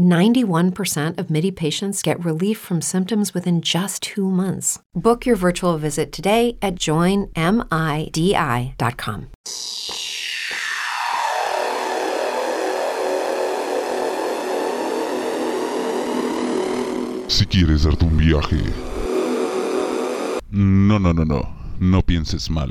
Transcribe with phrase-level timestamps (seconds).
[0.00, 4.78] 91% of MIDI patients get relief from symptoms within just two months.
[4.94, 7.30] Book your virtual visit today at joinmidi.com.
[17.28, 18.72] Si quieres darte un viaje.
[20.50, 21.48] No, no, no, no.
[21.78, 22.70] No pienses mal.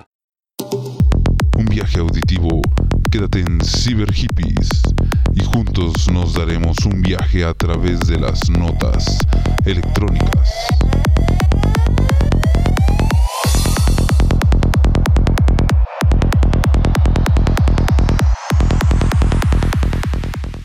[1.71, 2.61] Viaje auditivo.
[3.09, 4.67] Quédate en Cyber Hippies
[5.33, 9.19] y juntos nos daremos un viaje a través de las notas
[9.65, 10.51] electrónicas.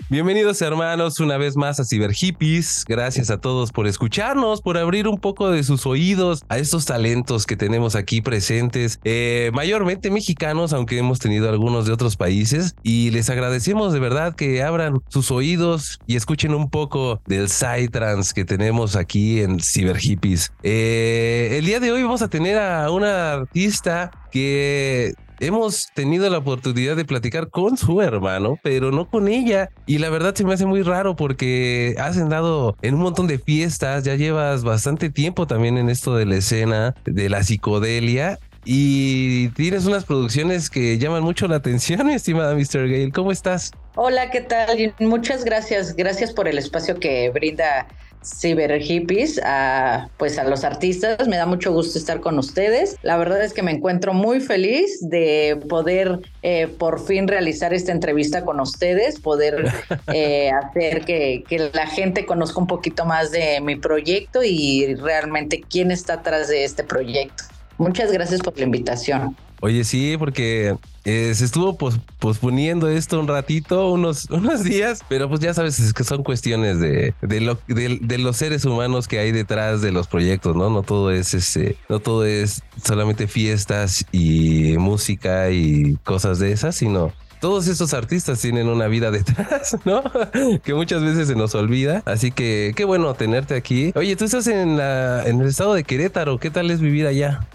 [0.09, 2.85] Bienvenidos hermanos una vez más a Cyber Hippies.
[2.87, 7.45] Gracias a todos por escucharnos, por abrir un poco de sus oídos a estos talentos
[7.45, 12.77] que tenemos aquí presentes, eh, mayormente mexicanos, aunque hemos tenido algunos de otros países.
[12.85, 18.33] Y les agradecemos de verdad que abran sus oídos y escuchen un poco del Psytrance
[18.33, 20.53] que tenemos aquí en Cyber Hippies.
[20.63, 26.39] Eh, el día de hoy vamos a tener a una artista que hemos tenido la
[26.39, 29.71] oportunidad de platicar con su hermano, pero no con ella.
[29.87, 33.39] Y la verdad se me hace muy raro porque has andado en un montón de
[33.39, 38.39] fiestas, ya llevas bastante tiempo también en esto de la escena de la psicodelia.
[38.69, 42.89] Y tienes unas producciones que llaman mucho la atención, mi estimada Mr.
[42.89, 43.13] Gale.
[43.13, 43.71] ¿Cómo estás?
[43.95, 44.93] Hola, ¿qué tal?
[44.99, 45.95] Muchas gracias.
[45.95, 47.87] Gracias por el espacio que brinda
[48.27, 51.29] Cyber Hippies a, pues a los artistas.
[51.29, 52.97] Me da mucho gusto estar con ustedes.
[53.03, 57.93] La verdad es que me encuentro muy feliz de poder eh, por fin realizar esta
[57.93, 59.73] entrevista con ustedes, poder
[60.13, 65.61] eh, hacer que, que la gente conozca un poquito más de mi proyecto y realmente
[65.61, 67.45] quién está atrás de este proyecto.
[67.79, 69.37] Muchas gracias por la invitación.
[69.61, 71.77] Oye, sí, porque eh, se estuvo
[72.19, 76.81] posponiendo esto un ratito, unos, unos días, pero pues ya sabes es que son cuestiones
[76.81, 80.69] de, de, lo, de, los seres humanos que hay detrás de los proyectos, ¿no?
[80.69, 86.75] No todo es ese, no todo es solamente fiestas y música y cosas de esas,
[86.75, 90.03] sino todos estos artistas tienen una vida detrás, ¿no?
[90.65, 92.03] que muchas veces se nos olvida.
[92.05, 93.93] Así que qué bueno tenerte aquí.
[93.95, 96.39] Oye, tú estás en, la, en el estado de Querétaro.
[96.39, 97.47] ¿Qué tal es vivir allá?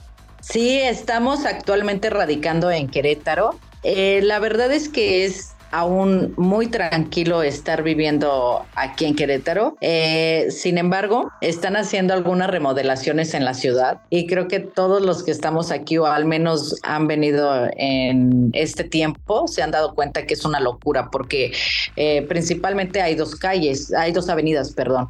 [0.41, 3.51] Sí, estamos actualmente radicando en Querétaro.
[3.83, 9.77] Eh, la verdad es que es aún muy tranquilo estar viviendo aquí en Querétaro.
[9.81, 15.23] Eh, sin embargo, están haciendo algunas remodelaciones en la ciudad y creo que todos los
[15.23, 20.25] que estamos aquí o al menos han venido en este tiempo se han dado cuenta
[20.25, 21.53] que es una locura porque
[21.95, 25.09] eh, principalmente hay dos calles, hay dos avenidas, perdón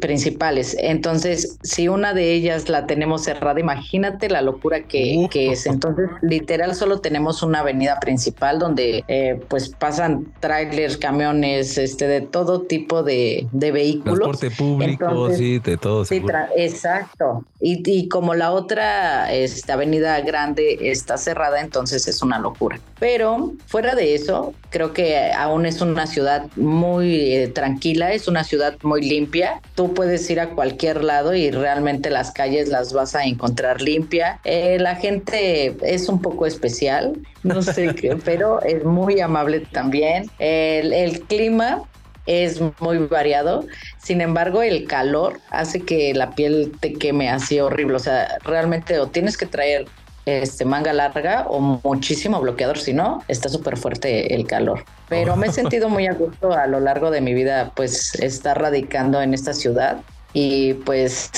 [0.00, 0.76] principales.
[0.78, 5.66] Entonces, si una de ellas la tenemos cerrada, imagínate la locura que, es.
[5.66, 12.20] Entonces, literal, solo tenemos una avenida principal donde eh, pues pasan trailers, camiones, este, de
[12.20, 14.18] todo tipo de, vehículos.
[14.18, 16.04] Transporte público, sí, de todo.
[16.04, 16.22] Sí,
[16.56, 17.44] exacto.
[17.60, 22.80] Y, y, como la otra esta avenida grande está cerrada, entonces es una locura.
[22.98, 28.44] Pero fuera de eso, creo que aún es una ciudad muy eh, tranquila, es una
[28.44, 33.14] ciudad muy limpia Tú puedes ir a cualquier lado y realmente las calles las vas
[33.14, 34.40] a encontrar limpia.
[34.44, 40.30] Eh, la gente es un poco especial, no sé qué, pero es muy amable también.
[40.38, 41.82] El, el clima
[42.26, 43.64] es muy variado.
[43.98, 47.96] Sin embargo, el calor hace que la piel te queme así horrible.
[47.96, 49.86] O sea, realmente o tienes que traer
[50.26, 54.84] este, manga larga o muchísimo bloqueador, si no, está súper fuerte el calor.
[55.08, 58.60] Pero me he sentido muy a gusto a lo largo de mi vida, pues estar
[58.60, 60.00] radicando en esta ciudad
[60.32, 61.30] y pues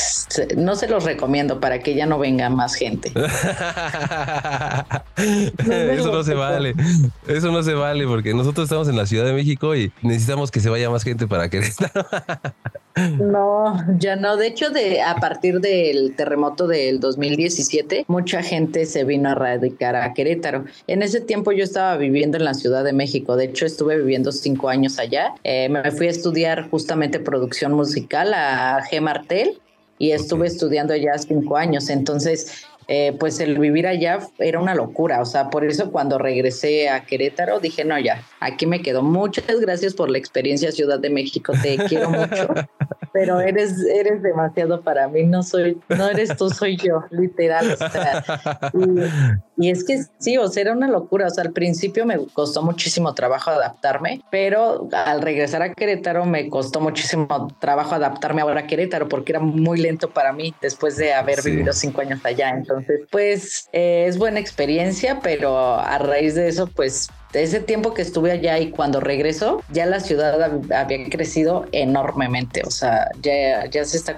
[0.56, 3.12] no se los recomiendo para que ya no venga más gente.
[5.16, 6.74] Eso no se vale.
[7.26, 10.60] Eso no se vale porque nosotros estamos en la Ciudad de México y necesitamos que
[10.60, 11.62] se vaya más gente para que
[13.18, 14.36] No, ya no.
[14.36, 19.96] De hecho, de a partir del terremoto del 2017, mucha gente se vino a radicar
[19.96, 20.64] a Querétaro.
[20.86, 23.36] En ese tiempo yo estaba viviendo en la Ciudad de México.
[23.36, 25.34] De hecho, estuve viviendo cinco años allá.
[25.42, 29.00] Eh, me fui a estudiar justamente producción musical a G.
[29.00, 29.60] Martel
[29.98, 31.88] y estuve estudiando allá cinco años.
[31.88, 35.20] Entonces, eh, pues el vivir allá era una locura.
[35.20, 39.02] O sea, por eso cuando regresé a Querétaro dije, no, ya, aquí me quedo.
[39.02, 42.48] Muchas gracias por la experiencia Ciudad de México, te quiero mucho,
[43.12, 47.76] pero eres, eres demasiado para mí, no soy, no eres tú, soy yo, literal.
[49.56, 51.26] y, es que sí, o sea, era una locura.
[51.26, 56.48] O sea, al principio me costó muchísimo trabajo adaptarme, pero al regresar a Querétaro me
[56.48, 61.14] costó muchísimo trabajo adaptarme ahora a Querétaro porque era muy lento para mí después de
[61.14, 62.50] haber vivido cinco años allá.
[62.50, 62.73] Entonces,
[63.10, 68.32] pues eh, es buena experiencia, pero a raíz de eso, pues ese tiempo que estuve
[68.32, 73.96] allá y cuando regreso, ya la ciudad había crecido enormemente, o sea, ya, ya se
[73.96, 74.16] está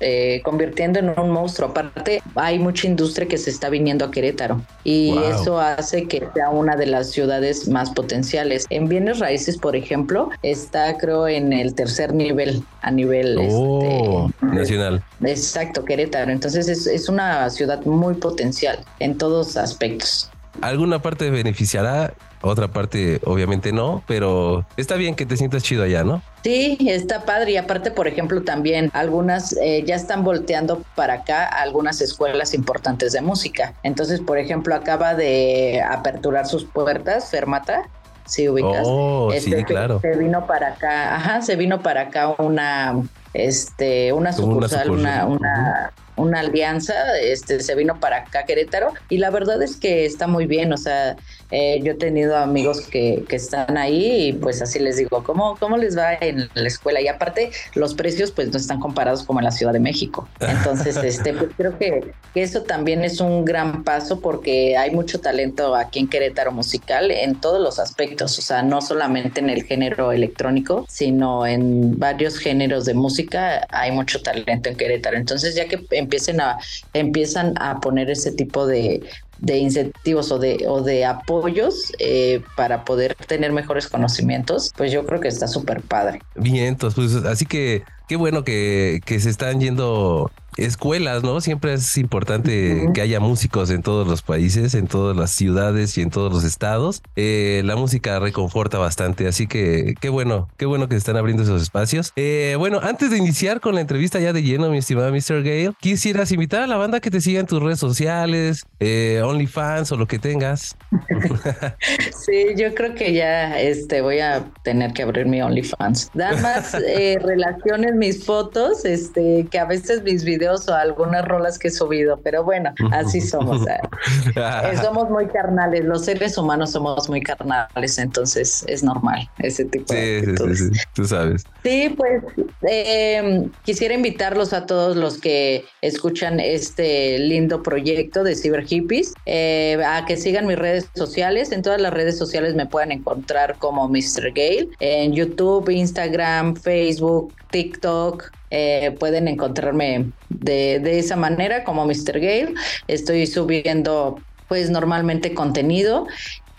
[0.00, 1.70] eh, convirtiendo en un monstruo.
[1.70, 6.50] Aparte, hay mucha industria que se está viniendo a Querétaro y eso hace que sea
[6.50, 8.66] una de las ciudades más potenciales.
[8.70, 14.46] En bienes raíces, por ejemplo, está creo en el tercer nivel a nivel oh, este,
[14.46, 15.02] nacional.
[15.24, 16.30] Exacto, Querétaro.
[16.30, 20.30] Entonces es, es una ciudad muy potencial en todos aspectos.
[20.60, 22.14] ¿Alguna parte beneficiará
[22.44, 26.22] otra parte obviamente no, pero está bien que te sientas chido allá, ¿no?
[26.42, 31.46] Sí, está padre y aparte, por ejemplo, también algunas eh, ya están volteando para acá
[31.46, 33.72] algunas escuelas importantes de música.
[33.82, 37.88] Entonces, por ejemplo, acaba de aperturar sus puertas Fermata
[38.26, 38.82] si ubicas.
[38.84, 40.00] Oh, sí, este, claro.
[40.00, 43.02] Se vino para acá, ajá, se vino para acá una,
[43.32, 45.92] este, una sucursal, una, una, una,
[46.34, 50.72] alianza, este, se vino para acá Querétaro y la verdad es que está muy bien,
[50.72, 51.16] o sea,
[51.50, 55.56] eh, yo he tenido amigos que, que, están ahí y pues así les digo, ¿cómo,
[55.58, 57.00] ¿cómo les va en la escuela?
[57.00, 60.28] Y aparte, los precios pues no están comparados como en la Ciudad de México.
[60.40, 65.20] Entonces, este, pues creo que, que eso también es un gran paso porque hay mucho
[65.20, 69.64] talento aquí en Querétaro musical en todos los aspectos, o sea, no solamente en el
[69.64, 75.16] género electrónico, sino en varios géneros de música hay mucho talento en Querétaro.
[75.16, 76.58] Entonces, ya que empiecen a,
[76.92, 79.02] empiezan a poner ese tipo de,
[79.38, 85.04] de incentivos o de, o de apoyos eh, para poder tener mejores conocimientos, pues yo
[85.04, 86.20] creo que está súper padre.
[86.34, 91.40] Bien, entonces, pues así que qué bueno que, que se están yendo escuelas, ¿no?
[91.40, 96.02] Siempre es importante que haya músicos en todos los países, en todas las ciudades y
[96.02, 97.02] en todos los estados.
[97.16, 101.42] Eh, la música reconforta bastante, así que qué bueno, qué bueno que se están abriendo
[101.42, 102.12] esos espacios.
[102.16, 105.42] Eh, bueno, antes de iniciar con la entrevista ya de lleno, mi estimada Mr.
[105.42, 109.92] Gale, quisieras invitar a la banda que te siga en tus redes sociales, eh, OnlyFans
[109.92, 110.76] o lo que tengas.
[112.26, 116.10] sí, yo creo que ya este, voy a tener que abrir mi OnlyFans.
[116.14, 116.76] Dan más
[117.22, 122.20] relaciones mis fotos, este, que a veces mis videos o algunas rolas que he subido,
[122.22, 123.66] pero bueno, así somos.
[123.66, 129.92] Eh, somos muy carnales, los seres humanos somos muy carnales, entonces es normal ese tipo
[129.92, 130.58] de cosas.
[130.58, 131.44] Sí, sí, tú sabes.
[131.62, 132.22] Sí, pues
[132.62, 139.78] em, quisiera invitarlos a todos los que escuchan este lindo proyecto de Cyber Hippies eh,
[139.84, 141.52] a que sigan mis redes sociales.
[141.52, 144.32] En todas las redes sociales me pueden encontrar como Mr.
[144.34, 148.30] Gale en YouTube, Instagram, Facebook, TikTok.
[148.56, 152.20] Eh, pueden encontrarme de, de, esa manera como Mr.
[152.20, 152.54] Gale.
[152.86, 156.06] Estoy subiendo pues normalmente contenido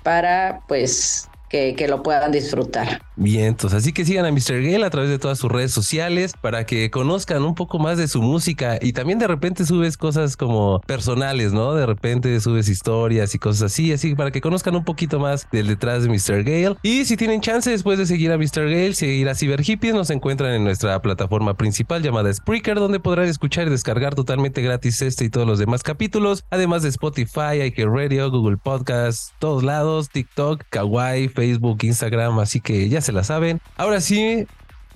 [0.04, 3.02] para pues que, lo puedan disfrutar.
[3.16, 4.62] Bien, entonces así que sigan a Mr.
[4.62, 8.08] Gale a través de todas sus redes sociales para que conozcan un poco más de
[8.08, 11.74] su música y también de repente subes cosas como personales, ¿no?
[11.76, 15.68] De repente subes historias y cosas así, así para que conozcan un poquito más del
[15.68, 16.44] detrás de Mr.
[16.44, 16.76] Gale.
[16.82, 18.64] Y si tienen chance después de seguir a Mr.
[18.64, 23.28] Gale, seguir a Cyber Hippies, nos encuentran en nuestra plataforma principal llamada Spreaker, donde podrán
[23.28, 28.32] escuchar y descargar totalmente gratis este y todos los demás capítulos, además de Spotify, iHeartRadio,
[28.32, 33.62] Google Podcasts, todos lados, TikTok, Kawaii, Facebook Instagram, así que ya se la saben.
[33.78, 34.48] Ahora sí,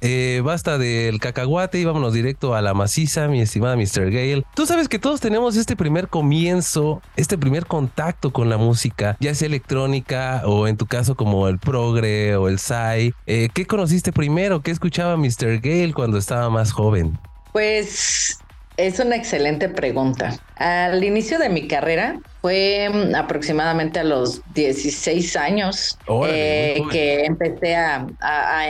[0.02, 4.12] eh, basta del cacahuate y vámonos directo a la maciza, mi estimada Mr.
[4.12, 4.46] Gale.
[4.56, 9.36] Tú sabes que todos tenemos este primer comienzo, este primer contacto con la música, ya
[9.36, 13.14] sea electrónica o en tu caso como el progre o el sai.
[13.26, 14.62] Eh, ¿Qué conociste primero?
[14.62, 15.60] ¿Qué escuchaba Mr.
[15.60, 17.20] Gale cuando estaba más joven?
[17.52, 18.40] Pues
[18.80, 20.40] Es una excelente pregunta.
[20.56, 27.76] Al inicio de mi carrera fue mm, aproximadamente a los 16 años eh, que empecé
[27.76, 28.08] a,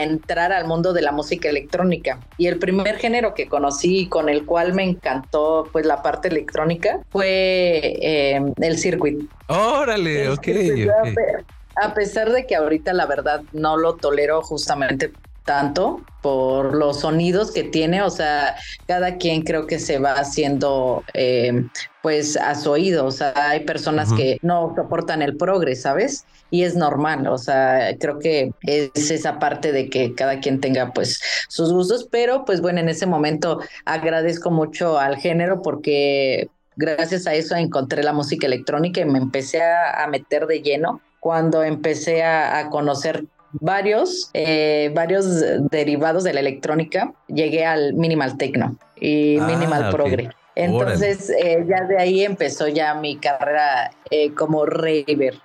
[0.00, 2.18] entrar al mundo de la música electrónica.
[2.38, 6.98] Y el primer género que conocí con el cual me encantó pues la parte electrónica
[7.10, 7.28] fue
[8.02, 9.30] eh, el circuit.
[9.46, 10.48] Órale, ok.
[11.76, 15.12] A pesar de que ahorita la verdad no lo tolero justamente
[15.44, 18.56] tanto por los sonidos que tiene, o sea,
[18.86, 21.64] cada quien creo que se va haciendo eh,
[22.02, 26.24] pues a su oído, o sea, hay personas que no soportan el progres, ¿sabes?
[26.50, 30.92] Y es normal, o sea, creo que es esa parte de que cada quien tenga
[30.92, 37.26] pues sus gustos, pero pues bueno, en ese momento agradezco mucho al género porque gracias
[37.26, 42.22] a eso encontré la música electrónica y me empecé a, meter de lleno cuando empecé
[42.22, 45.26] a, a conocer varios, eh, varios
[45.70, 50.30] derivados de la electrónica, llegué al minimal techno y ah, minimal progre.
[50.54, 55.38] Entonces, eh, ya de ahí empezó ya mi carrera eh, como raver.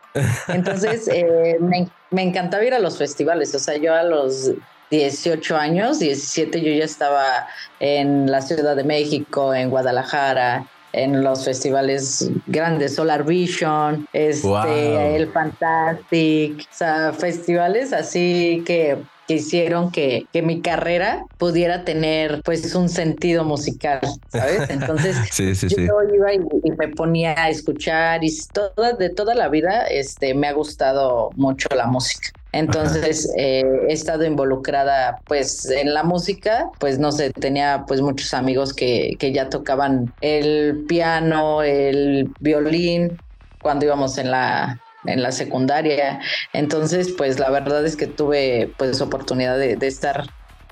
[0.47, 1.07] Entonces,
[1.61, 3.53] me, me, encantaba ir a los festivales.
[3.55, 4.51] O sea, yo a los
[4.91, 7.47] 18 años, 17, yo ya estaba
[7.79, 10.65] en la Ciudad de México, en Guadalajara,
[10.95, 18.97] en los festivales grandes, Solar Vision, este, el Fantastic, o sea, festivales así que
[19.27, 24.61] que hicieron que, que, mi carrera pudiera tener pues un sentido musical, ¿sabes?
[24.69, 26.39] Entonces yo iba y,
[26.77, 31.69] me ponía a escuchar y toda, de toda la vida este, me ha gustado mucho
[31.75, 32.29] la música.
[32.55, 38.33] Entonces eh, he estado involucrada pues en la música, pues no sé, tenía pues muchos
[38.33, 43.19] amigos que, que ya tocaban el piano, el violín,
[43.61, 46.21] cuando íbamos en la, en la secundaria.
[46.53, 50.23] Entonces, pues la verdad es que tuve pues oportunidad de, de estar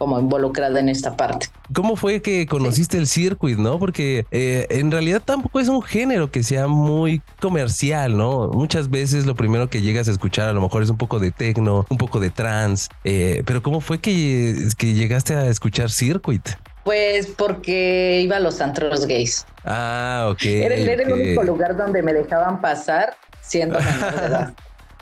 [0.04, 1.48] como involucrada en esta parte.
[1.74, 3.80] ¿Cómo fue que conociste el circuit, no?
[3.80, 8.50] Porque eh, en realidad tampoco es un género que sea muy comercial, ¿no?
[8.50, 11.32] Muchas veces lo primero que llegas a escuchar a lo mejor es un poco de
[11.32, 16.50] techno, un poco de trance, eh, pero ¿cómo fue que, que llegaste a escuchar circuit?
[16.84, 19.46] Pues porque iba a los antros gays.
[19.64, 20.44] Ah, ok.
[20.44, 24.54] Era, el único lugar donde me dejaban pasar siendo menor de edad.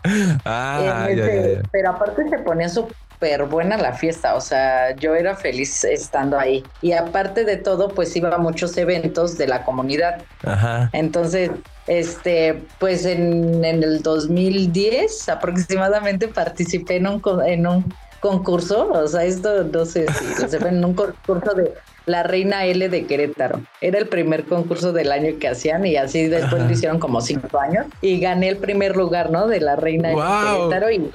[0.45, 2.87] ah, ya, Pero aparte se ponía su
[3.21, 6.63] súper buena la fiesta, o sea, yo era feliz estando ahí.
[6.81, 10.23] Y aparte de todo, pues iba a muchos eventos de la comunidad.
[10.43, 10.89] Ajá.
[10.93, 11.51] Entonces,
[11.87, 19.63] este, pues en, el 2010 aproximadamente participé en un, en un concurso, o sea, esto
[19.63, 21.73] no sé si se en un concurso de
[22.05, 23.61] la Reina L de Querétaro.
[23.79, 27.59] Era el primer concurso del año que hacían y así después lo hicieron como cinco
[27.59, 29.47] años y gané el primer lugar, ¿no?
[29.47, 31.11] De la Reina L de Querétaro y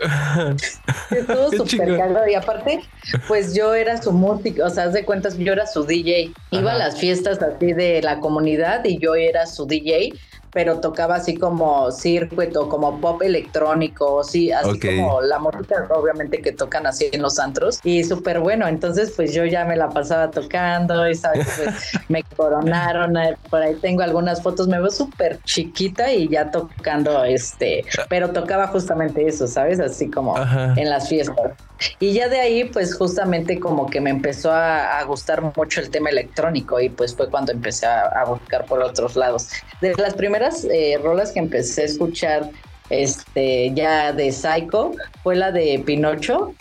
[1.16, 2.28] estuvo súper caro.
[2.28, 2.80] Y aparte,
[3.28, 6.32] pues yo era su música, o sea, haz de cuentas, yo era su DJ.
[6.50, 10.12] Iba a las fiestas así de la comunidad y yo era su DJ
[10.52, 16.52] pero tocaba así como circuito, como pop electrónico, sí, así como la música obviamente que
[16.52, 20.30] tocan así en los antros y súper bueno, entonces pues yo ya me la pasaba
[20.30, 21.74] tocando y sabes, pues,
[22.08, 27.24] me coronaron, eh, por ahí tengo algunas fotos, me veo súper chiquita y ya tocando
[27.24, 29.80] este, pero tocaba justamente eso, ¿sabes?
[29.80, 31.52] Así como en las fiestas.
[31.98, 36.10] Y ya de ahí, pues justamente como que me empezó a, gustar mucho el tema
[36.10, 39.48] electrónico y pues fue cuando empecé a, buscar por otros lados.
[39.80, 42.50] De las primeras eh, rolas que empecé a escuchar
[42.88, 44.92] este ya de Psycho
[45.22, 46.54] fue la de Pinocho.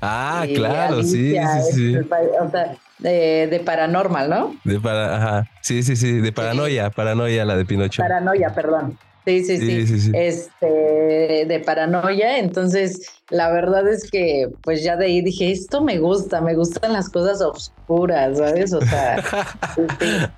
[0.00, 1.96] Ah, claro, sí, sí, sí.
[1.96, 4.56] O sea, de, Paranormal, ¿no?
[4.64, 5.50] De para, ajá.
[5.60, 8.02] Sí, sí, sí, de Paranoia, Paranoia, la de Pinocho.
[8.02, 8.98] Paranoia, perdón.
[9.28, 12.38] Sí, sí, sí, Este, de paranoia.
[12.38, 16.92] Entonces, la verdad es que, pues ya de ahí dije, esto me gusta, me gustan
[16.92, 18.72] las cosas oscuras, ¿sabes?
[18.72, 19.22] O sea,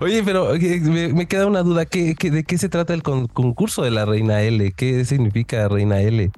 [0.00, 1.86] Oye, pero me, queda una duda.
[1.86, 4.72] ¿Qué, de qué se trata el concurso de la Reina L?
[4.72, 6.30] ¿Qué significa Reina L?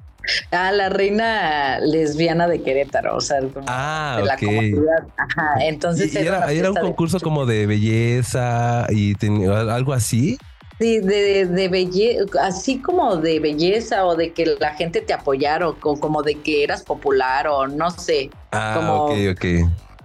[0.51, 5.07] Ah, la reina lesbiana de Querétaro, o sea, ah, de la comunidad.
[5.17, 9.15] Ajá, entonces era, era, un concurso como de belleza y
[9.47, 10.37] algo así.
[10.79, 15.67] Sí, de, de belleza, así como de belleza o de que la gente te apoyara
[15.67, 18.29] o como de que eras popular o no sé.
[18.51, 19.45] Ah, como, ok, ok.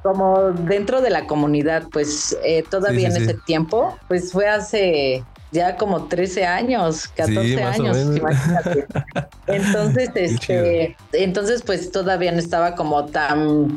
[0.02, 5.76] Como dentro de la comunidad, pues eh, todavía en ese tiempo, pues fue hace ya
[5.76, 8.86] como 13 años, 14 años, imagínate.
[9.46, 13.76] Entonces, este, entonces pues todavía no estaba como tan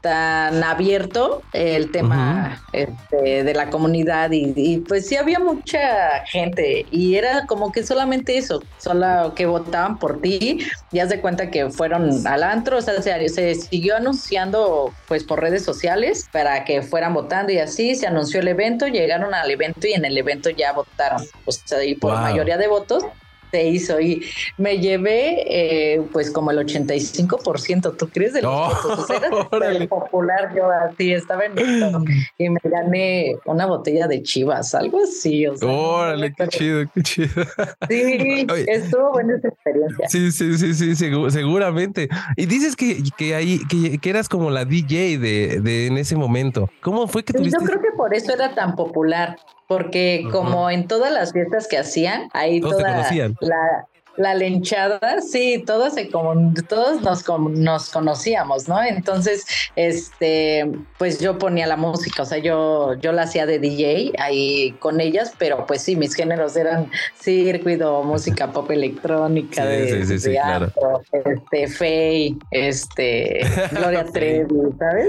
[0.00, 7.16] tan abierto el tema este, de la comunidad y, pues sí había mucha gente y
[7.16, 10.58] era como que solamente eso, solo que votaban por ti
[10.92, 15.24] y haz de cuenta que fueron al antro, o sea, se, se siguió anunciando pues
[15.24, 19.50] por redes sociales para que fueran votando y así se anunció el evento, llegaron al
[19.50, 23.04] evento y en el evento ya votaron, o sea, y por mayoría de votos
[23.50, 24.24] se hizo y
[24.56, 28.32] me llevé eh, pues como el 85%, ¿tú crees?
[28.32, 32.02] De los oh, Era popular, yo así estaba en esto
[32.38, 35.46] y me gané una botella de chivas, algo así.
[35.46, 37.44] O sea, Órale, qué chido, qué chido.
[37.88, 40.08] Sí, estuvo buena esa experiencia.
[40.08, 42.08] Sí, sí, sí, sí, seguramente.
[42.36, 46.16] Y dices que, que ahí, que, que, eras como la DJ de, de en ese
[46.16, 46.70] momento.
[46.80, 47.58] ¿Cómo fue que tuviste?
[47.60, 49.36] Yo creo que por eso era tan popular
[49.68, 53.04] porque como en todas las fiestas que hacían, ahí toda
[53.40, 53.86] la,
[54.18, 58.82] la lenchada, sí, todos se como todos nos, nos conocíamos, ¿no?
[58.82, 59.46] Entonces,
[59.76, 64.72] este, pues yo ponía la música, o sea, yo, yo la hacía de DJ ahí
[64.80, 72.36] con ellas, pero pues sí, mis géneros eran circuito, música pop electrónica, de, este, Faye,
[72.50, 74.48] este, Gloria Trevi,
[74.78, 75.08] ¿sabes?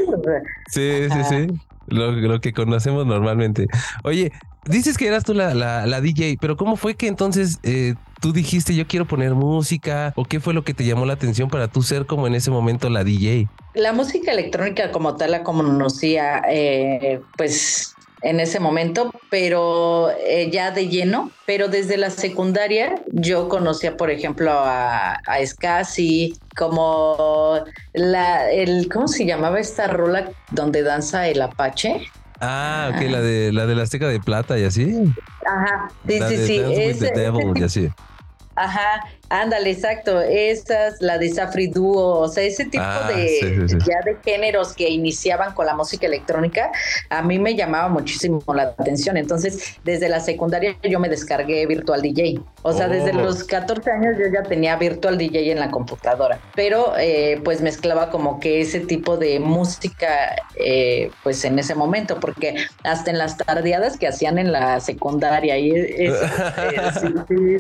[0.68, 1.48] sí, sí, sí.
[1.88, 3.66] Lo, lo, que conocemos normalmente.
[4.04, 4.32] Oye,
[4.70, 8.76] dices que eras tú la, la, DJ, pero ¿cómo fue que entonces eh, tú dijiste
[8.76, 10.14] yo quiero poner música?
[10.16, 12.52] ¿O qué fue lo que te llamó la atención para tú ser como en ese
[12.52, 13.48] momento la DJ?
[13.74, 20.72] La música electrónica como tal la conocía eh, pues en ese momento, pero eh, ya
[20.72, 21.32] de lleno.
[21.46, 29.08] Pero desde la secundaria yo conocía, por ejemplo, a, a Scassi, como la, el, ¿cómo
[29.08, 32.02] se llamaba esta rola donde danza el Apache?
[32.42, 34.96] Ah, ok, la de la de la Azteca de Plata y así.
[35.46, 36.58] Ajá, sí, sí, sí.
[36.60, 37.12] Ese,
[37.56, 37.90] y así.
[38.60, 40.22] Ajá, Ándale, exacto.
[40.22, 44.90] Esas, la de Safri Duo, o sea, ese tipo ah, de ya de géneros que
[44.90, 46.72] iniciaban con la música electrónica,
[47.10, 49.18] a mí me llamaba muchísimo la atención.
[49.18, 52.42] Entonces, desde la secundaria yo me descargué Virtual DJ.
[52.64, 53.22] O sea, desde oh.
[53.22, 56.40] los 14 años yo ya tenía Virtual DJ en la computadora.
[56.56, 62.20] Pero eh, pues mezclaba como que ese tipo de música, eh, pues en ese momento,
[62.20, 66.14] porque hasta en las tardeadas que hacían en la secundaria, y eh,
[67.00, 67.60] sí,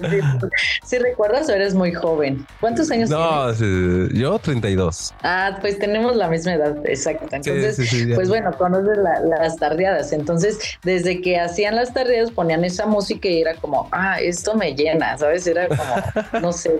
[0.83, 2.45] sí, sí, sí, recuerdas eres muy joven.
[2.59, 4.13] ¿Cuántos años no, tienes?
[4.13, 5.13] yo 32.
[5.23, 7.27] Ah, pues tenemos la misma edad, exacto.
[7.31, 7.77] Entonces,
[8.15, 10.11] pues bueno, conoces las tardeadas.
[10.11, 14.73] Entonces, desde que hacían las tardeadas ponían esa música y era como, ah, esto me
[14.73, 15.47] llena, ¿sabes?
[15.47, 15.95] Era como,
[16.41, 16.71] no sé,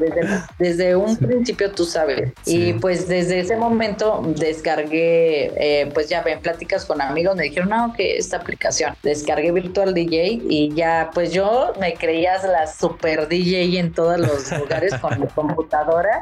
[0.57, 2.31] desde, un principio tú sabes.
[2.45, 7.69] Y pues desde ese momento descargué, eh, pues ya ven, pláticas con amigos, me dijeron,
[7.69, 8.95] no, que esta aplicación.
[9.03, 15.01] Descargué Virtual DJ y ya, pues yo me creías la super DJ en todos los
[15.01, 16.21] con mi computadora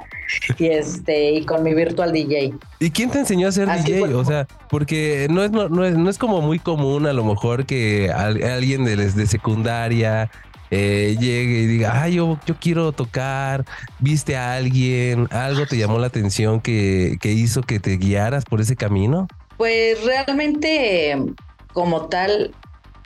[0.57, 2.55] y este y con mi virtual DJ.
[2.79, 4.15] ¿Y quién te enseñó a ser DJ?
[4.15, 7.67] O sea, porque no es, no, es, no es como muy común a lo mejor
[7.67, 10.31] que alguien de, de secundaria
[10.71, 13.63] eh, llegue y diga, ah, yo, yo quiero tocar,
[13.99, 18.59] viste a alguien, algo te llamó la atención que, que hizo que te guiaras por
[18.59, 19.27] ese camino?
[19.57, 21.15] Pues realmente
[21.73, 22.55] como tal,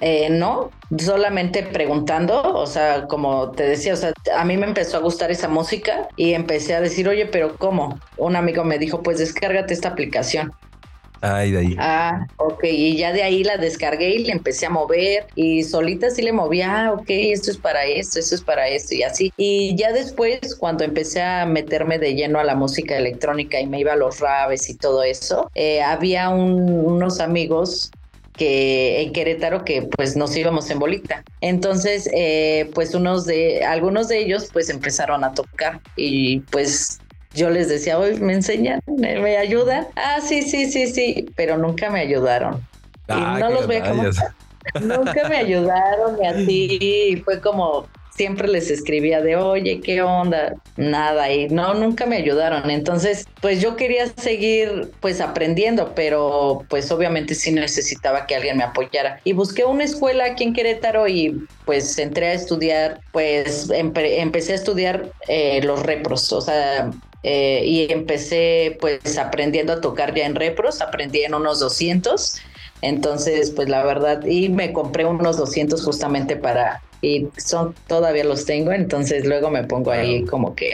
[0.02, 4.98] eh, no, solamente preguntando, o sea, como te decía, o sea, a mí me empezó
[4.98, 8.00] a gustar esa música y empecé a decir, oye, pero ¿cómo?
[8.18, 10.52] Un amigo me dijo, pues descárgate esta aplicación.
[11.24, 11.76] Ay, de ahí.
[11.78, 16.10] Ah, ok, y ya de ahí la descargué y le empecé a mover y solita
[16.10, 19.32] sí le movía, ah, ok, esto es para esto, esto es para esto y así.
[19.38, 23.80] Y ya después, cuando empecé a meterme de lleno a la música electrónica y me
[23.80, 27.92] iba a los raves y todo eso, eh, había unos amigos
[28.34, 31.24] que en Querétaro que pues nos íbamos en bolita.
[31.42, 37.00] Entonces, eh, pues unos de, algunos de ellos pues empezaron a tocar y pues
[37.34, 39.88] yo les decía, hoy me enseñan, me, ayudan.
[39.96, 42.62] Ah, sí, sí, sí, sí, pero nunca me ayudaron.
[43.08, 43.94] y no los voy a
[44.80, 47.88] Nunca me ayudaron y así fue como
[48.22, 50.54] siempre les escribía de, oye, ¿qué onda?
[50.78, 52.70] Nada, y no, nunca me ayudaron.
[52.70, 58.64] Entonces, pues yo quería seguir pues aprendiendo, pero pues obviamente sí necesitaba que alguien me
[58.64, 59.20] apoyara.
[59.24, 64.56] Y busqué una escuela aquí en Querétaro y pues entré a estudiar, pues empecé a
[64.56, 66.92] estudiar eh, los repros, o sea,
[67.24, 72.36] eh, y empecé pues aprendiendo a tocar ya en repros, aprendí en unos 200.
[72.84, 78.46] Entonces, pues la verdad, y me compré unos 200 justamente para y son todavía los
[78.46, 80.74] tengo, entonces luego me pongo ahí como que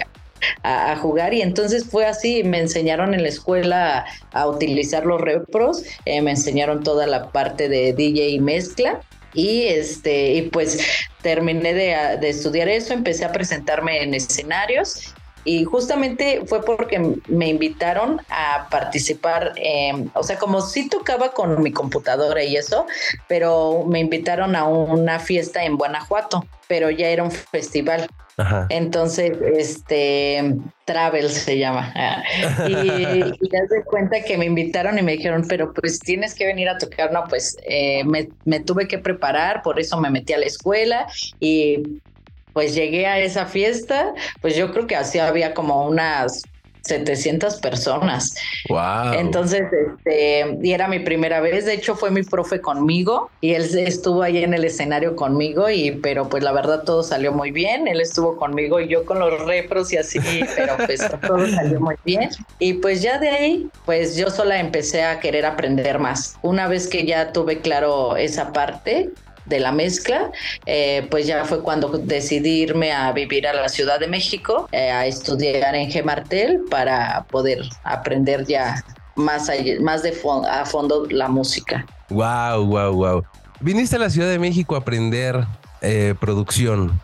[0.64, 1.34] a, jugar.
[1.34, 6.32] Y entonces fue así, me enseñaron en la escuela a, utilizar los repros, eh, me
[6.32, 9.02] enseñaron toda la parte de DJ y mezcla.
[9.34, 10.80] Y este y pues
[11.22, 15.14] terminé de, de, estudiar eso, empecé a presentarme en escenarios
[15.48, 19.54] y justamente fue porque me invitaron a participar,
[20.14, 22.86] o sea, como sí tocaba con mi computadora y eso,
[23.30, 28.08] pero me invitaron a una fiesta en Guanajuato, pero ya era un festival.
[28.68, 31.94] Entonces, este, Travel se llama.
[32.68, 32.74] Y,
[33.42, 36.68] y te das cuenta que me invitaron y me dijeron, pero pues tienes que venir
[36.68, 37.12] a tocar.
[37.14, 41.08] No, pues eh, me, me tuve que preparar, por eso me metí a la escuela
[41.40, 42.02] y
[42.58, 46.42] pues llegué a esa fiesta, pues yo creo que así había como unas
[46.82, 48.34] 700 personas.
[48.68, 49.14] Wow.
[49.14, 53.70] Entonces, este, y era mi primera vez, de hecho fue mi profe conmigo y él
[53.78, 57.88] estuvo ahí en el escenario conmigo y pero pues la verdad todo salió muy bien,
[57.88, 60.20] él estuvo conmigo y yo con los repros y así,
[60.56, 65.04] pero pues todo salió muy bien y pues ya de ahí, pues yo sola empecé
[65.04, 66.38] a querer aprender más.
[66.42, 69.12] Una vez que ya tuve claro esa parte,
[69.48, 70.32] de la mezcla,
[70.66, 74.92] eh, pues ya fue cuando decidí irme a vivir a la Ciudad de México, eh,
[74.92, 78.84] a estudiar en Gemartel para poder aprender ya
[79.16, 80.14] más, más de
[80.50, 81.86] a fondo la música.
[82.10, 83.24] Wow, wow, wow.
[83.60, 85.46] Viniste a la Ciudad de México a aprender
[85.82, 87.00] eh, producción.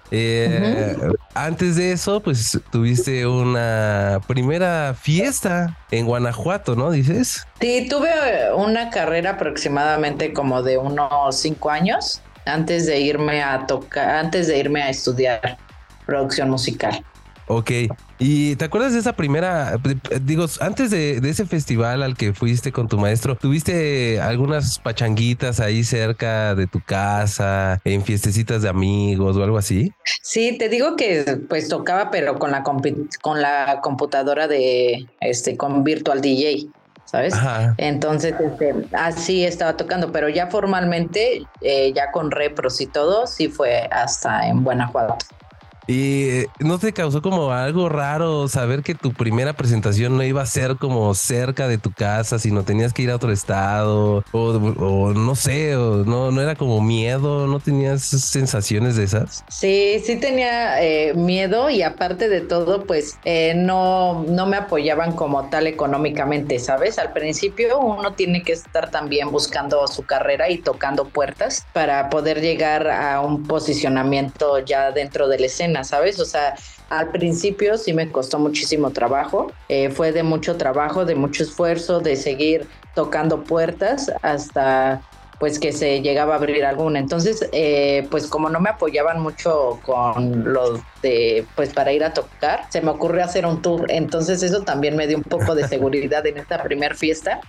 [1.33, 6.91] Antes de eso, pues tuviste una primera fiesta en Guanajuato, ¿no?
[6.91, 7.47] Dices.
[7.59, 14.09] Sí, tuve una carrera aproximadamente como de unos cinco años antes de irme a tocar,
[14.09, 15.57] antes de irme a estudiar
[16.05, 17.03] producción musical.
[17.47, 17.71] Ok,
[18.19, 19.77] ¿y te acuerdas de esa primera,
[20.21, 25.83] digo, antes de, ese festival al que fuiste con tu maestro, tuviste algunas pachanguitas ahí
[25.83, 29.91] cerca de tu casa, en fiestecitas de amigos o algo así?
[30.21, 35.83] Sí, te digo que pues tocaba, pero con la, con la computadora de, este, con
[35.83, 36.69] Virtual DJ.
[37.13, 37.35] ¿Sabes?
[37.77, 43.49] Entonces, este, así estaba tocando, pero ya formalmente, eh, ya con repros y todo, sí
[43.49, 45.17] fue hasta en Guanajuato.
[45.87, 50.41] ¿Y eh, no te causó como algo raro saber que tu primera presentación no iba
[50.41, 54.23] a ser como cerca de tu casa, sino tenías que ir a otro estado?
[54.31, 59.43] O, no sé, o no, no era como miedo, ¿no tenías sensaciones de esas?
[59.49, 65.13] Sí, sí tenía eh, miedo y aparte de todo, pues eh, no, no me apoyaban
[65.13, 66.97] como tal económicamente, ¿sabes?
[66.97, 72.41] Al principio uno tiene que estar también buscando su carrera y tocando puertas para poder
[72.41, 75.43] llegar a un posicionamiento ya dentro del
[75.83, 76.19] ¿sabes?
[76.19, 76.55] O sea,
[76.89, 81.99] al principio sí me costó muchísimo trabajo, eh, fue de mucho trabajo, de mucho esfuerzo,
[81.99, 85.01] de seguir tocando puertas hasta
[85.39, 86.99] pues que se llegaba a abrir alguna.
[86.99, 92.13] Entonces, eh, pues como no me apoyaban mucho con los de, pues para ir a
[92.13, 93.85] tocar, se me ocurrió hacer un tour.
[93.89, 97.41] Entonces eso también me dio un poco de seguridad en esta primera fiesta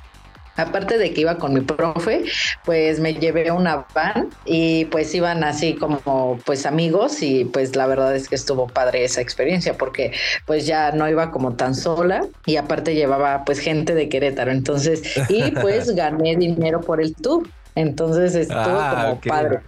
[0.56, 2.24] Aparte de que iba con mi profe,
[2.64, 7.86] pues me llevé una van y pues iban así como pues amigos y pues la
[7.86, 10.12] verdad es que estuvo padre esa experiencia porque
[10.46, 15.02] pues ya no iba como tan sola y aparte llevaba pues gente de Querétaro, entonces
[15.28, 17.48] y pues gané dinero por el tour.
[17.74, 19.60] Entonces estuvo ah, como padre.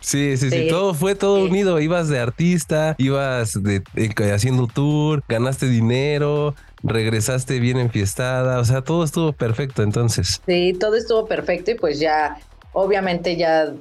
[0.00, 1.80] Sí, sí, sí, todo fue todo unido.
[1.80, 3.82] Ibas de artista, ibas de,
[4.32, 10.40] haciendo tour, ganaste dinero, regresaste bien enfiestada, o sea, todo estuvo perfecto entonces.
[10.46, 12.38] Sí, todo estuvo perfecto y pues ya,
[12.72, 13.72] obviamente ya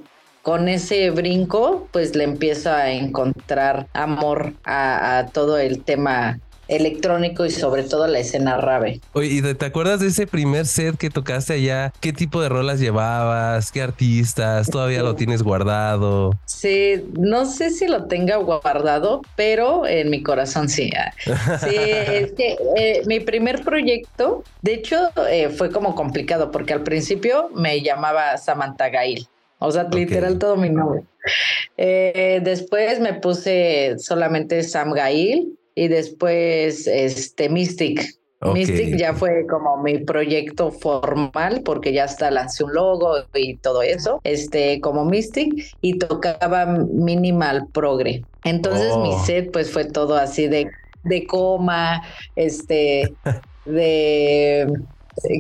[0.42, 7.46] con ese brinco, pues le empiezo a encontrar amor a, a todo el tema electrónico
[7.46, 9.00] y sobre todo la escena rave.
[9.14, 11.94] Oye, ¿y te acuerdas de ese primer set que tocaste allá?
[12.00, 13.72] ¿Qué tipo de rolas llevabas?
[13.72, 14.70] ¿Qué artistas?
[14.70, 16.32] ¿Todavía lo tienes guardado?
[16.46, 20.90] Sí, no sé si lo tenga guardado, pero en mi corazón sí.
[21.26, 26.84] Sí, es que eh, mi primer proyecto, de hecho, eh, fue como complicado porque al
[26.84, 29.28] principio me llamaba Samantha Gail.
[29.60, 31.02] O sea, literal todo mi nombre.
[31.78, 38.04] Eh, después me puse solamente Sam Gail y después este Mystic.
[38.42, 43.84] Mystic ya fue como mi proyecto formal porque ya hasta lancé un logo y todo
[43.84, 48.24] eso, este como Mystic y tocaba minimal progre.
[48.44, 49.24] Entonces mi oh.
[49.24, 50.68] set pues fue todo así de,
[51.04, 52.02] de coma,
[52.36, 53.14] este,
[53.66, 54.68] de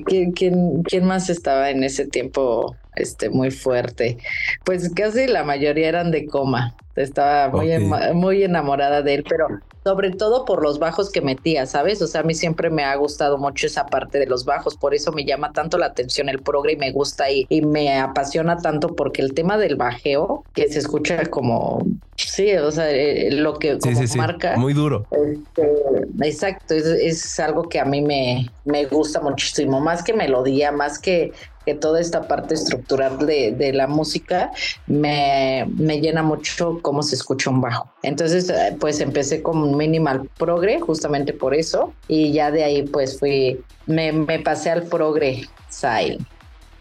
[0.05, 2.75] ¿quién, quién, quién más estaba en ese tiempo?
[2.95, 4.17] Este, muy fuerte.
[4.65, 6.75] Pues casi la mayoría eran de coma.
[6.95, 7.69] Estaba muy,
[8.15, 9.47] muy enamorada de él, pero
[9.87, 12.01] sobre todo por los bajos que metía, ¿sabes?
[12.01, 14.93] O sea, a mí siempre me ha gustado mucho esa parte de los bajos, por
[14.93, 18.57] eso me llama tanto la atención el progre y me gusta y, y me apasiona
[18.57, 21.85] tanto porque el tema del bajeo, que se escucha como
[22.17, 24.57] Sí, o sea, eh, lo que como marca.
[24.57, 25.05] Muy duro.
[25.11, 30.97] Este, exacto, es, algo que a mí me, me gusta muchísimo, más que melodía, más
[30.97, 31.31] que,
[31.63, 34.51] que toda esta parte estructural de, de la música,
[34.87, 37.87] me, me, llena mucho cómo se escucha un bajo.
[38.01, 43.19] Entonces, eh, pues empecé con minimal progre, justamente por eso, y ya de ahí pues
[43.19, 46.17] fui, me, me pasé al progre side.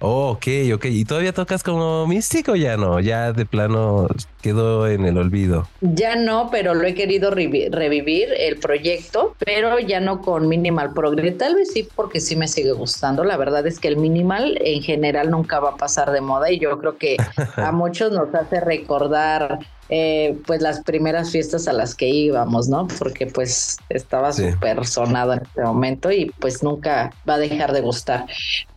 [0.01, 0.85] Oh, ok, ok.
[0.87, 3.01] ¿Y todavía tocas como místico ya no?
[3.01, 4.09] Ya de plano
[4.43, 5.67] quedó en el olvido.
[5.81, 11.39] Ya no, pero lo he querido revivir el proyecto, pero ya no con Minimal Progress.
[11.39, 13.25] Tal vez sí, porque sí me sigue gustando.
[13.25, 16.59] La verdad es que el Minimal en general nunca va a pasar de moda y
[16.59, 17.17] yo creo que
[17.57, 22.89] a muchos nos hace recordar eh, pues las primeras fiestas a las que íbamos, ¿no?
[22.99, 27.81] Porque pues estaba súper sonado en este momento y pues nunca va a dejar de
[27.81, 28.27] gustar.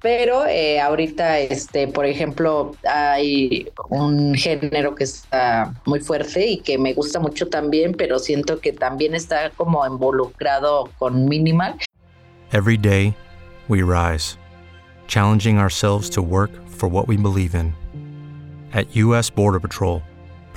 [0.02, 6.78] Pero eh, ahorita, este, por ejemplo, hay un género que está muy fuerte y que
[6.78, 11.76] me gusta mucho también, pero siento que también está como involucrado con minimal.
[12.52, 13.15] Every day
[13.67, 14.38] we rise,
[15.08, 17.74] challenging ourselves to work for what we believe in.
[18.74, 20.02] At US Border Patrol,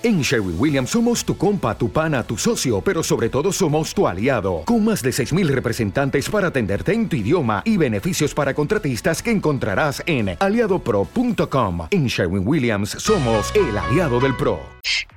[0.00, 4.06] En Sherwin Williams somos tu compa, tu pana, tu socio, pero sobre todo somos tu
[4.06, 9.20] aliado, con más de 6.000 representantes para atenderte en tu idioma y beneficios para contratistas
[9.20, 11.88] que encontrarás en aliadopro.com.
[11.90, 14.60] En Sherwin Williams somos el aliado del PRO.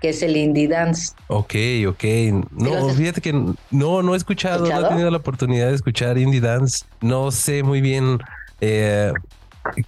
[0.01, 1.13] Que es el Indie Dance.
[1.27, 1.53] Ok,
[1.87, 2.03] ok.
[2.49, 6.41] No, fíjate que no, no he escuchado, no he tenido la oportunidad de escuchar Indie
[6.41, 6.85] Dance.
[7.01, 8.17] No sé muy bien...
[8.61, 9.13] Eh,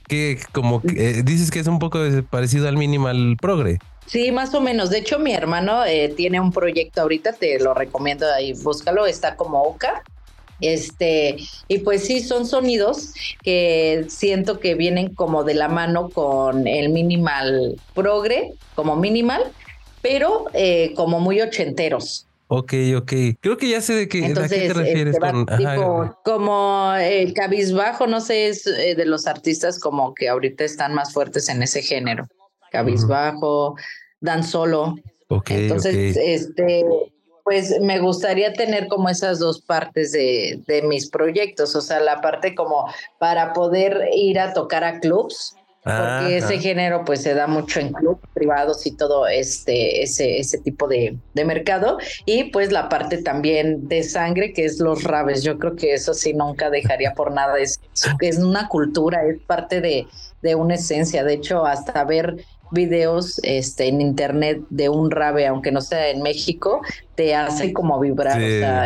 [0.07, 3.79] que como eh, dices que es un poco parecido al minimal progre.
[4.05, 4.89] Sí, más o menos.
[4.89, 9.35] De hecho, mi hermano eh, tiene un proyecto ahorita, te lo recomiendo ahí, búscalo, está
[9.35, 10.03] como Oka.
[10.61, 16.67] Este, y pues sí, son sonidos que siento que vienen como de la mano con
[16.67, 19.51] el minimal progre, como minimal,
[20.01, 22.27] pero eh, como muy ochenteros.
[22.55, 23.13] Ok, ok.
[23.39, 25.15] Creo que ya sé de qué, ¿a qué te refieres.
[25.15, 25.79] Este,
[26.23, 31.13] como el cabizbajo, no sé, es eh, de los artistas como que ahorita están más
[31.13, 32.27] fuertes en ese género
[32.71, 33.75] cabizbajo,
[34.21, 34.95] dan solo.
[35.47, 36.85] Entonces, este,
[37.43, 42.21] pues me gustaría tener como esas dos partes de, de, mis proyectos, o sea, la
[42.21, 42.85] parte como
[43.17, 47.91] para poder ir a tocar a clubs, porque ese género pues se da mucho en
[47.91, 53.21] clubes privados y todo este, ese, ese tipo de, de, mercado, y pues la parte
[53.21, 57.33] también de sangre, que es los rabes, yo creo que eso sí nunca dejaría por
[57.33, 57.81] nada, es,
[58.21, 60.07] es una cultura, es parte de,
[60.41, 65.71] de una esencia, de hecho hasta ver videos este, en internet de un rave, aunque
[65.71, 66.81] no sea en México,
[67.15, 68.41] te hace como vibrar.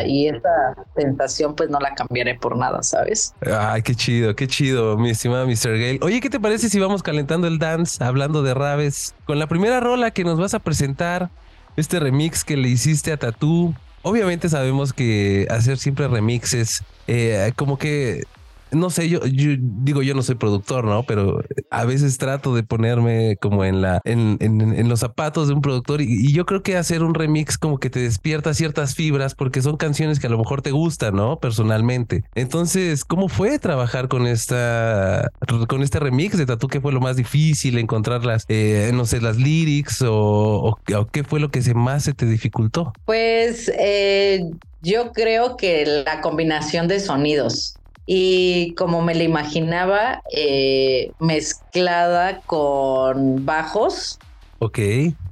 [0.05, 3.33] y esa sensación, pues no la cambiaré por nada, ¿sabes?
[3.41, 5.71] Ay, qué chido, qué chido, mi estimada Mr.
[5.71, 5.99] Gale.
[6.01, 9.15] Oye, ¿qué te parece si vamos calentando el dance hablando de raves?
[9.25, 11.29] Con la primera rola que nos vas a presentar,
[11.77, 13.73] este remix que le hiciste a Tatú.
[14.01, 18.23] Obviamente sabemos que hacer siempre remixes, eh, como que
[18.71, 21.03] no sé, yo, digo, yo no soy productor, ¿no?
[21.03, 25.61] Pero a veces trato de ponerme como en la, en, en, los zapatos de un
[25.61, 29.61] productor y, yo creo que hacer un remix como que te despierta ciertas fibras porque
[29.61, 31.39] son canciones que a lo mejor te gustan, ¿no?
[31.39, 32.23] Personalmente.
[32.35, 35.29] Entonces, ¿cómo fue trabajar con esta,
[35.67, 36.67] con este remix de Tatu?
[36.67, 37.77] ¿Qué fue lo más difícil?
[37.77, 40.77] Encontrar las, eh, no sé, las lyrics o,
[41.11, 42.93] qué fue lo que más se te dificultó?
[43.05, 44.43] Pues eh,
[44.81, 47.77] yo creo que la combinación de sonidos
[48.09, 54.17] y como me la imaginaba, eh, mezclada con bajos.
[54.59, 54.79] Ok.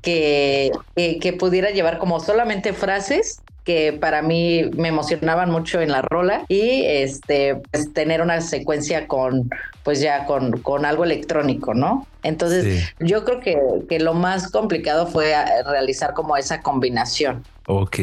[0.01, 6.03] Que, que, pudiera llevar como solamente frases que para mí me emocionaban mucho en la
[6.03, 9.49] rola y este pues, tener una secuencia con
[9.83, 12.05] pues ya con, con algo electrónico, ¿no?
[12.21, 13.57] Entonces yo creo que,
[13.89, 15.33] que, lo más complicado fue
[15.65, 17.43] realizar como esa combinación.
[17.67, 17.99] Ok.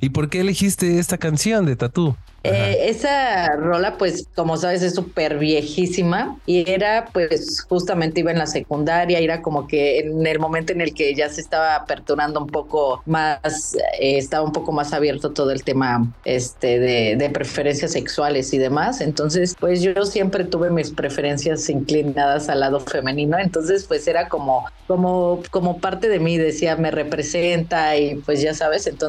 [0.00, 2.16] ¿Y por qué elegiste esta canción de Tatú?
[2.46, 8.38] Eh, esa rola, pues, como sabes, es súper viejísima y era, pues, justamente iba en
[8.38, 12.38] la secundaria, era como que en el momento en el que ya se estaba aperturando
[12.40, 17.30] un poco más, eh, estaba un poco más abierto todo el tema este, de, de,
[17.30, 19.00] preferencias sexuales y demás.
[19.00, 24.66] Entonces, pues yo siempre tuve mis preferencias inclinadas al lado femenino, entonces, pues era como,
[24.86, 29.03] como, como parte de mí, decía, me representa y pues ya sabes, entonces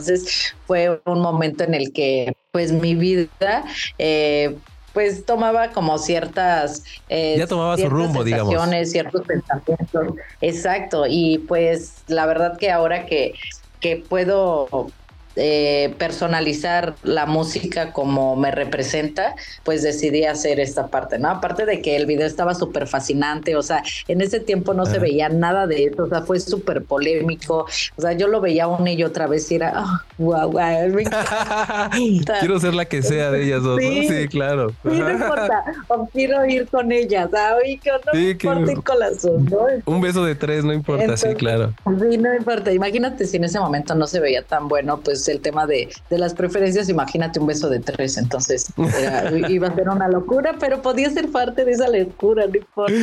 [0.65, 3.65] fue un momento en el que pues mi vida
[3.97, 4.55] eh,
[4.93, 6.83] pues tomaba como ciertas...
[7.09, 8.53] Eh, ya tomaba su rumbo, digamos.
[8.89, 10.15] Ciertos pensamientos.
[10.39, 11.05] Exacto.
[11.07, 13.33] Y pues la verdad que ahora que,
[13.81, 14.89] que puedo
[15.35, 21.29] eh, personalizar la música como me representa, pues decidí hacer esta parte, ¿no?
[21.29, 24.99] Aparte de que el video estaba súper fascinante, o sea, en ese tiempo no se
[24.99, 28.91] veía nada de eso, o sea, fue súper polémico, o sea, yo lo veía una
[28.91, 29.83] y otra vez y era,
[30.17, 30.95] wow, wow,
[32.39, 34.15] Quiero ser la que sea de ellas dos, sí, ¿no?
[34.15, 34.69] Sí, claro.
[34.69, 37.81] Sí, no importa, o quiero ir con ellas, ¿sabes?
[37.81, 39.59] Que no sí, importa ir con las dos, ¿no?
[39.85, 41.73] Un beso de tres, no importa, sí, claro.
[41.85, 45.41] Sí, no importa, imagínate si en ese momento no se veía tan bueno, pues el
[45.41, 48.67] tema de, las preferencias, imagínate un beso de tres, entonces
[49.49, 52.93] iba a ser una locura, pero podía ser parte de esa locura, no importa.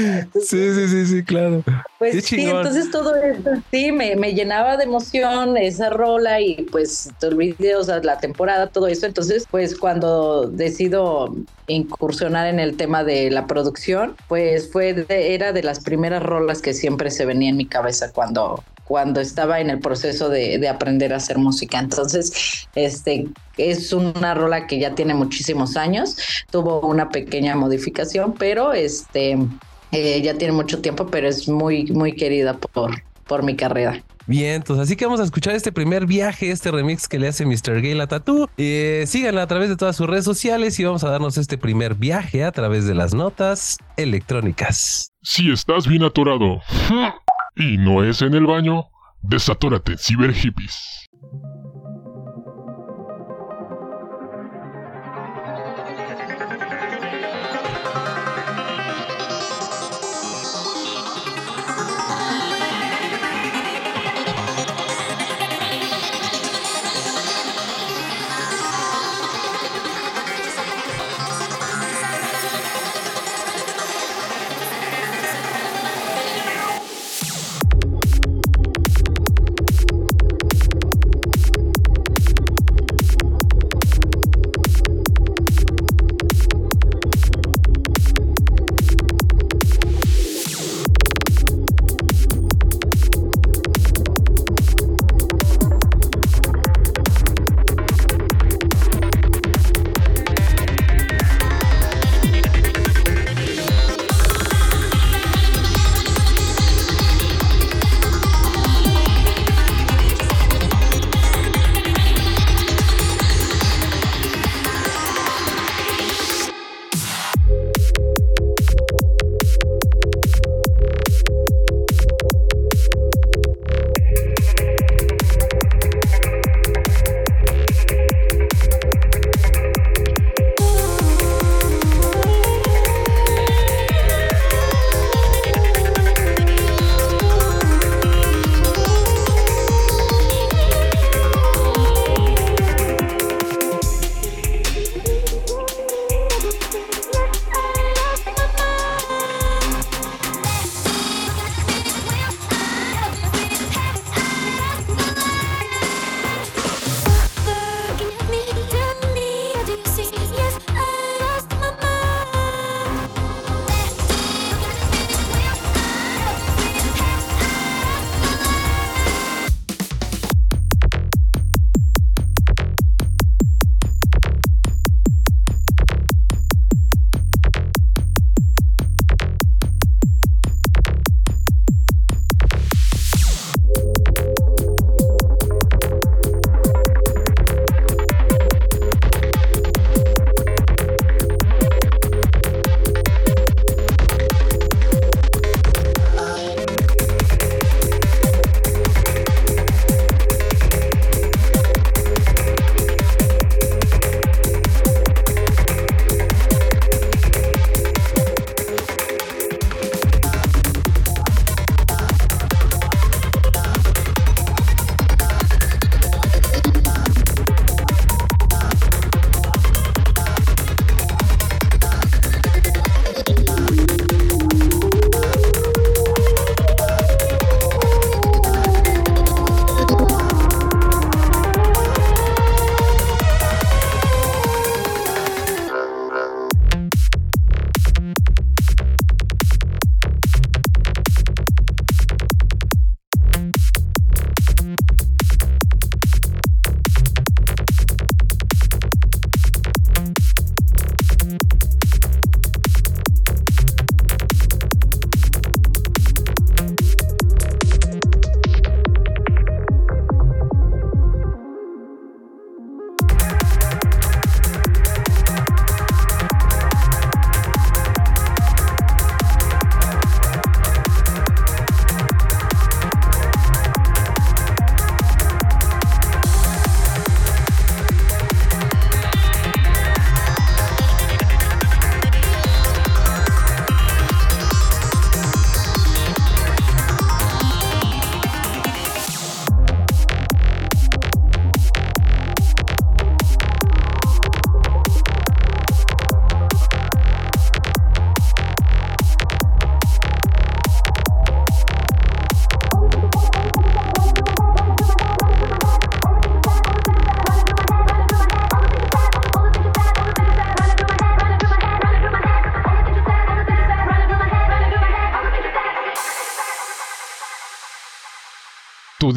[0.41, 1.63] sí, sí, sí, sí, claro.
[1.99, 7.11] Pues sí, entonces todo eso, sí, me, me, llenaba de emoción esa rola y pues
[7.23, 11.35] el video, o sea, la temporada, todo eso, entonces pues cuando decido
[11.67, 16.75] incursionar en el tema de la producción, pues fue era de las primeras rolas que
[16.75, 21.17] siempre se venía en mi cabeza cuando cuando estaba en el proceso de, aprender a
[21.17, 21.79] hacer música.
[21.79, 26.17] Entonces, este es una rola que ya tiene muchísimos años,
[26.51, 29.39] tuvo una pequeña modificación, pero este
[29.93, 34.03] eh, ya tiene mucho tiempo, pero es muy, muy querida por, por mi carrera.
[34.27, 37.45] Bien, entonces así que vamos a escuchar este primer viaje, este remix que le hace
[37.45, 37.83] Mr.
[37.83, 38.49] Gay la Tattoo.
[38.57, 41.97] Eh, síganla a través de todas sus redes sociales y vamos a darnos este primer
[41.97, 45.13] viaje a través de las notas electrónicas.
[45.23, 46.61] Si estás bien atorado
[47.55, 48.89] y no es en el baño,
[49.23, 50.35] desatórate, ciber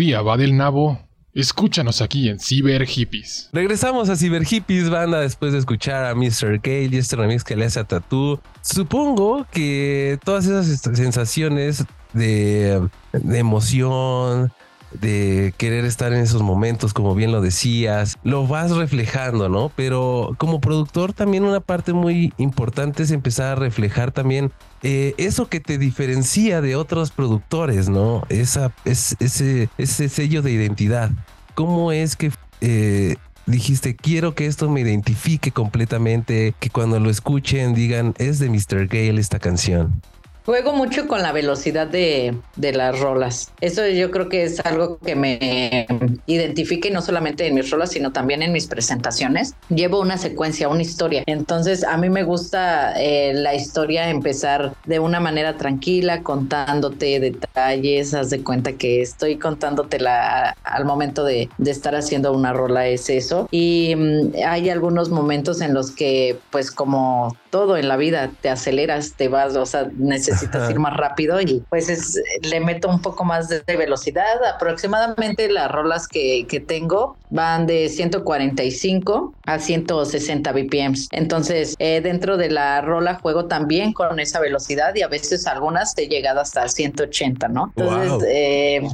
[0.06, 1.00] día va del nabo,
[1.34, 3.50] escúchanos aquí en Cyber Hippies.
[3.52, 6.60] Regresamos a Cyber Hippies, banda, después de escuchar a Mr.
[6.62, 8.40] Gale y este remix que le hace a Tattoo.
[8.62, 14.52] Supongo que todas esas sensaciones de, de emoción,
[14.92, 19.72] de querer estar en esos momentos, como bien lo decías, lo vas reflejando, ¿no?
[19.76, 24.52] Pero como productor también una parte muy importante es empezar a reflejar también
[24.88, 28.22] eh, eso que te diferencia de otros productores, ¿no?
[28.30, 31.10] Esa, es, ese, ese sello de identidad.
[31.56, 32.32] ¿Cómo es que...
[32.62, 33.16] Eh,
[33.48, 38.88] dijiste, quiero que esto me identifique completamente, que cuando lo escuchen digan, es de Mr.
[38.88, 40.02] Gale esta canción.
[40.46, 43.52] Juego mucho con la velocidad de, las rolas.
[43.62, 45.88] Eso yo creo que es algo que me
[46.28, 49.56] identifique no solamente en mis rolas, sino también en mis presentaciones.
[49.70, 51.24] Llevo una secuencia, una historia.
[51.26, 58.14] Entonces a mí me gusta eh, la historia empezar de una manera tranquila, contándote detalles.
[58.14, 63.48] Haz de cuenta que estoy contándotela al momento de, estar haciendo una rola, es eso.
[63.50, 68.50] Y mm, hay algunos momentos en los que, pues como todo en la vida, te
[68.50, 73.02] aceleras, te vas, o sea, necesitas ir más rápido y pues es, le meto un
[73.02, 74.44] poco más de, velocidad.
[74.54, 81.10] Aproximadamente las rolas que, que, tengo van de 145 a 160 BPMs.
[81.12, 85.98] Entonces, eh, dentro de la rola juego también con esa velocidad y a veces algunas
[85.98, 87.74] he llegado hasta 180, ¿no?
[87.76, 88.88] Entonces, eh,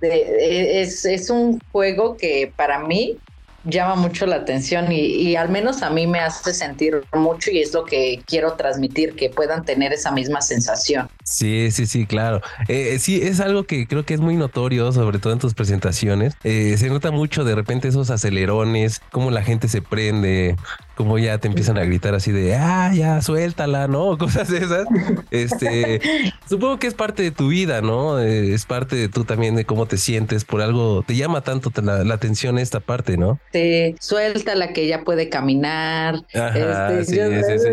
[0.00, 3.18] es, es un juego que para mí
[3.64, 7.72] llama mucho la atención y, al menos a mí me hace sentir mucho y es
[7.72, 11.08] lo que quiero transmitir, que puedan tener esa misma sensación.
[11.24, 12.40] Sí, sí, sí, claro.
[12.68, 16.34] Eh, sí, es algo que creo que es muy notorio, sobre todo en tus presentaciones.
[16.44, 20.56] Eh, se nota mucho de repente esos acelerones, cómo la gente se prende,
[20.94, 24.16] como ya te empiezan a gritar así de, ah, ya, suéltala, ¿no?
[24.18, 24.86] Cosas de esas.
[25.30, 26.00] Este,
[26.48, 28.20] supongo que es parte de tu vida, ¿no?
[28.20, 31.70] Eh, es parte de tú también de cómo te sientes, por algo, te llama tanto
[31.82, 33.38] la, atención esta parte, ¿no?
[33.50, 36.16] Te suéltala que ya puede caminar.
[36.32, 37.68] este, sí, sí, sí,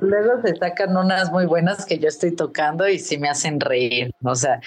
[0.00, 4.12] luego se sacan unas muy buenas que yo estoy tocando y sí me hacen reír.
[4.22, 4.60] O sea,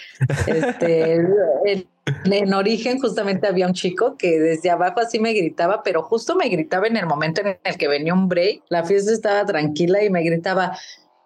[0.47, 1.25] este,
[2.25, 6.49] en origen justamente había un chico que desde abajo así me gritaba, pero justo me
[6.49, 10.09] gritaba en el momento en el que venía un break, la fiesta estaba tranquila y
[10.09, 10.77] me gritaba,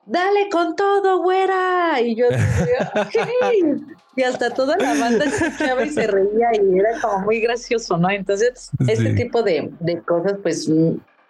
[0.06, 2.00] dale con todo, güera.
[2.02, 2.92] Y yo decía,
[4.16, 8.10] Y hasta toda la banda escuchaba y se reía y era como muy gracioso, ¿no?
[8.10, 10.70] Entonces, este tipo de, de cosas, pues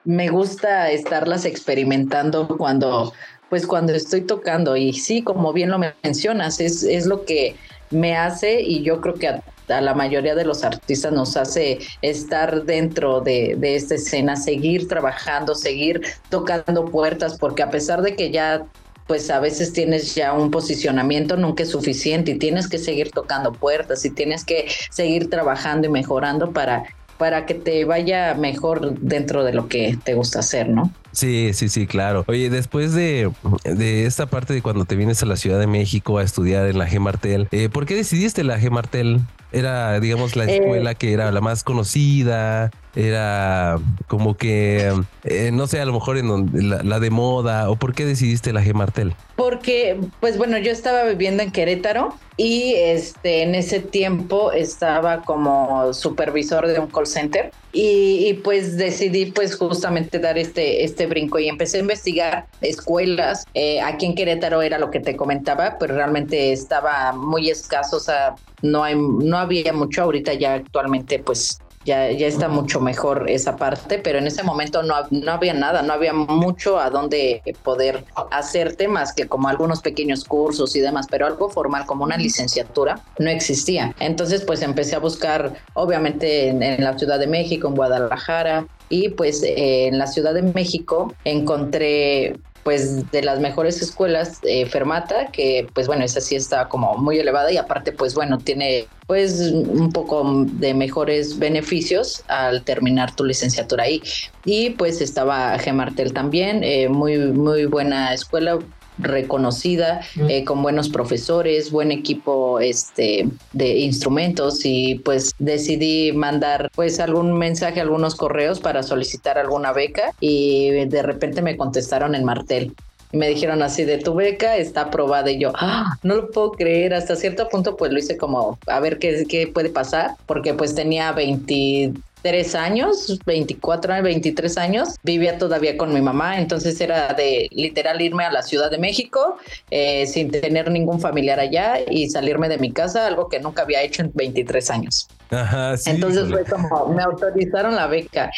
[0.04, 3.14] me gusta estarlas experimentando cuando,
[3.50, 4.76] pues cuando estoy tocando.
[4.76, 7.56] Y sí, como bien lo mencionas, es, es lo que
[7.92, 12.66] me hace y yo creo que a, la mayoría de los artistas nos hace estar
[12.66, 18.32] dentro de, de, esta escena, seguir trabajando, seguir tocando puertas, porque a pesar de que
[18.32, 18.66] ya
[19.08, 23.52] pues a veces tienes ya un posicionamiento nunca es suficiente y tienes que seguir tocando
[23.52, 26.86] puertas y tienes que seguir trabajando y mejorando para
[27.18, 30.92] para que te vaya mejor dentro de lo que te gusta hacer, ¿no?
[31.12, 32.24] Sí, sí, sí, claro.
[32.28, 33.32] Oye, después de,
[33.64, 36.78] de esta parte de cuando te vienes a la Ciudad de México a estudiar en
[36.78, 39.22] la G Martel, eh, ¿por qué decidiste la G Martel?
[39.52, 44.94] Era, digamos, la eh, escuela que era la más conocida, era como que,
[45.26, 48.54] eh, no sé, a lo mejor en donde, la, de moda, o por qué decidiste
[48.54, 49.14] la G Martel?
[49.36, 55.94] Porque, pues bueno, yo estaba viviendo en Querétaro y este, en ese tiempo estaba como
[55.94, 61.48] supervisor de un call center y, pues decidí pues justamente dar este, este brinco y
[61.48, 63.46] empecé a investigar escuelas.
[63.54, 68.02] Eh, aquí en Querétaro era lo que te comentaba, pero realmente estaba muy escaso, o
[68.02, 73.30] sea, no, hay, no había mucho ahorita ya actualmente pues ya, ya está mucho mejor
[73.30, 77.42] esa parte, pero en ese momento no, no había nada, no había mucho a dónde
[77.64, 82.18] poder hacerte más que como algunos pequeños cursos y demás, pero algo formal como una
[82.18, 83.96] licenciatura no existía.
[84.00, 89.42] Entonces pues empecé a buscar obviamente en, la Ciudad de México, en Guadalajara, y pues
[89.44, 95.68] eh, en la Ciudad de México encontré pues de las mejores escuelas, eh, Fermata, que
[95.74, 99.92] pues bueno, esa sí está como muy elevada y aparte pues bueno, tiene pues un
[99.92, 104.02] poco de mejores beneficios al terminar tu licenciatura ahí.
[104.46, 108.58] Y pues estaba Gemartel también, eh, muy, muy buena escuela,
[109.02, 117.00] reconocida, eh, con buenos profesores, buen equipo este, de instrumentos y pues decidí mandar pues
[117.00, 122.74] algún mensaje, algunos correos para solicitar alguna beca y de repente me contestaron en Martel.
[123.12, 125.98] Y me dijeron así de tu beca está aprobada y yo ¡Ah!
[126.04, 129.48] no lo puedo creer hasta cierto punto pues lo hice como a ver qué, qué
[129.48, 136.02] puede pasar porque pues tenía 20 tres años, 24, 23 años, vivía todavía con mi
[136.02, 139.38] mamá, entonces era de literal irme a la Ciudad de México
[139.70, 143.82] eh, sin tener ningún familiar allá y salirme de mi casa, algo que nunca había
[143.82, 145.08] hecho en 23 años.
[145.32, 148.30] Ajá, sí, entonces fue como, me autorizaron la beca,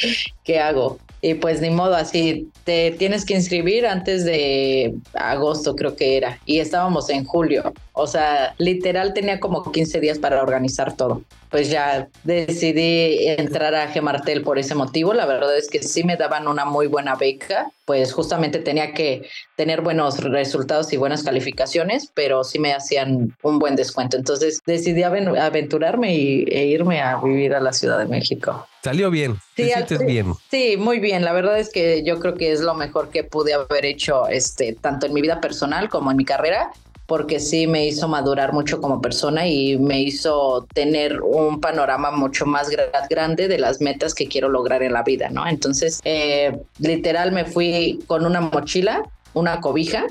[0.43, 0.99] ¿qué hago?
[1.25, 6.37] Y pues ni modo, así te tienes que inscribir antes de agosto, creo que era.
[6.45, 7.73] Y estábamos en julio.
[7.95, 11.21] O sea, literal tenía como 15 días para organizar todo.
[11.51, 15.13] Pues ya decidí entrar a Gemartel por ese motivo.
[15.13, 17.71] La verdad es que sí me daban una muy buena beca.
[17.85, 23.59] Pues justamente tenía que tener buenos resultados y buenas calificaciones, pero sí me hacían un
[23.59, 24.17] buen descuento.
[24.17, 28.67] Entonces decidí aventurarme y, e irme a vivir a la Ciudad de México.
[28.83, 29.37] Salió bien.
[29.55, 29.69] Sí,
[30.07, 30.33] bien.
[30.49, 31.23] Sí, muy bien.
[31.23, 34.73] La verdad es que yo creo que es lo mejor que pude haber hecho, este,
[34.73, 36.71] tanto en mi vida personal como en mi carrera,
[37.05, 42.45] porque sí me hizo madurar mucho como persona y me hizo tener un panorama mucho
[42.45, 42.69] más
[43.09, 45.45] grande de las metas que quiero lograr en la vida, ¿no?
[45.47, 50.05] Entonces, eh, literal me fui con una mochila, una cobija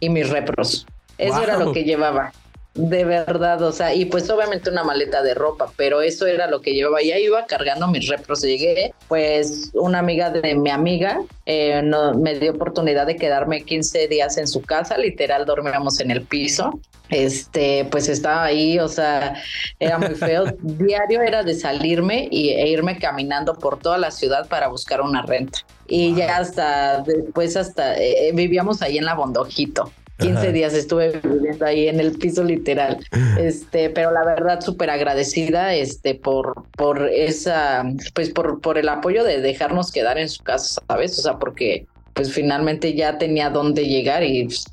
[0.00, 0.86] y mis repros.
[1.18, 2.32] Eso era lo que llevaba.
[2.76, 6.60] De verdad, o sea, y pues obviamente una maleta de ropa, pero eso era lo
[6.60, 7.02] que llevaba.
[7.02, 8.42] Ya iba cargando mis repros.
[8.42, 14.08] Llegué, pues una amiga de mi amiga eh, no, me dio oportunidad de quedarme 15
[14.08, 16.78] días en su casa, literal dormíamos en el piso.
[17.08, 19.40] Este, pues estaba ahí, o sea,
[19.78, 20.44] era muy feo.
[20.60, 25.22] Diario era de salirme y, e irme caminando por toda la ciudad para buscar una
[25.22, 25.60] renta.
[25.86, 29.90] Y ya hasta después, hasta eh, vivíamos ahí en la Bondojito.
[30.18, 32.98] 15 días estuve viviendo ahí en el piso literal.
[33.38, 39.24] Este, pero la verdad súper agradecida este por por esa pues por por el apoyo
[39.24, 41.18] de dejarnos quedar en su casa, ¿sabes?
[41.18, 44.64] O sea, porque pues finalmente ya tenía dónde llegar y pues,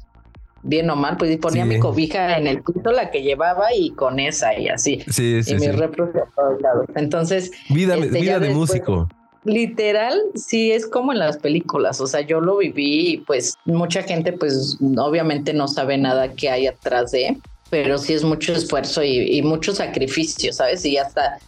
[0.64, 4.20] bien o mal, pues ponía mi cobija en el piso, la que llevaba y con
[4.20, 5.04] esa y así.
[5.10, 5.68] Sí, sí, y mi
[6.96, 9.10] Entonces, vida, este, vida de músico
[9.46, 14.04] literal, sí es como en las películas, o sea, yo lo viví y pues mucha
[14.04, 17.38] gente pues obviamente no sabe nada que hay atrás de,
[17.70, 20.86] pero sí es mucho esfuerzo y, y mucho sacrificio, ¿sabes?
[20.86, 21.39] Y hasta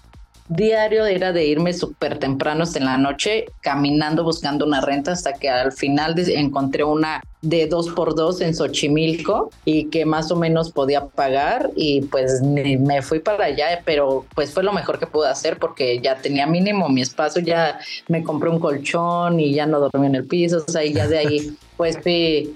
[0.48, 5.50] diario era de irme súper temprano en la noche caminando buscando una renta hasta que
[5.50, 10.72] al final encontré una de dos por dos en Xochimilco y que más o menos
[10.72, 15.30] podía pagar y pues me fui para allá, pero pues fue lo mejor que pude
[15.30, 19.80] hacer porque ya tenía mínimo mi espacio, ya me compré un colchón y ya no
[19.80, 22.56] dormí en el piso, o sea, y ya de ahí pues fui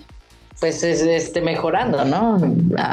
[0.60, 2.40] pues este mejorando, ¿no?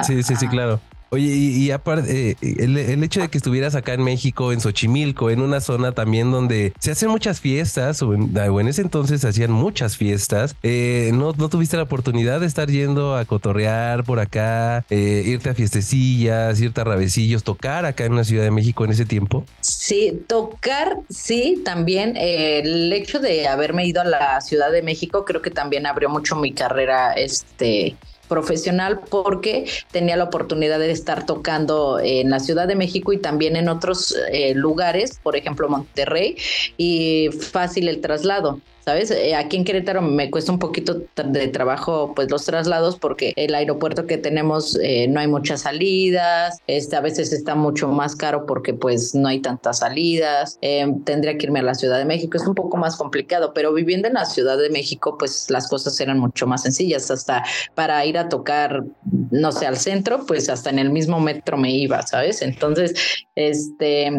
[0.05, 0.81] Sí, sí, sí, claro.
[1.11, 5.41] Oye, y, aparte, eh, el, hecho de que estuvieras acá en México, en Xochimilco, en
[5.41, 9.97] una zona también donde se hacen muchas fiestas, o en, ese entonces se hacían muchas
[9.97, 15.23] fiestas, eh, ¿no, ¿no tuviste la oportunidad de estar yendo a cotorrear por acá, eh,
[15.27, 19.05] irte a fiestecillas, irte a rabecillos, tocar acá en la Ciudad de México en ese
[19.05, 19.45] tiempo?
[19.61, 22.17] Sí, tocar, sí, también.
[22.17, 26.35] el hecho de haberme ido a la Ciudad de México creo que también abrió mucho
[26.35, 27.97] mi carrera, este
[28.29, 33.57] profesional porque tenía la oportunidad de estar tocando en la Ciudad de México y también
[33.57, 36.37] en otros eh, lugares, por ejemplo Monterrey,
[36.77, 38.61] y fácil el traslado.
[38.87, 39.11] ¿Sabes?
[39.11, 43.53] Eh, aquí en Querétaro me cuesta un poquito de trabajo pues los traslados porque el
[43.57, 48.47] aeropuerto que tenemos eh, no hay muchas salidas, este, a veces está mucho más caro
[48.47, 52.37] porque pues no hay tantas salidas, eh, tendría que irme a la Ciudad de México,
[52.37, 55.99] es un poco más complicado, pero viviendo en la Ciudad de México pues las cosas
[56.01, 57.43] eran mucho más sencillas, hasta
[57.75, 58.85] para ir a tocar,
[59.33, 62.41] no sé, al centro, pues hasta en el mismo metro me iba, ¿sabes?
[62.41, 62.95] Entonces,
[63.35, 64.13] este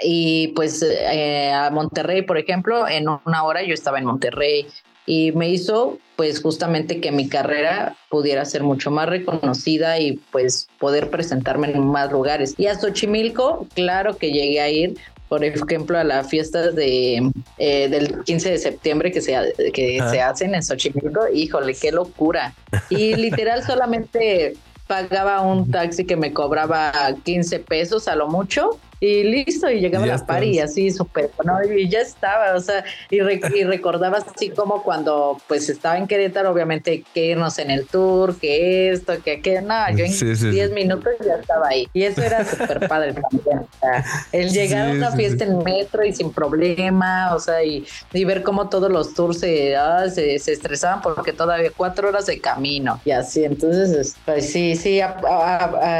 [0.00, 4.66] y pues eh, a Monterrey, por ejemplo, en una hora yo estaba en Monterrey
[5.06, 10.68] y me hizo pues justamente que mi carrera pudiera ser mucho más reconocida y pues
[10.78, 12.54] poder presentarme en más lugares.
[12.58, 17.88] Y a Xochimilco, claro que llegué a ir, por ejemplo, a las fiestas de, eh,
[17.88, 19.36] del 15 de septiembre que, se,
[19.72, 22.54] que se hacen en Xochimilco, híjole, qué locura.
[22.90, 26.92] Y literal solamente pagaba un taxi que me cobraba
[27.24, 31.62] 15 pesos a lo mucho y listo, y llegaba la party así súper, ¿no?
[31.72, 37.04] Y ya estaba, o sea, y, recordaba así como cuando pues estaba en Querétaro, obviamente
[37.14, 41.34] que irnos en el tour, que esto, que aquello, no, yo en 10 minutos ya
[41.34, 41.88] estaba ahí.
[41.92, 46.04] Y eso era súper padre también, o sea, el llegar a una fiesta en metro
[46.04, 47.86] y sin problema, o sea, y,
[48.28, 53.00] ver cómo todos los tours se, ah, se, estresaban porque todavía cuatro horas de camino
[53.06, 55.00] y así, entonces, pues sí, sí,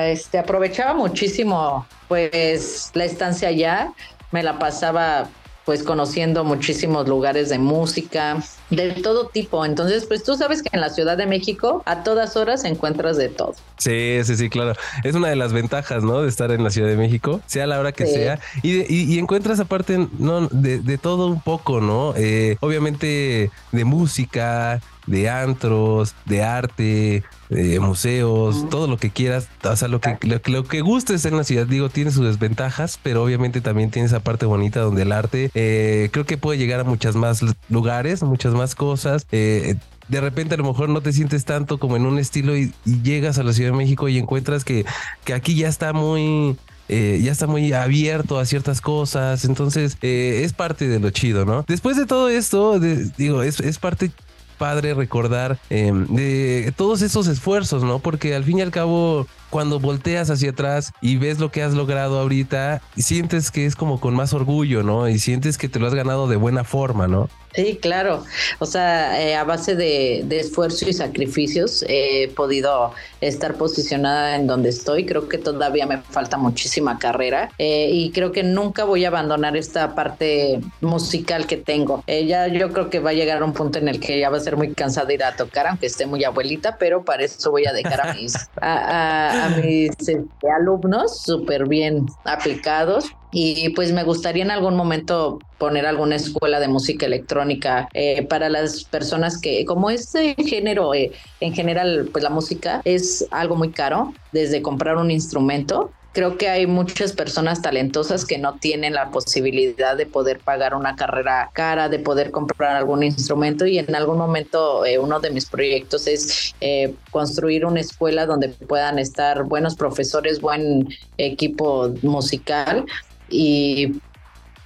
[0.04, 3.92] este, aprovechaba muchísimo pues la estancia allá
[4.32, 5.28] me la pasaba
[5.68, 9.66] pues conociendo muchísimos lugares de música, de todo tipo.
[9.66, 13.28] Entonces, pues tú sabes que en la Ciudad de México a todas horas encuentras de
[13.28, 13.54] todo.
[13.76, 14.72] Sí, sí, sí, claro.
[15.04, 16.22] Es una de las ventajas, ¿no?
[16.22, 18.40] De estar en la Ciudad de México, sea la hora que sea.
[18.62, 20.48] Y, encuentras aparte, ¿no?
[20.48, 22.14] De, todo un poco, ¿no?
[22.16, 29.74] Eh, obviamente de música, de antros, de arte, de museos, todo lo que quieras, o
[29.76, 33.60] sea, lo que, lo, que gustes en la ciudad, digo, tiene sus desventajas, pero obviamente
[33.60, 37.16] también tiene esa parte bonita donde el arte eh, creo que puede llegar a muchas
[37.16, 39.26] más lugares, muchas más cosas.
[39.32, 39.76] Eh,
[40.08, 43.38] de repente a lo mejor no te sientes tanto como en un estilo y, llegas
[43.38, 44.84] a la Ciudad de México y encuentras que,
[45.24, 46.56] que aquí ya está muy...
[46.90, 51.62] Eh, ya está muy abierto a ciertas cosas, entonces es parte de lo chido, ¿no?
[51.68, 54.10] Después de todo esto, digo, es, es parte
[54.58, 58.00] padre recordar em, de todos esos esfuerzos, ¿no?
[58.00, 61.74] Porque al fin y al cabo, cuando volteas hacia atrás y ves lo que has
[61.74, 65.08] logrado ahorita, sientes que es como con más orgullo, ¿no?
[65.08, 67.28] Y sientes que te lo has ganado de buena forma, ¿no?
[67.54, 68.24] Sí, claro.
[68.58, 74.68] O sea, eh, a base de, esfuerzo y sacrificios he podido estar posicionada en donde
[74.68, 75.06] estoy.
[75.06, 79.56] Creo que todavía me falta muchísima carrera eh, y creo que nunca voy a abandonar
[79.56, 82.04] esta parte musical que tengo.
[82.06, 84.30] Eh, ya yo creo que va a llegar a un punto en el que ya
[84.30, 87.50] va a ser muy cansada ir a tocar, aunque esté muy abuelita, pero para eso
[87.50, 90.24] voy a dejar a mis, a, mis este,
[90.56, 96.68] alumnos súper bien aplicados y pues me gustaría en algún momento poner alguna escuela de
[96.68, 102.30] música electrónica eh, para las personas que, como este género, eh, en general, pues la
[102.30, 108.24] música es algo muy caro, desde comprar un instrumento creo que hay muchas personas talentosas
[108.24, 113.04] que no tienen la posibilidad de poder pagar una carrera cara, de poder comprar algún
[113.04, 118.26] instrumento y en algún momento eh, uno de mis proyectos es eh, construir una escuela
[118.26, 120.88] donde puedan estar buenos profesores, buen
[121.18, 122.84] equipo musical
[123.28, 124.00] y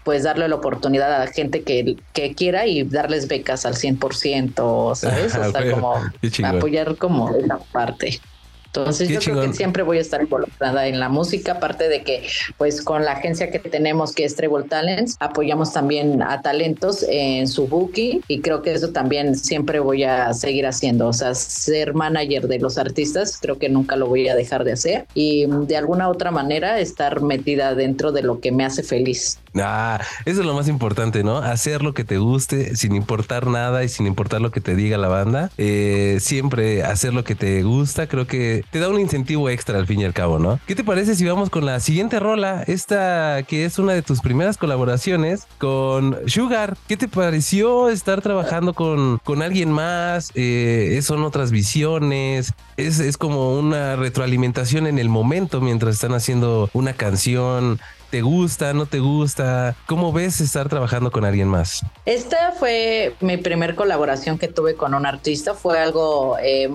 [0.05, 4.94] pues darle la oportunidad a la gente que, que quiera y darles becas al 100%,
[4.94, 5.34] ¿sabes?
[5.38, 5.96] O sea, como
[6.46, 8.22] apoyar como esa parte.
[8.74, 12.26] Entonces yo creo que siempre voy a estar involucrada en la música, aparte de que
[12.56, 17.48] pues con la agencia que tenemos que es Treble Talents, apoyamos también a talentos en
[17.48, 21.92] su booking y creo que eso también siempre voy a seguir haciendo, o sea, ser
[21.92, 25.76] manager de los artistas, creo que nunca lo voy a dejar de hacer y de
[25.76, 29.38] alguna otra manera estar metida dentro de lo que me hace feliz.
[29.54, 31.38] Ah, eso es lo más importante, ¿no?
[31.38, 34.96] Hacer lo que te guste sin importar nada y sin importar lo que te diga
[34.96, 35.50] la banda.
[35.58, 39.86] Eh, siempre hacer lo que te gusta, creo que te da un incentivo extra al
[39.86, 40.60] fin y al cabo, ¿no?
[40.66, 42.62] ¿Qué te parece si vamos con la siguiente rola?
[42.66, 46.76] Esta que es una de tus primeras colaboraciones con Sugar.
[46.88, 50.30] ¿Qué te pareció estar trabajando con, con alguien más?
[50.34, 52.52] Eh, son otras visiones.
[52.76, 57.80] Es, es como una retroalimentación en el momento mientras están haciendo una canción.
[58.10, 58.74] ¿Te gusta?
[58.74, 59.74] ¿No te gusta?
[59.86, 61.82] ¿Cómo ves estar trabajando con alguien más?
[62.04, 65.54] Esta fue mi primer colaboración que tuve con un artista.
[65.54, 66.68] Fue algo eh,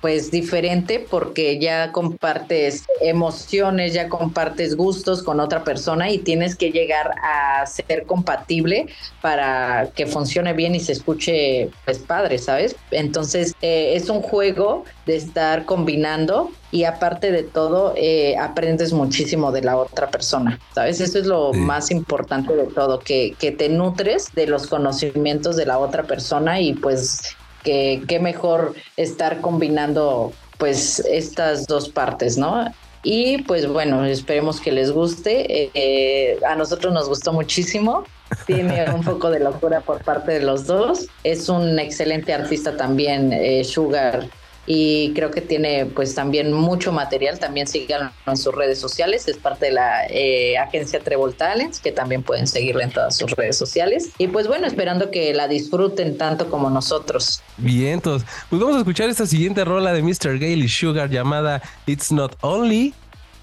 [0.00, 6.70] pues diferente porque ya compartes emociones, ya compartes gustos con otra persona y tienes que
[6.70, 8.86] llegar a ser compatible
[9.20, 12.76] para que funcione bien y se escuche pues padre, ¿sabes?
[12.90, 19.52] Entonces eh, es un juego de estar combinando y aparte de todo eh, aprendes muchísimo
[19.52, 21.00] de la otra persona, ¿sabes?
[21.00, 25.66] Eso es lo más importante de todo, que, que te nutres de los conocimientos de
[25.66, 27.36] la otra persona y pues
[27.68, 32.72] que qué mejor estar combinando pues estas dos partes, ¿no?
[33.02, 35.70] Y pues bueno, esperemos que les guste.
[35.74, 38.04] Eh, a nosotros nos gustó muchísimo.
[38.46, 41.08] Tiene un poco de locura por parte de los dos.
[41.24, 44.26] Es un excelente artista también, eh, Sugar
[44.70, 49.38] y creo que tiene pues también mucho material, también síganlo en sus redes sociales, es
[49.38, 53.56] parte de la eh, agencia Treble Talents, que también pueden seguirla en todas sus redes
[53.56, 57.42] sociales y pues bueno, esperando que la disfruten tanto como nosotros.
[57.56, 60.38] Bien, entonces, pues vamos a escuchar esta siguiente rola de Mr.
[60.38, 62.92] Gale y Sugar llamada It's Not Only.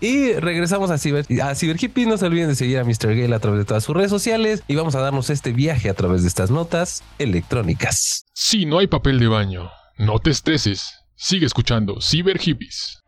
[0.01, 2.05] Y regresamos a Ciber, a Ciber Hippie.
[2.05, 3.15] No se olviden de seguir a Mr.
[3.15, 5.93] Gale a través de todas sus redes sociales y vamos a darnos este viaje a
[5.95, 8.26] través de estas notas electrónicas.
[8.34, 11.05] Si no hay papel de baño, no te estreses.
[11.18, 13.01] Sigue escuchando Cyber Hippies.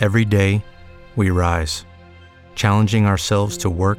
[0.00, 0.62] Every day,
[1.16, 1.84] we rise,
[2.54, 3.98] challenging ourselves to work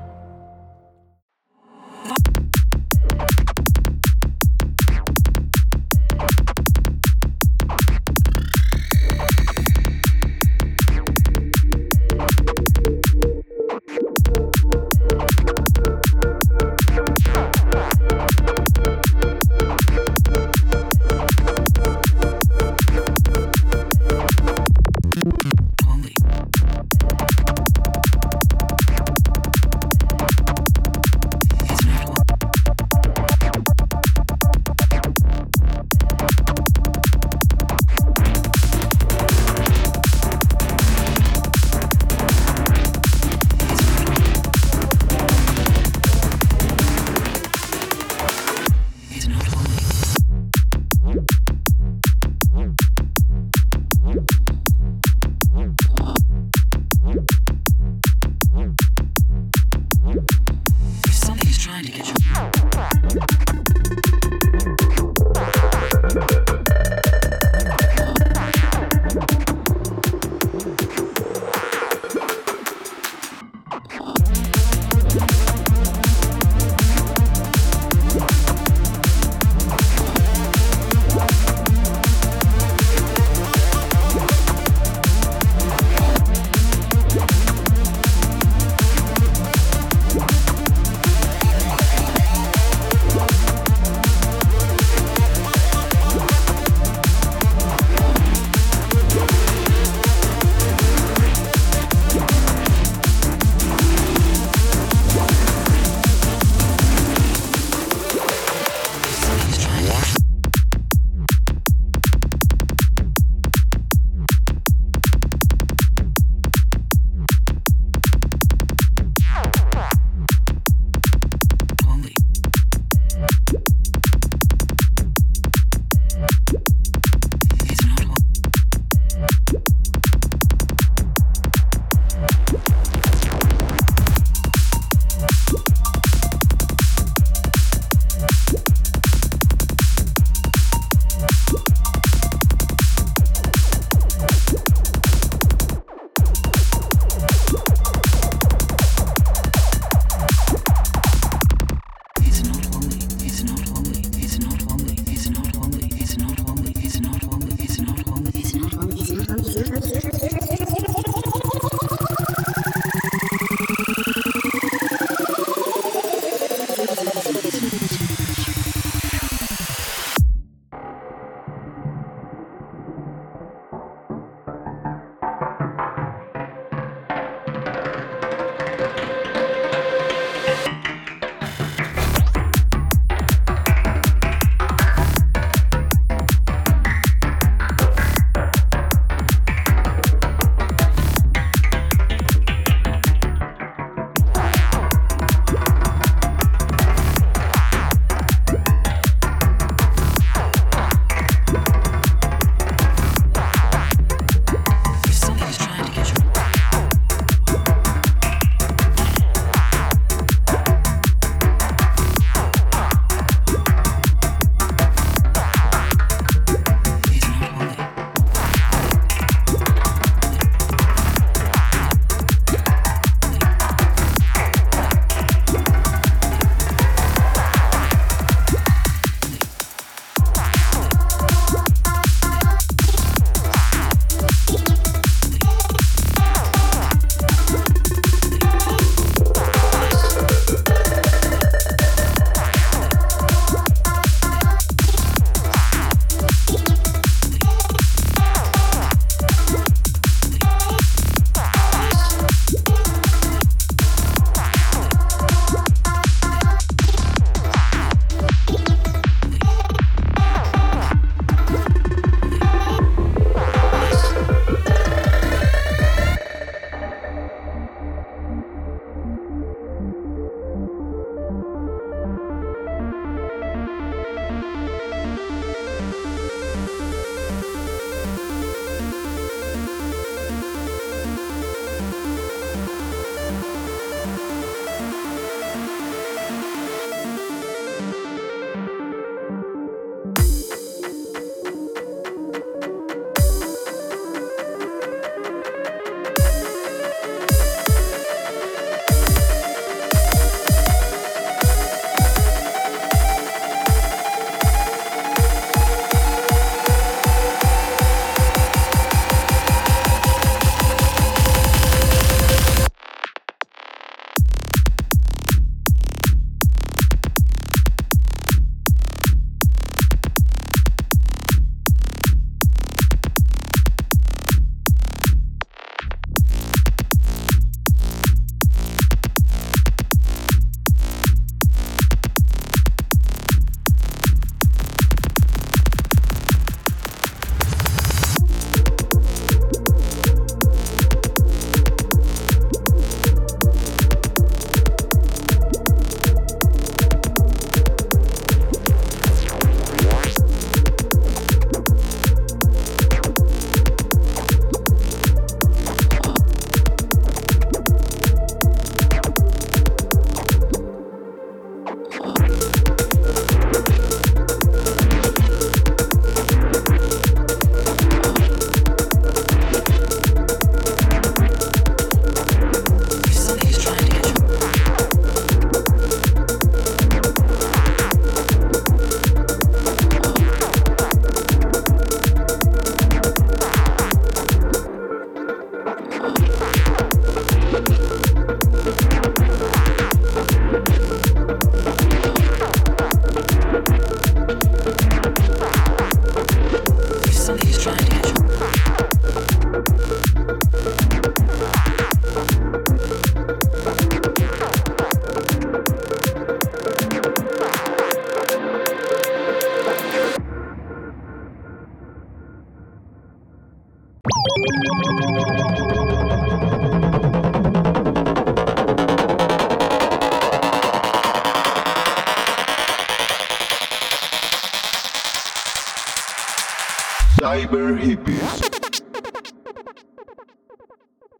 [427.31, 428.19] Cyber Hippies.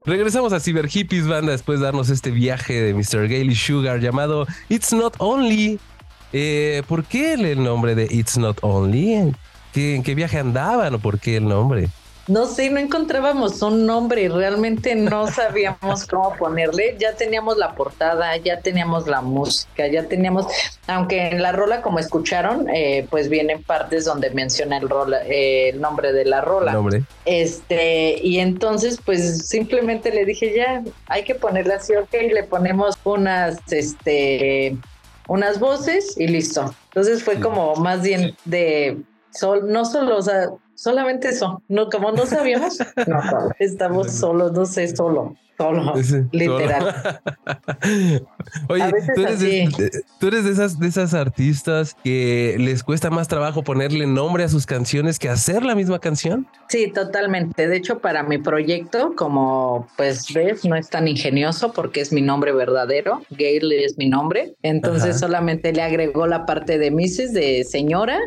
[0.03, 3.29] Regresamos a Cyber Hippies Banda después de darnos este viaje de Mr.
[3.29, 5.79] Gaily Sugar llamado It's Not Only.
[6.33, 9.13] Eh, ¿Por qué el nombre de It's Not Only?
[9.13, 9.37] ¿En
[9.73, 11.87] qué, ¿En qué viaje andaban o por qué el nombre?
[12.27, 16.95] No sé, no encontrábamos un nombre y realmente no sabíamos cómo ponerle.
[16.99, 20.45] Ya teníamos la portada, ya teníamos la música, ya teníamos,
[21.01, 25.69] aunque en la rola, como escucharon, eh, pues vienen partes donde menciona el, rola, eh,
[25.69, 26.73] el nombre de la rola.
[26.73, 27.03] Nombre.
[27.25, 32.99] Este, y entonces, pues simplemente le dije, ya, hay que ponerle así, ok, le ponemos
[33.03, 34.77] unas, este,
[35.27, 36.71] unas voces y listo.
[36.89, 41.63] Entonces fue como más bien de sol, no solo, o sea, solamente eso.
[41.67, 42.77] No, como no sabíamos,
[43.07, 43.19] no,
[43.57, 45.35] estamos solos, no sé, solo.
[45.61, 45.93] Solo,
[46.31, 47.21] literal.
[48.67, 48.83] Oye,
[49.13, 53.63] ¿tú eres, de, tú eres, de, esas, de esas artistas que les cuesta más trabajo
[53.63, 56.47] ponerle nombre a sus canciones que hacer la misma canción.
[56.67, 57.67] Sí, totalmente.
[57.67, 62.21] De hecho, para mi proyecto, como pues ves, no es tan ingenioso porque es mi
[62.21, 63.21] nombre verdadero.
[63.29, 64.55] Gail es mi nombre.
[64.63, 65.19] Entonces Ajá.
[65.19, 67.33] solamente le agregó la parte de Mrs.
[67.33, 68.19] de señora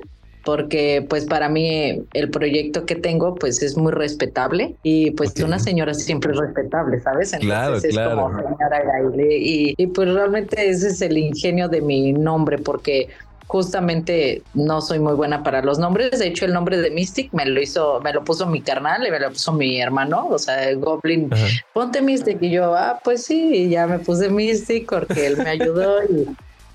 [0.45, 5.45] porque pues para mí el proyecto que tengo pues es muy respetable y pues okay.
[5.45, 7.33] una señora siempre es respetable, ¿sabes?
[7.33, 8.17] Entonces claro, es claro.
[8.17, 13.09] como señora Gaile y, y pues realmente ese es el ingenio de mi nombre porque
[13.47, 16.19] justamente no soy muy buena para los nombres.
[16.19, 19.11] De hecho, el nombre de Mystic me lo hizo, me lo puso mi carnal y
[19.11, 21.47] me lo puso mi hermano, o sea, Goblin, Ajá.
[21.73, 22.43] ponte Mystic.
[22.43, 26.27] Y yo, ah, pues sí, y ya me puse Mystic porque él me ayudó y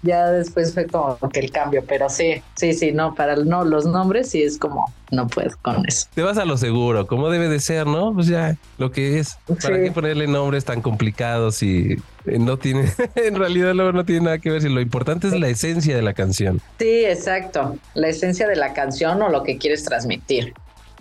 [0.01, 3.85] ya después fue como que el cambio, pero sí, sí, sí, no, para no los
[3.85, 6.07] nombres sí es como no puedo con eso.
[6.13, 8.13] Te vas a lo seguro, como debe de ser, ¿no?
[8.13, 9.37] Pues ya lo que es.
[9.47, 9.83] ¿Para sí.
[9.83, 14.51] qué ponerle nombres tan complicados y no tiene, en realidad luego no tiene nada que
[14.51, 16.61] ver si lo importante es la esencia de la canción.
[16.77, 20.53] Sí, exacto, la esencia de la canción o lo que quieres transmitir.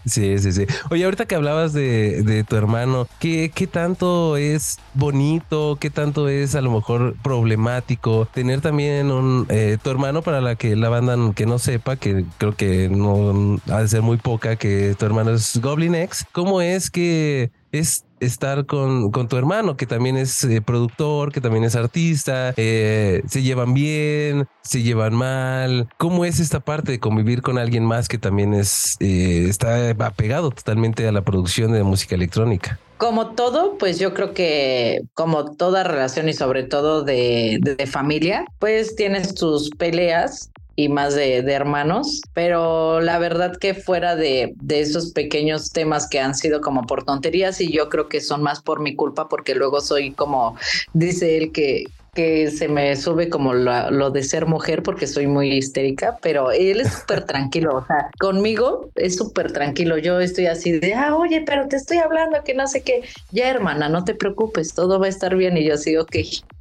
[0.08, 0.66] Sí, sí, sí.
[0.90, 5.76] Oye, ahorita que hablabas de, de tu hermano, ¿qué, ¿qué, tanto es bonito?
[5.80, 10.56] ¿Qué tanto es a lo mejor problemático tener también un eh, tu hermano para la
[10.56, 14.56] que la banda que no sepa, que creo que no ha de ser muy poca,
[14.56, 16.26] que tu hermano es Goblin X?
[16.32, 21.40] ¿Cómo es que es estar con, con, tu hermano, que también es eh, productor, que
[21.40, 25.88] también es artista, eh, se llevan bien, se llevan mal.
[25.98, 30.50] ¿Cómo es esta parte de convivir con alguien más que también es eh, está apegado
[30.50, 32.78] totalmente a la producción de música electrónica?
[32.96, 37.86] Como todo, pues yo creo que como toda relación y sobre todo de, de, de
[37.86, 44.14] familia, pues tienes tus peleas y más de, de, hermanos, pero la verdad que fuera
[44.14, 48.20] de, de, esos pequeños temas que han sido como por tonterías y yo creo que
[48.20, 50.56] son más por mi culpa porque luego soy como,
[50.92, 55.26] dice él que, que se me sube como lo, lo, de ser mujer porque soy
[55.26, 60.46] muy histérica, pero él es súper tranquilo, o sea, conmigo es súper tranquilo, yo estoy
[60.46, 63.02] así de, ah, oye, pero te estoy hablando que no sé qué,
[63.32, 66.18] ya hermana, no te preocupes, todo va a estar bien y yo así, ok,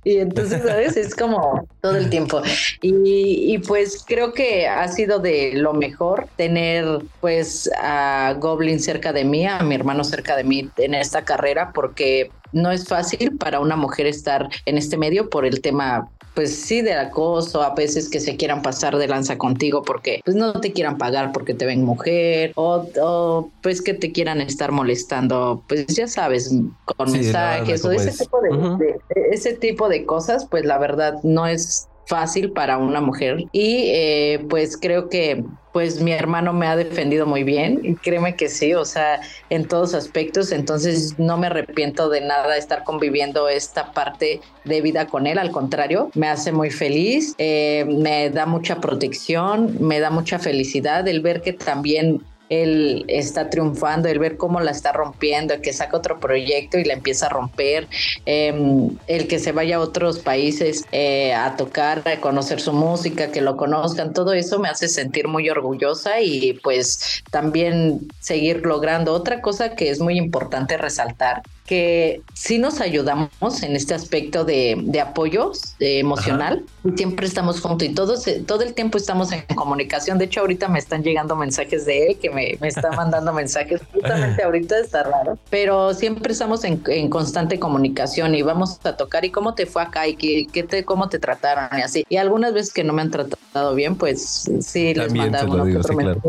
[0.07, 0.95] y entonces, ¿sabes?
[0.95, 2.41] Es como todo el tiempo.
[2.81, 6.85] Y, y, pues creo que ha sido de lo mejor tener
[7.19, 11.73] pues a Goblin cerca de mí, a mi hermano cerca de mí en esta carrera,
[11.73, 16.55] porque no es fácil para una mujer estar en este medio por el tema pues
[16.55, 20.53] sí, del acoso, a veces que se quieran pasar de lanza contigo porque pues no
[20.61, 25.63] te quieran pagar porque te ven mujer o, o pues que te quieran estar molestando,
[25.67, 26.53] pues ya sabes,
[26.85, 28.77] con sí, mensajes o ese tipo de, uh -huh.
[28.77, 28.99] de,
[29.31, 33.45] ese tipo de cosas, pues la verdad no es fácil para una mujer.
[33.51, 35.43] Y eh, pues creo que
[35.73, 39.21] pues mi hermano me ha defendido muy bien y créeme que sí, o sea,
[39.51, 45.05] en todos aspectos, entonces no me arrepiento de nada estar conviviendo esta parte de vida
[45.05, 50.09] con él, al contrario, me hace muy feliz, eh, me da mucha protección, me da
[50.09, 55.61] mucha felicidad el ver que también él está triunfando, el ver cómo la está rompiendo,
[55.61, 57.87] que saca otro proyecto y la empieza a romper,
[58.25, 58.53] eh,
[59.07, 63.41] el que se vaya a otros países eh, a tocar, a conocer su música, que
[63.41, 69.13] lo conozcan, todo eso me hace sentir muy orgullosa y pues también seguir logrando.
[69.13, 74.77] Otra cosa que es muy importante resaltar que sí nos ayudamos en este aspecto de,
[74.81, 76.95] de apoyo de emocional Ajá.
[76.95, 80.17] siempre estamos juntos y todos, todo el tiempo estamos en comunicación.
[80.17, 83.81] De hecho, ahorita me están llegando mensajes de él que me, me está mandando mensajes.
[83.93, 89.25] Justamente ahorita está raro, pero siempre estamos en, en, constante comunicación y vamos a tocar
[89.25, 92.05] y cómo te fue acá y qué, qué te, cómo te trataron y así.
[92.07, 96.21] Y algunas veces que no me han tratado bien, pues sí, les mandamos sí, claro.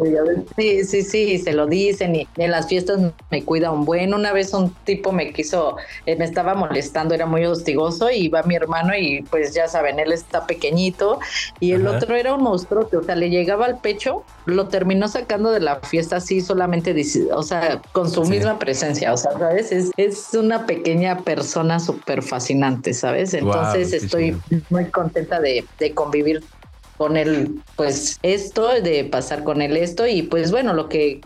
[0.57, 4.15] Sí, sí, sí, se lo dicen y en las fiestas me cuida un buen.
[4.15, 5.77] Una vez un tipo me quiso,
[6.07, 9.99] eh, me estaba molestando, era muy hostigoso y va mi hermano y pues ya saben,
[9.99, 11.19] él está pequeñito
[11.61, 15.51] y el otro era un monstruo, o sea, le llegaba al pecho, lo terminó sacando
[15.51, 16.95] de la fiesta así solamente,
[17.33, 19.73] o sea, con su misma presencia, o sea, ¿sabes?
[19.73, 23.35] Es, es una pequeña persona súper fascinante, ¿sabes?
[23.35, 26.43] Entonces estoy muy contenta de, de convivir
[26.99, 31.21] con él, pues esto, de pasar con él esto y pues bueno, lo que,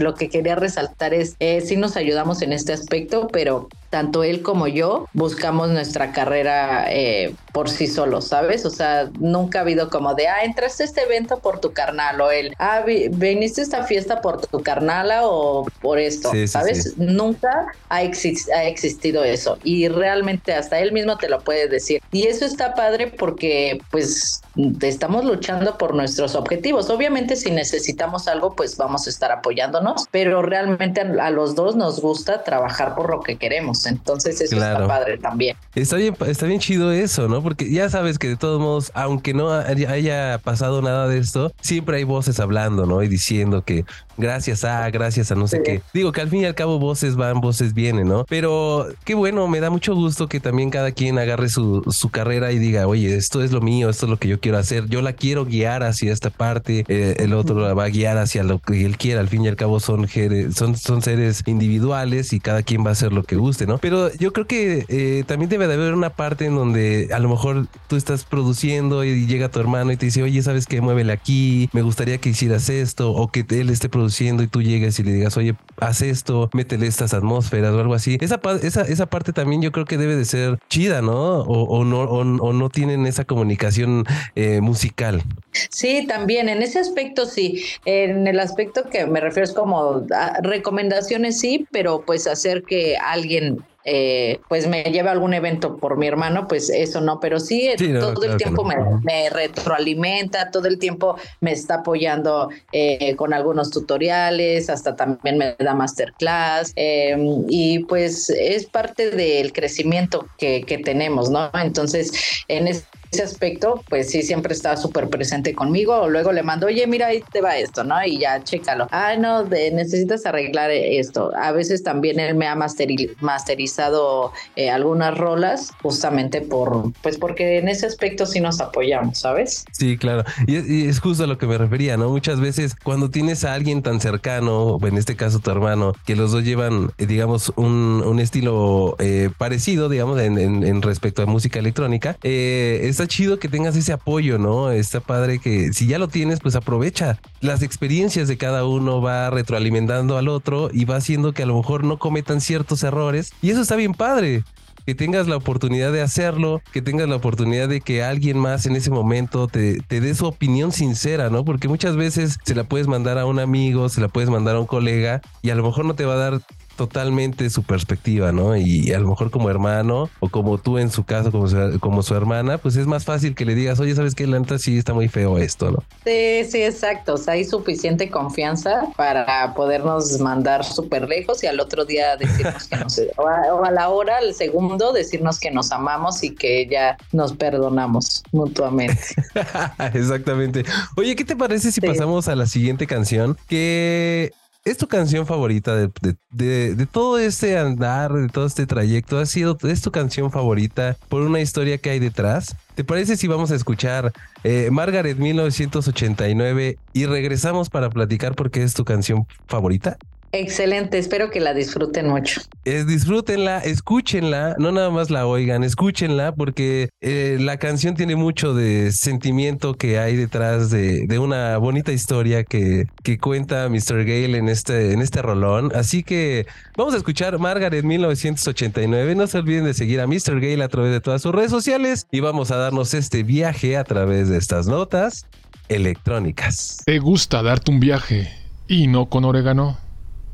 [0.00, 4.42] lo que quería resaltar es, eh, sí nos ayudamos en este aspecto, pero tanto él
[4.42, 8.64] como yo buscamos nuestra carrera eh, por sí solos, ¿sabes?
[8.64, 12.20] O sea, nunca ha habido como de, ah, entraste a este evento por tu carnal
[12.20, 16.96] o él, ah, viniste a esta fiesta por tu carnala o por esto, ¿sabes?
[16.98, 22.02] Nunca ha, ha, existido eso y realmente hasta él mismo te lo puede decir.
[22.12, 24.42] Y eso está padre porque pues
[24.82, 26.90] estamos luchando por nuestros objetivos.
[26.90, 32.00] Obviamente si necesitamos algo, pues vamos a estar apoyándonos, pero realmente a los dos nos
[32.00, 33.77] gusta trabajar por lo que queremos.
[33.86, 35.56] Entonces eso está padre también.
[35.74, 37.42] Está bien, está bien chido eso, ¿no?
[37.42, 41.98] Porque ya sabes que de todos modos, aunque no haya pasado nada de esto, siempre
[41.98, 43.02] hay voces hablando, ¿no?
[43.02, 43.84] Y diciendo que
[44.18, 45.80] gracias a, gracias a no sé qué.
[45.94, 48.24] Digo que al fin y al cabo voces van, voces vienen, ¿no?
[48.28, 52.52] Pero qué bueno, me da mucho gusto que también cada quien agarre su, su carrera
[52.52, 55.00] y diga, oye, esto es lo mío, esto es lo que yo quiero hacer, yo
[55.00, 58.58] la quiero guiar hacia esta parte, eh, el otro la va a guiar hacia lo
[58.58, 60.06] que él quiera, al fin y al cabo son,
[60.54, 63.78] son, son seres individuales y cada quien va a hacer lo que guste, ¿no?
[63.78, 67.28] Pero yo creo que eh, también debe de haber una parte en donde a lo
[67.28, 70.80] mejor tú estás produciendo y llega tu hermano y te dice, oye, ¿sabes qué?
[70.80, 74.07] Muévele aquí, me gustaría que hicieras esto, o que él esté produciendo
[74.42, 78.18] y tú llegues y le digas, oye, haz esto, métele estas atmósferas o algo así.
[78.20, 81.40] Esa, esa, esa parte también yo creo que debe de ser chida, ¿no?
[81.42, 84.04] O, no, o, no tienen esa comunicación
[84.34, 85.22] eh, musical.
[85.70, 87.64] Sí, también en ese aspecto sí.
[87.84, 90.06] En el aspecto que me refiero es como
[90.42, 95.96] recomendaciones sí, pero pues hacer que alguien eh, pues me lleve a algún evento por
[95.96, 97.70] mi hermano, pues eso no, pero sí,
[98.00, 104.68] todo el tiempo me, retroalimenta, todo el tiempo me está apoyando eh, con algunos tutoriales,
[104.68, 111.30] hasta también me da masterclass em, y pues es parte del crecimiento que, que tenemos,
[111.30, 111.50] ¿no?
[111.54, 112.12] Entonces,
[112.48, 116.08] en este ese aspecto, pues sí, siempre está súper presente conmigo.
[116.08, 118.02] Luego le mando, oye, mira, ahí te va esto, ¿no?
[118.04, 118.86] Y ya, chécalo.
[118.90, 121.30] Ah, no, necesitas arreglar esto.
[121.36, 127.68] A veces también él me ha masterizado eh, algunas rolas, justamente por, pues porque en
[127.68, 129.64] ese aspecto sí nos apoyamos, ¿sabes?
[129.72, 130.24] Sí, claro.
[130.46, 132.10] Y es, justo a lo que me refería, ¿no?
[132.10, 136.32] Muchas veces cuando tienes a alguien tan cercano, en este caso tu hermano, que los
[136.32, 141.58] dos llevan, eh, digamos, un, un estilo eh, parecido, digamos, en, en, respecto a música
[141.58, 144.72] electrónica, es está chido que tengas ese apoyo, ¿no?
[144.72, 147.20] Está padre que si ya lo tienes, pues aprovecha.
[147.40, 151.56] Las experiencias de cada uno va retroalimentando al otro y va haciendo que a lo
[151.56, 153.32] mejor no cometan ciertos errores.
[153.40, 154.42] Y eso está bien padre
[154.84, 158.74] que tengas la oportunidad de hacerlo, que tengas la oportunidad de que alguien más en
[158.74, 161.44] ese momento te, te, dé su opinión sincera, ¿no?
[161.44, 164.60] Porque muchas veces se la puedes mandar a un amigo, se la puedes mandar a
[164.60, 166.40] un colega y a lo mejor no te va a dar
[166.78, 168.56] totalmente su perspectiva, ¿no?
[168.56, 172.04] Y a lo mejor como hermano o como tú en su caso, como su, como
[172.04, 174.28] su hermana, pues es más fácil que le digas, oye, ¿sabes qué?
[174.28, 175.82] La neta sí está muy feo esto, ¿no?
[176.04, 177.14] Sí, sí, exacto.
[177.14, 182.68] O sea, hay suficiente confianza para podernos mandar súper lejos y al otro día decirnos
[182.68, 183.00] que nos...
[183.16, 183.26] o,
[183.64, 189.02] a, la hora, al segundo, decirnos que nos amamos y que ya nos perdonamos mutuamente.
[189.94, 190.64] Exactamente.
[190.96, 193.36] Oye, ¿qué te parece si pasamos a la siguiente canción?
[193.48, 194.32] Que
[194.64, 199.18] ¿Es tu canción favorita de, todo este andar, de todo este trayecto?
[199.18, 202.54] ¿Ha sido, es tu canción favorita por una historia que hay detrás?
[202.74, 204.12] ¿Te parece si vamos a escuchar
[204.44, 209.96] eh, Margaret 1989 y regresamos para platicar por qué es tu canción favorita?
[210.32, 212.42] Excelente, espero que la disfruten mucho.
[212.64, 218.52] Es, disfrútenla, escúchenla, no nada más la oigan, escúchenla porque eh, la canción tiene mucho
[218.52, 224.04] de sentimiento que hay detrás de, de, una bonita historia que, que cuenta Mr.
[224.04, 225.72] Gale en este, en este rolón.
[225.74, 229.14] Así que vamos a escuchar Margaret 1989.
[229.14, 230.40] No se olviden de seguir a Mr.
[230.40, 233.84] Gale a través de todas sus redes sociales y vamos a darnos este viaje a
[233.84, 235.26] través de estas notas
[235.68, 236.82] electrónicas.
[236.84, 238.30] ¿Te gusta darte un viaje
[238.66, 239.87] y no con orégano?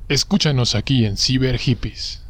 [0.09, 2.21] Escúchanos aquí en Cyber Hippies.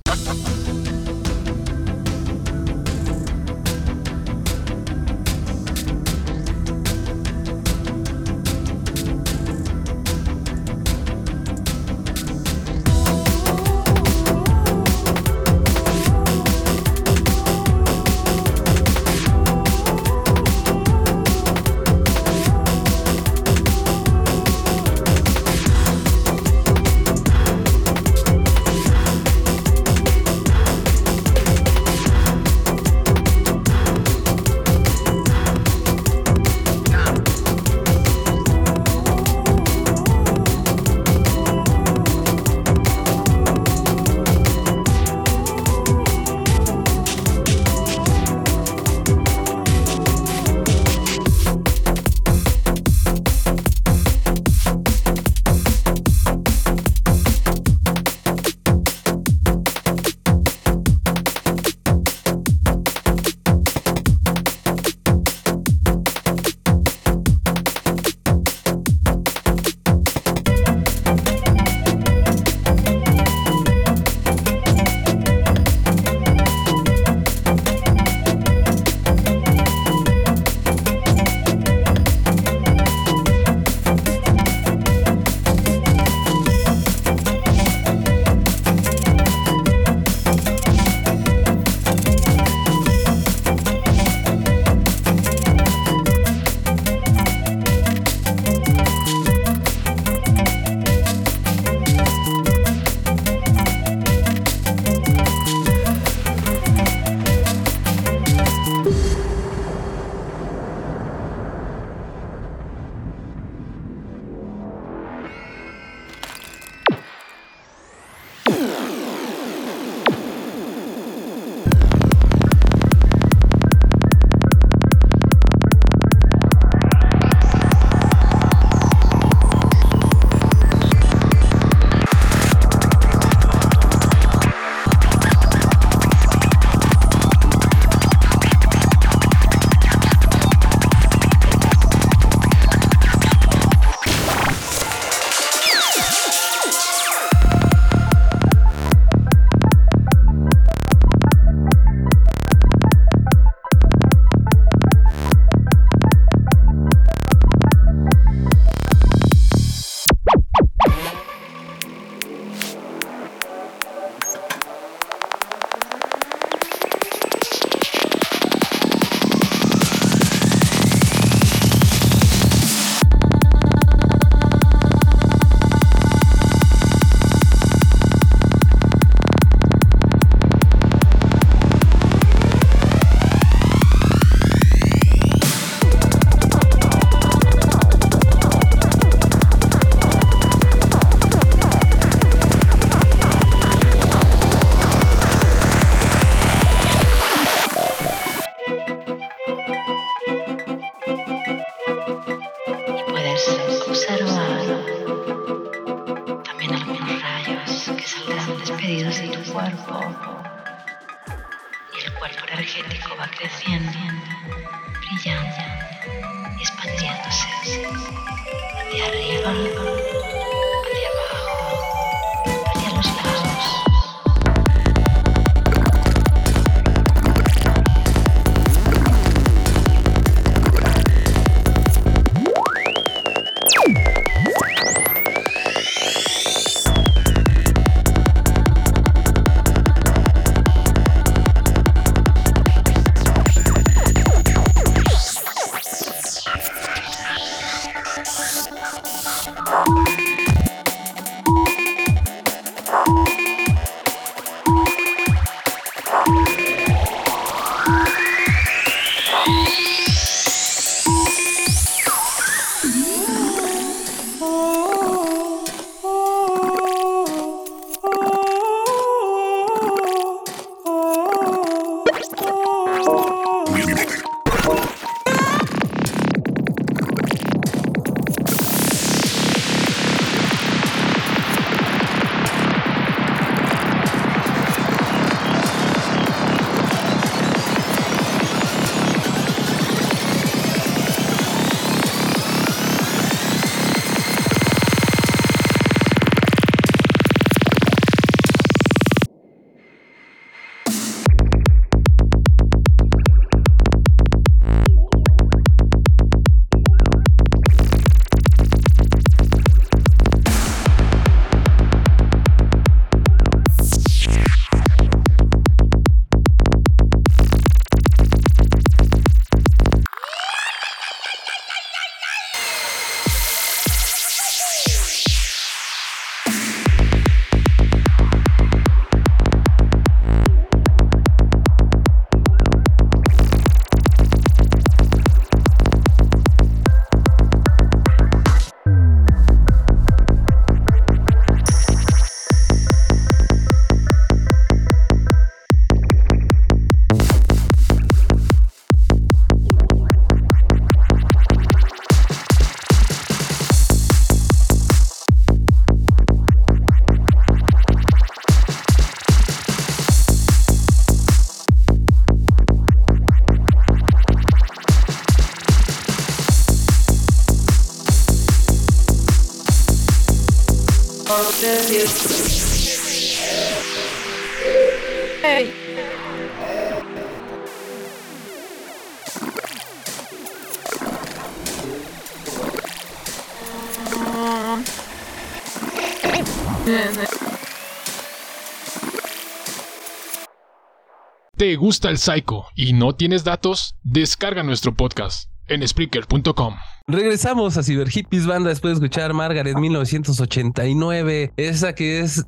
[391.84, 393.94] Gusta el Psycho y no tienes datos?
[394.02, 396.76] Descarga nuestro podcast en Spreaker.com.
[397.06, 401.52] Regresamos a Cyber Hippies Banda después de escuchar Margaret 1989.
[401.58, 402.46] Esa que es,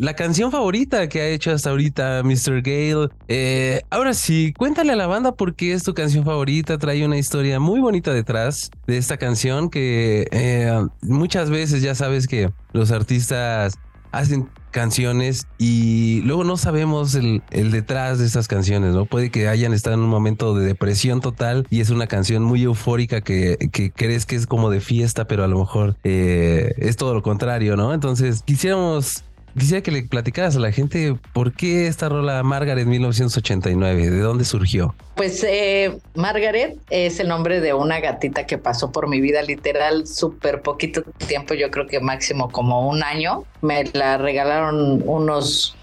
[0.00, 2.62] la canción favorita que ha hecho hasta ahorita Mr.
[2.62, 3.10] Gale.
[3.28, 6.78] Eh, ahora sí, cuéntale a la banda por qué es tu canción favorita.
[6.78, 12.26] Trae una historia muy bonita detrás de esta canción que eh, muchas veces ya sabes
[12.26, 13.74] que los artistas
[14.12, 19.06] hacen canciones y luego no sabemos el, detrás de esas canciones, ¿no?
[19.06, 22.62] Puede que hayan estado en un momento de depresión total y es una canción muy
[22.62, 26.96] eufórica que, que crees que es como de fiesta, pero a lo mejor eh, es
[26.96, 27.94] todo lo contrario, ¿no?
[27.94, 29.24] Entonces quisiéramos
[29.58, 34.44] Quisiera que le platicaras a la gente por qué esta rola Margaret 1989, ¿de dónde
[34.44, 34.94] surgió?
[35.16, 40.06] Pues eh, Margaret es el nombre de una gatita que pasó por mi vida literal
[40.06, 43.44] súper poquito tiempo, yo creo que máximo como un año.
[43.60, 45.76] Me la regalaron unos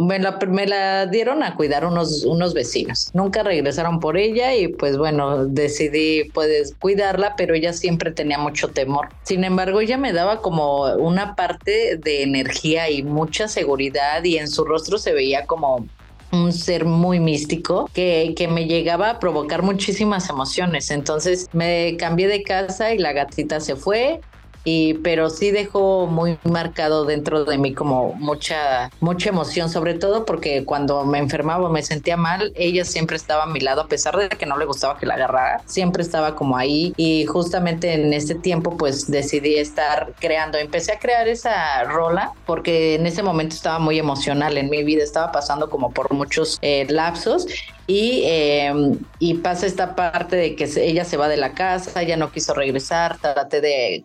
[0.00, 3.10] me la, me la, dieron a cuidar unos, unos vecinos.
[3.14, 8.68] Nunca regresaron por ella y pues bueno, decidí puedes cuidarla, pero ella siempre tenía mucho
[8.68, 9.08] temor.
[9.22, 14.48] Sin embargo, ella me daba como una parte de energía y mucha seguridad y en
[14.48, 15.86] su rostro se veía como
[16.32, 20.90] un ser muy místico que, que, me llegaba a provocar muchísimas emociones.
[20.90, 24.20] Entonces me cambié de casa y la gatita se fue
[24.66, 30.26] y pero sí dejó muy marcado dentro de mí como mucha mucha emoción, sobre todo
[30.26, 34.16] porque cuando me enfermaba me sentía mal, ella siempre estaba a mi lado a pesar
[34.16, 36.92] de que no le gustaba que la agarrara, siempre estaba como ahí.
[36.96, 42.96] Y justamente en ese tiempo pues decidí estar creando, empecé a crear esa rola porque
[42.96, 46.86] en ese momento estaba muy emocional en mi vida, estaba pasando como por muchos eh,
[46.90, 47.46] lapsos
[47.86, 52.16] y, em, y pasa esta parte de que ella se va de la casa, ella
[52.16, 54.04] no quiso regresar, traté de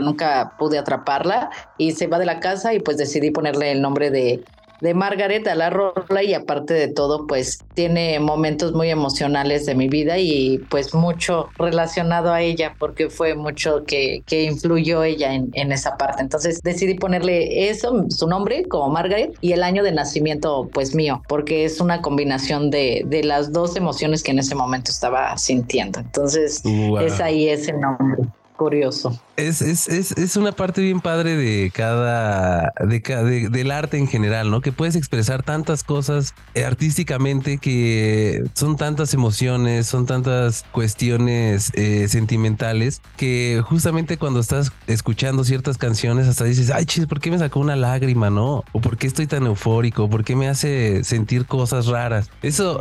[0.00, 4.10] nunca pude atraparla y se va de la casa y pues decidí ponerle el nombre
[4.10, 4.44] de
[4.80, 9.74] de Margaret a la rola y aparte de todo pues tiene momentos muy emocionales de
[9.74, 15.34] mi vida y pues mucho relacionado a ella porque fue mucho que, que influyó ella
[15.34, 16.22] en, en, esa parte.
[16.22, 21.22] Entonces decidí ponerle eso, su nombre como Margaret y el año de nacimiento pues mío
[21.28, 26.00] porque es una combinación de, de las dos emociones que en ese momento estaba sintiendo.
[26.00, 28.28] Entonces es ahí ese nombre
[28.58, 29.18] curioso.
[29.36, 34.50] Es, es, es, es, una parte bien padre de cada, de, del arte en general,
[34.50, 34.60] ¿no?
[34.60, 36.34] Que puedes expresar tantas cosas
[36.66, 45.44] artísticamente que son tantas emociones, son tantas cuestiones eh, sentimentales que justamente cuando estás escuchando
[45.44, 48.64] ciertas canciones hasta dices, ay, chis, ¿por qué me sacó una lágrima, no?
[48.72, 50.10] O ¿por qué estoy tan eufórico?
[50.10, 52.28] ¿Por qué me hace sentir cosas raras?
[52.42, 52.80] Eso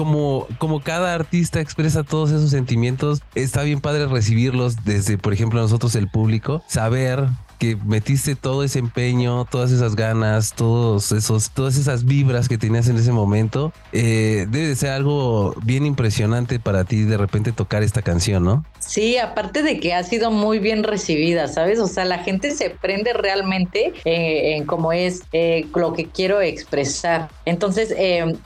[0.00, 5.60] como, como cada artista expresa todos esos sentimientos, está bien padre recibirlos desde, por ejemplo,
[5.60, 7.26] nosotros el público, saber
[7.60, 12.88] que metiste todo ese empeño, todas esas ganas, todos esos, todas esas vibras que tenías
[12.88, 17.82] en ese momento, eh, debe de ser algo bien impresionante para ti de repente tocar
[17.82, 18.64] esta canción, ¿no?
[18.78, 21.78] Sí, aparte de que ha sido muy bien recibida, ¿sabes?
[21.80, 26.40] O sea, la gente se prende realmente eh, en cómo es eh, lo que quiero
[26.40, 27.28] expresar.
[27.44, 27.94] Entonces,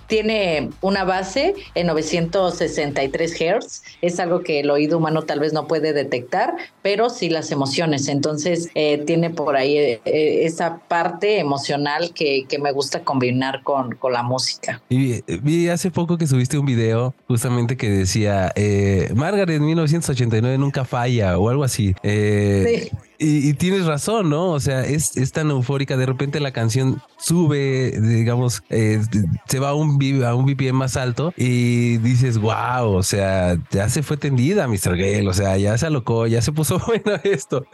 [0.09, 5.69] tiene una base en 963 Hz, es algo que el oído humano tal vez no
[5.69, 8.09] puede detectar, pero sí las emociones.
[8.09, 8.71] Entonces,
[9.05, 10.01] tiene por ahí eh,
[10.45, 14.83] esa parte emocional que, que me gusta combinar con, con, la música.
[14.89, 20.85] Y vi hace poco que subiste un video justamente que decía eh, Margaret 1989 nunca
[20.85, 21.95] falla o algo así.
[22.03, 22.99] Eh, sí.
[23.19, 24.51] Y, tienes razón, ¿no?
[24.51, 25.97] O sea, es, es, tan eufórica.
[25.97, 29.01] De repente la canción sube, digamos, eh,
[29.47, 33.89] se va a un, a un BPM más alto y dices, wow, o sea, ya
[33.89, 34.97] se fue tendida, Mr.
[34.97, 35.29] Gale.
[35.29, 37.67] O sea, ya se alocó, ya se puso bueno esto.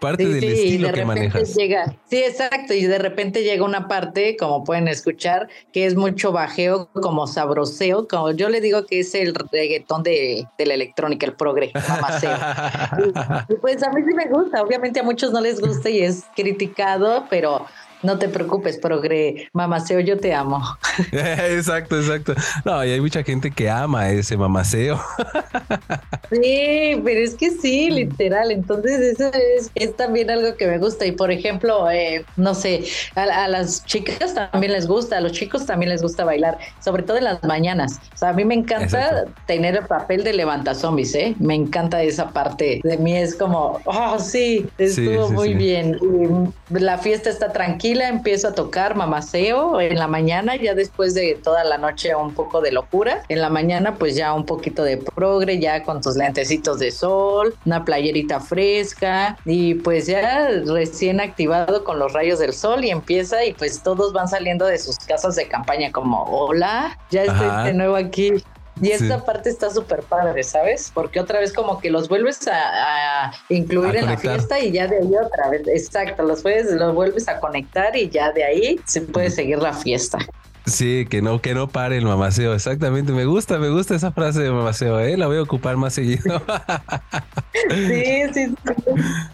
[0.00, 1.54] Parte del estilo que manejas.
[1.54, 2.72] Llega, sí, exacto.
[2.72, 8.06] Y de repente llega una parte, como pueden escuchar, que es mucho bajeo, como sabroseo.
[8.06, 11.72] Como yo le digo que es el reggaetón de, de la electrónica, el progre,
[13.48, 16.24] y, pues a mí sí me gusta, obviamente a muchos no les gusta y es
[16.34, 17.66] criticado, pero
[18.06, 20.62] no te preocupes, progre, mamaceo, yo te amo.
[21.12, 22.34] exacto, exacto.
[22.64, 25.00] No, y hay mucha gente que ama ese mamaceo.
[26.30, 28.52] sí, pero es que sí, literal.
[28.52, 29.30] Entonces, eso
[29.74, 31.04] es, también algo que me gusta.
[31.04, 32.84] Y por ejemplo, eh, no sé,
[33.16, 37.16] a, las chicas también les gusta, a los chicos también les gusta bailar, sobre todo
[37.16, 38.00] en las mañanas.
[38.14, 41.34] O sea, a mí me encanta tener el papel de levanta zombies, ¿eh?
[41.40, 45.98] Me encanta esa parte de mí, es como, oh, sí, estuvo muy bien.
[46.70, 51.64] la fiesta está tranquila empiezo a tocar mamaceo en la mañana, ya después de toda
[51.64, 53.22] la noche un poco de locura.
[53.28, 57.54] En la mañana pues ya un poquito de progre, ya con tus lentecitos de sol,
[57.64, 63.44] una playerita fresca y pues ya recién activado con los rayos del sol y empieza
[63.44, 67.74] y pues todos van saliendo de sus casas de campaña como, hola, ya estoy de
[67.74, 68.42] nuevo aquí.
[68.80, 70.90] Y esta parte está súper padre, ¿sabes?
[70.92, 74.98] Porque otra vez como que los vuelves a, incluir en la fiesta y ya de
[74.98, 79.00] ahí otra vez, exacto, los, puedes, los vuelves a conectar y ya de ahí se
[79.00, 80.18] puede seguir la fiesta.
[80.66, 82.52] Sí, que no, que no pare el mamaceo.
[82.52, 83.12] Exactamente.
[83.12, 85.16] Me gusta, me gusta esa frase de mamaceo, ¿eh?
[85.16, 86.22] La voy a ocupar más seguido.
[87.70, 88.54] sí, sí,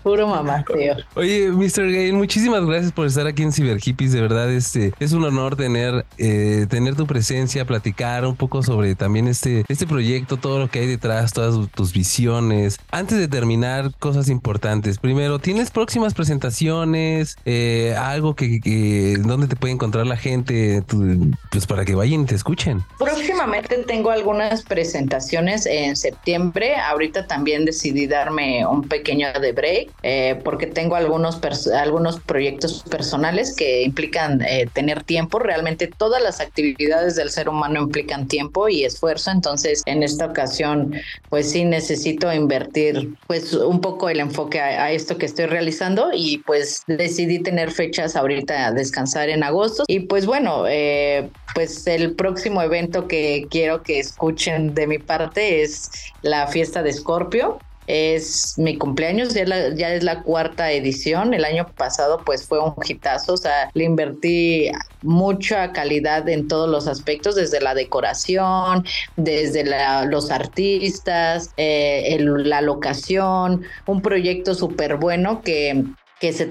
[0.02, 0.96] Puro mamaceo.
[1.14, 1.90] Oye, Mr.
[1.90, 4.12] Gay, muchísimas gracias por estar aquí en Cyber Hippies.
[4.12, 8.94] De verdad, este es un honor tener, eh, tener tu presencia, platicar un poco sobre
[8.94, 12.78] también este, este proyecto, todo lo que hay detrás, todas tus visiones.
[12.90, 14.98] Antes de terminar, cosas importantes.
[14.98, 17.36] Primero, ¿tienes próximas presentaciones?
[17.46, 20.82] Eh, algo que, que, donde te puede encontrar la gente?
[20.82, 22.84] Tu, pues para que vayan y te escuchen.
[22.98, 26.76] Próximamente tengo algunas presentaciones en septiembre.
[26.76, 31.40] Ahorita también decidí darme un pequeño de break eh, porque tengo algunos,
[31.72, 35.38] algunos proyectos personales que implican eh, tener tiempo.
[35.38, 39.30] Realmente todas las actividades del ser humano implican tiempo y esfuerzo.
[39.30, 40.94] Entonces, en esta ocasión,
[41.28, 46.10] pues sí necesito invertir pues un poco el enfoque a, a esto que estoy realizando
[46.14, 49.84] y pues decidí tener fechas ahorita a descansar en agosto.
[49.86, 51.11] Y pues bueno, eh,
[51.54, 55.90] pues el próximo evento que quiero que escuchen de mi parte es
[56.22, 57.58] la fiesta de Scorpio.
[57.88, 59.44] Es mi cumpleaños, ya,
[59.74, 61.34] ya es la cuarta edición.
[61.34, 64.70] El año pasado pues fue un hitazo, o sea, le invertí
[65.02, 68.84] mucha calidad en todos los aspectos, desde la decoración,
[69.16, 69.64] desde
[70.06, 75.84] los artistas, eh, la locación, un proyecto súper bueno que
[76.22, 76.48] que, se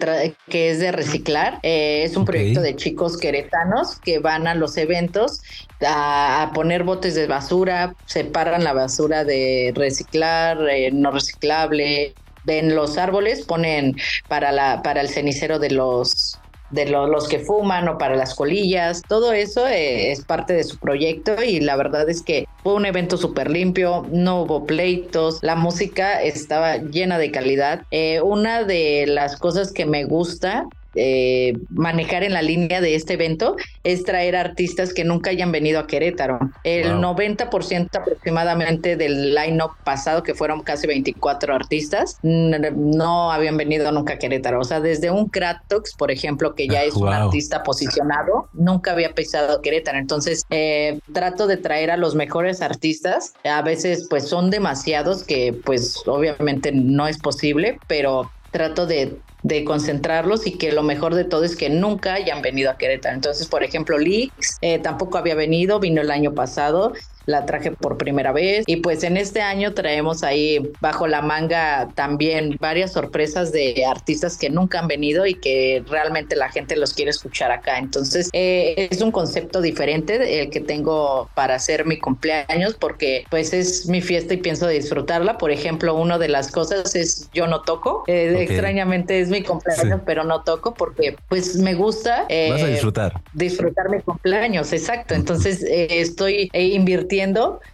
[0.50, 1.60] que es de reciclar.
[1.64, 5.42] Eh, es un proyecto de chicos queretanos que van a los eventos
[5.88, 12.14] a, poner botes de basura, separan la basura de reciclar, eh, no reciclable.
[12.48, 13.96] En los árboles ponen
[14.28, 16.41] para, la, para el cenicero de los
[16.72, 20.78] de los que fuman o para las colillas, todo eso eh, es parte de su
[20.78, 25.56] proyecto y la verdad es que fue un evento súper limpio, no hubo pleitos, la
[25.56, 27.82] música estaba llena de calidad.
[27.92, 33.14] Eh, una de las cosas que me gusta eh, manejar en la línea de este
[33.14, 36.40] evento es traer artistas que nunca hayan venido a Querétaro.
[36.64, 44.14] El 90% aproximadamente del line-up pasado, que fueron casi 24 artistas, no habían venido nunca
[44.14, 44.60] a Querétaro.
[44.60, 49.14] O sea, desde un Kratox, por ejemplo, que ya es un artista posicionado, nunca había
[49.14, 49.98] pisado Querétaro.
[49.98, 53.34] Entonces, eh, trato de traer a los mejores artistas.
[53.44, 59.64] A veces, pues, son demasiados que, pues, obviamente no es posible, pero trato de de
[59.64, 63.16] concentrarlos y que lo mejor de todo es que nunca hayan venido a Querétaro.
[63.16, 66.94] Entonces, por ejemplo, Lix eh, tampoco había venido, vino el año pasado
[67.32, 71.90] la traje por primera vez y pues en este año traemos ahí bajo la manga
[71.96, 76.94] también varias sorpresas de artistas que nunca han venido y que realmente la gente los
[76.94, 77.78] quiere escuchar acá.
[77.78, 83.54] Entonces eh, es un concepto diferente el que tengo para hacer mi cumpleaños porque pues
[83.54, 85.38] es mi fiesta y pienso disfrutarla.
[85.38, 88.04] Por ejemplo, una de las cosas es yo no toco.
[88.08, 92.26] Eh, extrañamente es mi cumpleaños, pero no toco porque pues me gusta.
[92.30, 93.22] Eh, Vas a disfrutar.
[93.34, 95.14] Disfrutar mi cumpleaños, exacto.
[95.14, 97.21] Entonces estoy invirtiendo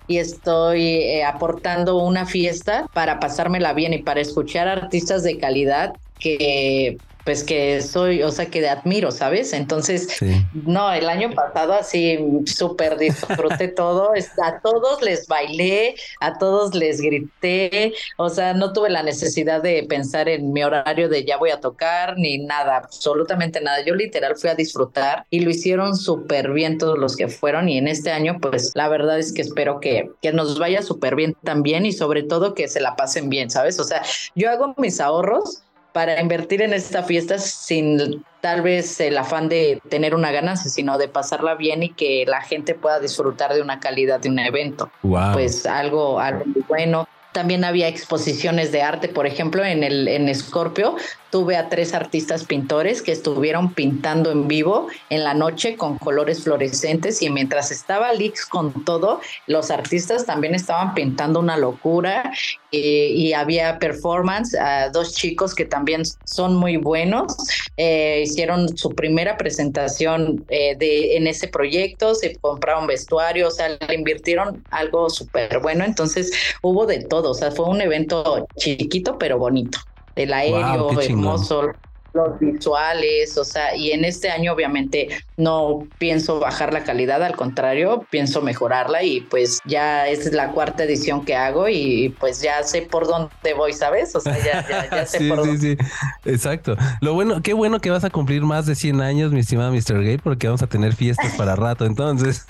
[0.05, 5.93] y estoy eh, aportando una fiesta para pasármela bien y para escuchar artistas de calidad
[6.19, 9.51] que pues que soy, o sea, que admiro, ¿sabes?
[9.51, 10.07] Entonces,
[10.53, 17.01] no, el año pasado así súper disfruté todo, a todos les bailé, a todos les
[17.01, 21.49] grité, o sea, no tuve la necesidad de pensar en mi horario de ya voy
[21.49, 23.83] a tocar, ni nada, absolutamente nada.
[23.83, 27.77] Yo literal fui a disfrutar y lo hicieron súper bien todos los que fueron y
[27.77, 31.35] en este año, pues la verdad es que espero que, que nos vaya súper bien
[31.43, 33.81] también y sobre todo que se la pasen bien, ¿sabes?
[33.81, 34.01] O sea,
[34.33, 35.63] yo hago mis ahorros
[35.97, 40.95] para invertir en esta fiesta sin tal vez el afán de tener una ganancia, sino
[40.99, 44.91] de pasarla bien y que la gente pueda disfrutar de una calidad de un evento.
[45.33, 47.07] Pues algo, algo muy bueno.
[47.31, 50.97] También había exposiciones de arte, por ejemplo, en el en Scorpio
[51.29, 56.43] tuve a tres artistas pintores que estuvieron pintando en vivo en la noche con colores
[56.43, 62.31] fluorescentes y mientras estaba Lix con todo, los artistas también estaban pintando una locura
[62.71, 67.35] eh, y había performance a dos chicos que también son muy buenos.
[67.77, 73.69] Eh, hicieron su primera presentación eh, de, en ese proyecto, se compraron vestuario, o sea,
[73.69, 76.31] le invirtieron algo súper bueno, entonces
[76.61, 79.79] hubo de todo, o sea, fue un evento chiquito pero bonito
[80.18, 81.72] el aéreo hermoso,
[82.18, 87.35] los visuales, o sea, y en este año obviamente no pienso bajar la calidad, al
[87.35, 92.64] contrario, pienso mejorarla y pues ya es la cuarta edición que hago y pues ya
[92.64, 94.15] sé por dónde voy, ¿sabes?
[94.15, 95.57] O sea, ya, sé por dónde.
[95.60, 96.76] Sí, sí, exacto.
[97.02, 100.03] Lo bueno, qué bueno que vas a cumplir más de 100 años, mi estimado Mr.
[100.03, 102.45] Gay, porque vamos a tener fiestas para rato, entonces.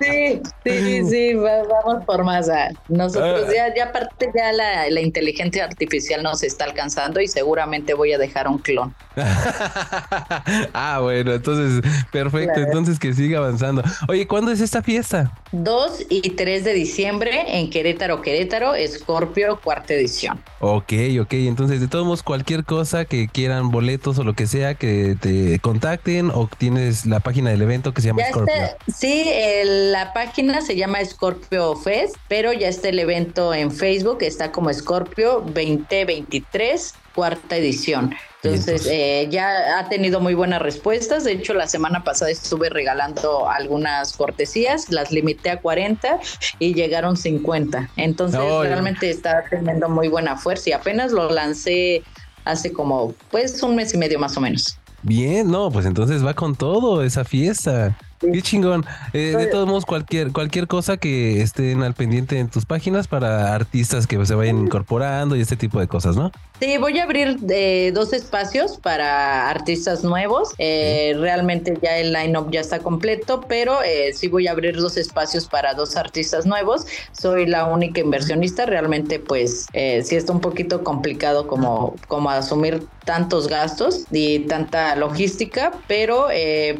[0.00, 2.48] Sí, sí, sí, vamos por más.
[2.88, 3.52] Nosotros ah.
[3.52, 8.18] ya, ya aparte ya la, la inteligencia artificial nos está alcanzando y seguramente voy a
[8.18, 8.94] dejar un clon.
[10.74, 11.82] ah, bueno, entonces,
[12.12, 12.60] perfecto.
[12.60, 13.82] Entonces que siga avanzando.
[14.08, 15.32] Oye, ¿cuándo es esta fiesta?
[15.52, 20.40] 2 y 3 de diciembre en Querétaro, Querétaro, Escorpio, cuarta edición.
[20.60, 21.32] Ok, ok.
[21.32, 25.58] Entonces, de todos modos, cualquier cosa que quieran, boletos o lo que sea, que te
[25.60, 28.54] contacten o tienes la página del evento que se llama Scorpio.
[28.94, 29.24] sí,
[29.64, 34.72] la página se llama Scorpio Fest, pero ya está el evento en Facebook, está como
[34.72, 38.14] Scorpio 2023 cuarta edición.
[38.42, 41.24] Entonces, eh, ya ha tenido muy buenas respuestas.
[41.24, 46.20] De hecho, la semana pasada estuve regalando algunas cortesías, las limité a 40
[46.58, 47.90] y llegaron 50.
[47.96, 52.02] Entonces, realmente está teniendo muy buena fuerza y apenas lo lancé
[52.44, 54.78] hace como, pues, un mes y medio más o menos.
[55.02, 57.96] Bien, no, pues entonces va con todo esa fiesta.
[58.20, 58.84] Qué chingón.
[59.12, 63.54] Eh, de todos modos, cualquier, cualquier cosa que estén al pendiente en tus páginas para
[63.54, 66.32] artistas que se vayan incorporando y este tipo de cosas, ¿no?
[66.60, 70.54] Sí, voy a abrir eh, dos espacios para artistas nuevos.
[70.58, 74.96] Eh, realmente ya el line-up ya está completo, pero eh, sí voy a abrir dos
[74.96, 76.84] espacios para dos artistas nuevos.
[77.12, 78.66] Soy la única inversionista.
[78.66, 85.72] Realmente, pues, sí está un poquito complicado como, como asumir tantos gastos y tanta logística,
[85.86, 86.26] pero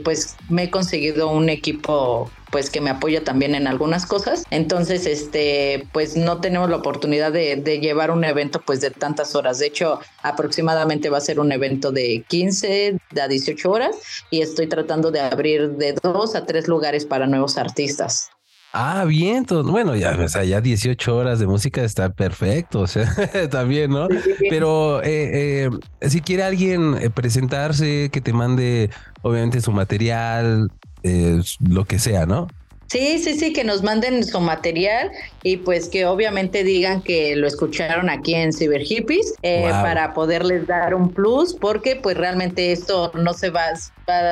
[0.04, 4.44] pues me he conseguido un equipo pues que me apoya también en algunas cosas.
[4.50, 9.34] Entonces, este, pues no tenemos la oportunidad de, de, llevar un evento pues de tantas
[9.34, 9.58] horas.
[9.58, 13.96] De hecho, aproximadamente va a ser un evento de 15 a 18 horas
[14.30, 18.30] y estoy tratando de abrir de dos a tres lugares para nuevos artistas.
[18.72, 23.08] Ah, bien, bueno, ya, o sea, ya 18 horas de música está perfecto, o sea,
[23.50, 24.08] también, ¿no?
[24.50, 25.70] Pero eh, eh,
[26.02, 28.90] si quiere alguien eh, presentarse, que te mande,
[29.22, 30.70] obviamente, su material,
[31.02, 32.48] eh, lo que sea, ¿no?
[32.88, 35.10] Sí, sí, sí, que nos manden su material
[35.42, 40.66] y pues que obviamente digan que lo escucharon aquí en Cyber Hippies eh, para poderles
[40.66, 43.66] dar un plus porque pues realmente esto no se va,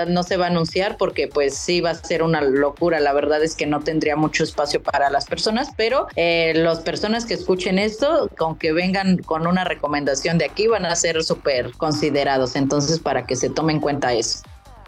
[0.09, 2.99] no se va a anunciar porque pues sí va a ser una locura.
[2.99, 7.27] La verdad es que no tendría mucho espacio para las personas, pero eh, las personas
[7.27, 11.73] que escuchen esto, con que vengan con una recomendación de aquí, van a ser súper
[11.73, 12.57] considerados.
[12.57, 14.39] Entonces para que se tomen en cuenta eso.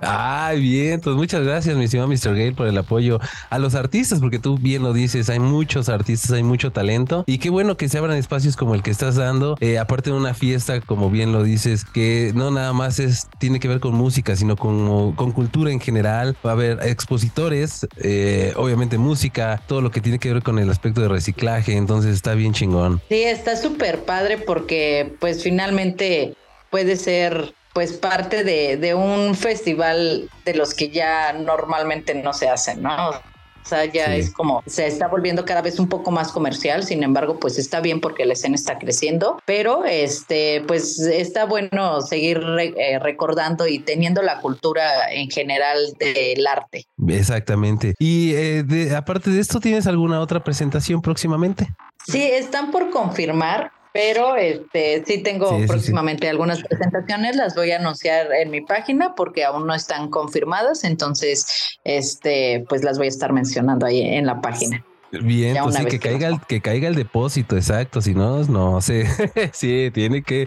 [0.00, 2.34] Ay, bien, pues muchas gracias, mi estimado Mr.
[2.34, 3.18] Gale, por el apoyo
[3.50, 7.38] a los artistas, porque tú bien lo dices, hay muchos artistas, hay mucho talento, y
[7.38, 10.34] qué bueno que se abran espacios como el que estás dando, eh, aparte de una
[10.34, 14.36] fiesta, como bien lo dices, que no nada más es, tiene que ver con música,
[14.36, 19.90] sino con, con cultura en general, va a haber expositores, eh, obviamente música, todo lo
[19.90, 23.00] que tiene que ver con el aspecto de reciclaje, entonces está bien chingón.
[23.08, 26.34] Sí, está súper padre porque pues finalmente
[26.70, 32.82] puede ser pues parte de, un festival de los que ya normalmente no se hacen,
[32.82, 33.10] ¿no?
[33.10, 33.14] O
[33.62, 37.38] sea, ya es como, se está volviendo cada vez un poco más comercial, sin embargo,
[37.38, 42.98] pues está bien porque la escena está creciendo, pero este, pues está bueno seguir eh,
[42.98, 46.88] recordando y teniendo la cultura en general del arte.
[47.06, 47.94] Exactamente.
[48.00, 51.68] Y eh, aparte de esto, ¿tienes alguna otra presentación próximamente?
[52.05, 58.32] Sí, están por confirmar pero este sí tengo próximamente algunas presentaciones, las voy a anunciar
[58.32, 63.32] en mi página porque aún no están confirmadas, entonces este pues las voy a estar
[63.32, 64.85] mencionando ahí en la página.
[65.10, 69.06] Bien, pues sí, que, caiga el, que caiga el depósito, exacto, si no, no sé,
[69.52, 70.47] sí, tiene que,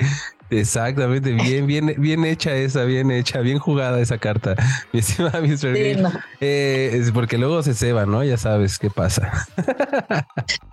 [0.52, 4.56] exactamente, bien, bien, bien hecha esa, bien hecha, bien jugada esa carta,
[4.94, 5.76] mi estimada Mr.
[6.40, 8.24] Eh, es porque luego se ceba, ¿no?
[8.24, 9.32] Ya sabes qué pasa.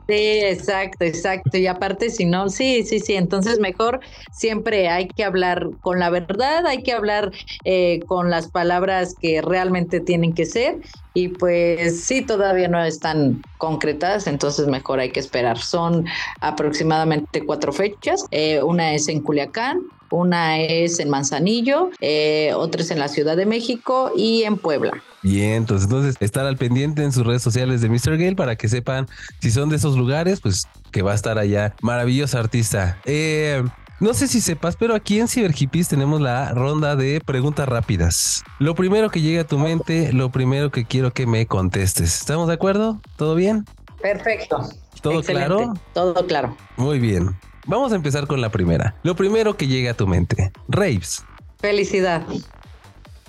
[0.09, 1.59] Sí, exacto, exacto.
[1.59, 3.13] Y aparte, si no, sí, sí, sí.
[3.13, 4.01] Entonces, mejor
[4.33, 7.31] siempre hay que hablar con la verdad, hay que hablar
[7.65, 10.77] eh, con las palabras que realmente tienen que ser.
[11.15, 15.59] Y pues sí, todavía no están concretadas, entonces mejor hay que esperar.
[15.59, 16.05] Son
[16.41, 18.25] aproximadamente cuatro fechas.
[18.31, 19.81] Eh, una es en Culiacán,
[20.11, 25.03] una es en Manzanillo, eh, otra es en la Ciudad de México y en Puebla.
[25.23, 28.17] Bien, entonces, entonces estar al pendiente en sus redes sociales de Mr.
[28.17, 29.09] Gale para que sepan
[29.41, 31.75] si son de esos lugares, pues que va a estar allá.
[31.83, 32.99] Maravilloso artista.
[33.05, 33.63] Eh,
[34.01, 38.45] no sé si sepas, pero aquí en Cyber Hippies tenemos la ronda de preguntas rápidas.
[38.59, 42.21] Lo primero que llega a tu mente, lo primero que quiero que me contestes.
[42.21, 43.01] ¿Estamos de acuerdo?
[43.17, 43.65] ¿Todo bien?
[44.01, 44.69] Perfecto.
[45.03, 45.75] ¿Todo claro?
[45.95, 46.57] Todo claro.
[46.77, 47.37] Muy bien.
[47.67, 48.95] Vamos a empezar con la primera.
[49.03, 50.53] Lo primero que llega a tu mente.
[50.69, 51.25] Raves.
[51.59, 52.23] Felicidad.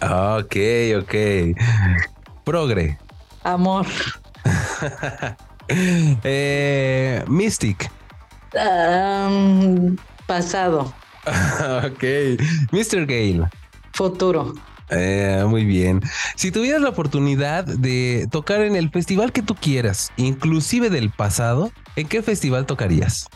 [0.02, 0.56] Ok,
[1.02, 1.14] ok.
[2.44, 2.98] Progre.
[3.44, 3.86] Amor.
[5.72, 7.92] Eh, Mystic.
[10.30, 10.94] Pasado.
[11.86, 12.04] ok.
[12.72, 13.06] Mr.
[13.08, 13.50] Gale.
[13.94, 14.54] Futuro.
[14.92, 16.02] Eh, muy bien.
[16.36, 21.72] Si tuvieras la oportunidad de tocar en el festival que tú quieras, inclusive del pasado,
[21.96, 23.28] ¿en qué festival tocarías?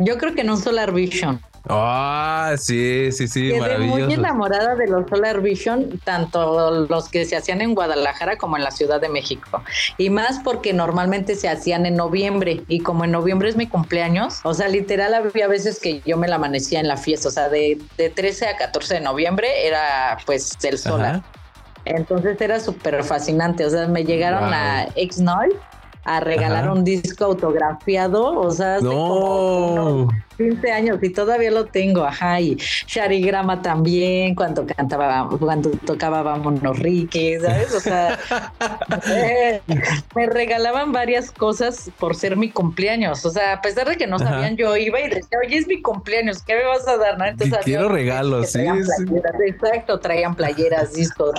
[0.00, 1.40] Yo creo que en un Solar Vision.
[1.68, 7.36] Ah, sí, sí, sí, Quedé muy enamorada de los Solar Vision, tanto los que se
[7.36, 9.62] hacían en Guadalajara como en la Ciudad de México.
[9.96, 14.40] Y más porque normalmente se hacían en noviembre y como en noviembre es mi cumpleaños,
[14.42, 17.48] o sea, literal había veces que yo me la amanecía en la fiesta, o sea,
[17.48, 21.22] de, de 13 a 14 de noviembre era pues el Solar.
[21.84, 25.56] Entonces era súper fascinante, o sea, me llegaron a X-Noise
[26.04, 30.08] a regalar un disco autografiado, o sea, no.
[30.42, 32.56] 15 años y todavía lo tengo, ajá, y
[32.86, 37.74] Sharigrama también, cuando cantaba, cuando tocaba Vámonos Ricky, ¿sabes?
[37.74, 38.18] O sea,
[39.06, 39.60] eh,
[40.14, 44.18] me regalaban varias cosas por ser mi cumpleaños, o sea, a pesar de que no
[44.18, 47.18] sabían, yo iba y decía, oye, es mi cumpleaños, ¿qué me vas a dar?
[47.18, 47.26] ¿no?
[47.26, 48.60] Entonces, quiero regalos, sí,
[49.46, 51.32] Exacto, traían playeras, discos.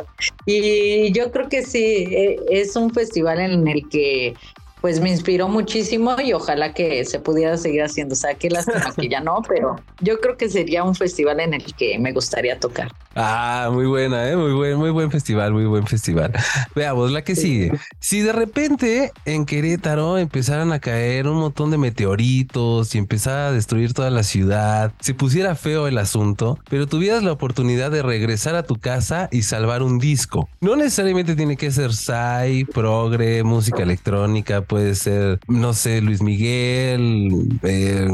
[0.46, 4.36] Y yo creo que sí, eh, es un festival en el que
[4.84, 8.16] pues me inspiró muchísimo y ojalá que se pudiera seguir haciendo.
[8.16, 11.54] O sea, qué lástima que ya no, pero yo creo que sería un festival en
[11.54, 12.92] el que me gustaría tocar.
[13.16, 14.36] Ah, muy buena, ¿eh?
[14.36, 16.34] muy buen, muy buen festival, muy buen festival.
[16.76, 17.72] Veamos la que sigue.
[18.02, 23.52] Si de repente en Querétaro empezaran a caer un montón de meteoritos y empezara a
[23.54, 28.56] destruir toda la ciudad, se pusiera feo el asunto, pero tuvieras la oportunidad de regresar
[28.56, 30.50] a tu casa y salvar un disco.
[30.60, 37.60] No necesariamente tiene que ser Sai, Progre, música electrónica, puede ser, no sé, Luis Miguel,
[37.62, 38.10] eh,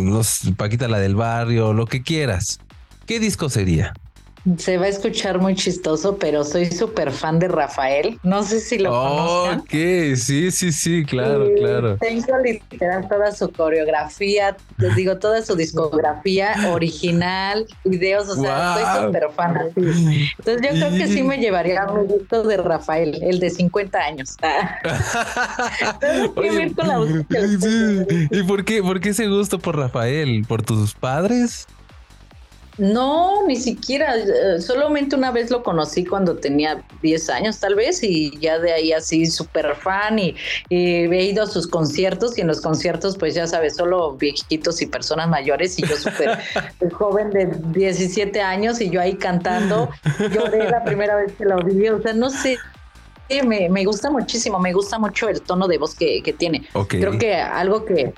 [0.57, 2.59] Paquita la del barrio, lo que quieras.
[3.05, 3.93] ¿Qué disco sería?
[4.57, 8.19] Se va a escuchar muy chistoso, pero soy súper fan de Rafael.
[8.23, 9.59] No sé si lo conocen.
[9.59, 11.97] Ok, sí, sí, sí, claro, claro.
[11.97, 19.05] Tengo literal toda su coreografía, les digo, toda su discografía original, videos, o sea, soy
[19.05, 19.57] súper fan.
[19.57, 20.29] Así.
[20.37, 24.35] Entonces yo creo que sí me llevaría un gusto de Rafael, el de 50 años.
[28.31, 30.45] ¿Y por qué, por qué ese gusto por Rafael?
[30.47, 31.67] ¿Por tus padres?
[32.79, 34.15] No, ni siquiera.
[34.15, 38.71] Eh, solamente una vez lo conocí cuando tenía 10 años, tal vez, y ya de
[38.71, 40.17] ahí así súper fan.
[40.17, 40.35] Y,
[40.69, 44.85] he ido a sus conciertos, y en los conciertos, pues ya sabes, solo viejitos y
[44.85, 46.39] personas mayores, y yo súper
[46.93, 49.89] joven de 17 años, y yo ahí cantando.
[50.33, 51.89] Lloré la primera vez que lo vi.
[51.89, 52.57] O sea, no sé,
[53.45, 56.65] me, me, gusta muchísimo, me gusta mucho el tono de voz que, que tiene.
[56.87, 58.13] Creo que algo que,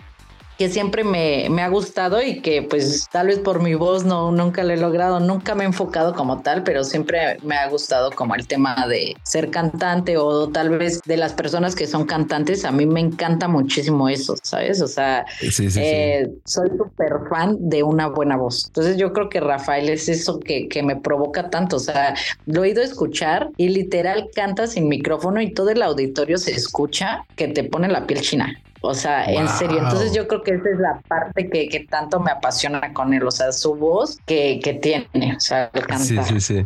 [0.62, 4.32] que siempre me, me, ha gustado y que pues tal vez por mi voz no
[4.32, 8.12] nunca lo he logrado, nunca me he enfocado como tal, pero siempre me ha gustado
[8.12, 12.64] como el tema de ser cantante o tal vez de las personas que son cantantes,
[12.64, 14.84] a mí me encanta muchísimo eso, ¿sabes?
[14.84, 18.68] O sea, eh, soy súper fan de una buena voz.
[18.68, 22.14] Entonces yo creo que Rafael es eso que, que me provoca tanto, o sea,
[22.46, 26.52] lo he ido a escuchar y literal canta sin micrófono y todo el auditorio se
[26.52, 28.56] escucha que te pone la piel china.
[28.82, 29.78] O sea, en serio.
[29.78, 33.24] Entonces yo creo que esa es la parte que, que, tanto me apasiona con él.
[33.26, 35.36] O sea, su voz que, que tiene.
[35.36, 36.06] O sea, el cantar.
[36.06, 36.66] Sí, sí, sí.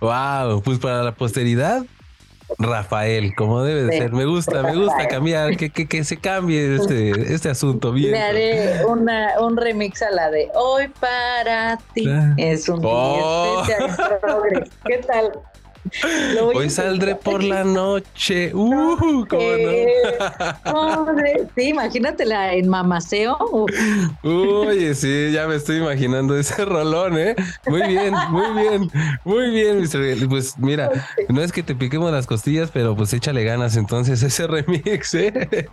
[0.00, 0.60] Wow.
[0.62, 1.84] Pues para la posteridad,
[2.58, 4.12] Rafael, como debe de ser.
[4.12, 8.10] Me gusta, me gusta cambiar, que, que, que se cambie este, este asunto bien.
[8.10, 12.06] Le haré una, un remix a la de Hoy para ti.
[12.08, 12.34] Ah.
[12.38, 13.62] Es un oh.
[13.62, 14.68] especial.
[14.84, 15.32] ¿Qué tal?
[16.54, 18.52] Hoy saldré por la noche.
[18.62, 21.06] Uh, ¿cómo no?
[21.56, 23.36] sí, imagínatela en Mamaceo.
[24.22, 27.34] Oye, sí, ya me estoy imaginando ese rolón, ¿eh?
[27.66, 28.90] Muy bien, muy bien,
[29.24, 30.28] muy bien, Mr.
[30.28, 30.90] Pues mira,
[31.28, 35.68] no es que te piquemos las costillas, pero pues échale ganas entonces ese remix, ¿eh?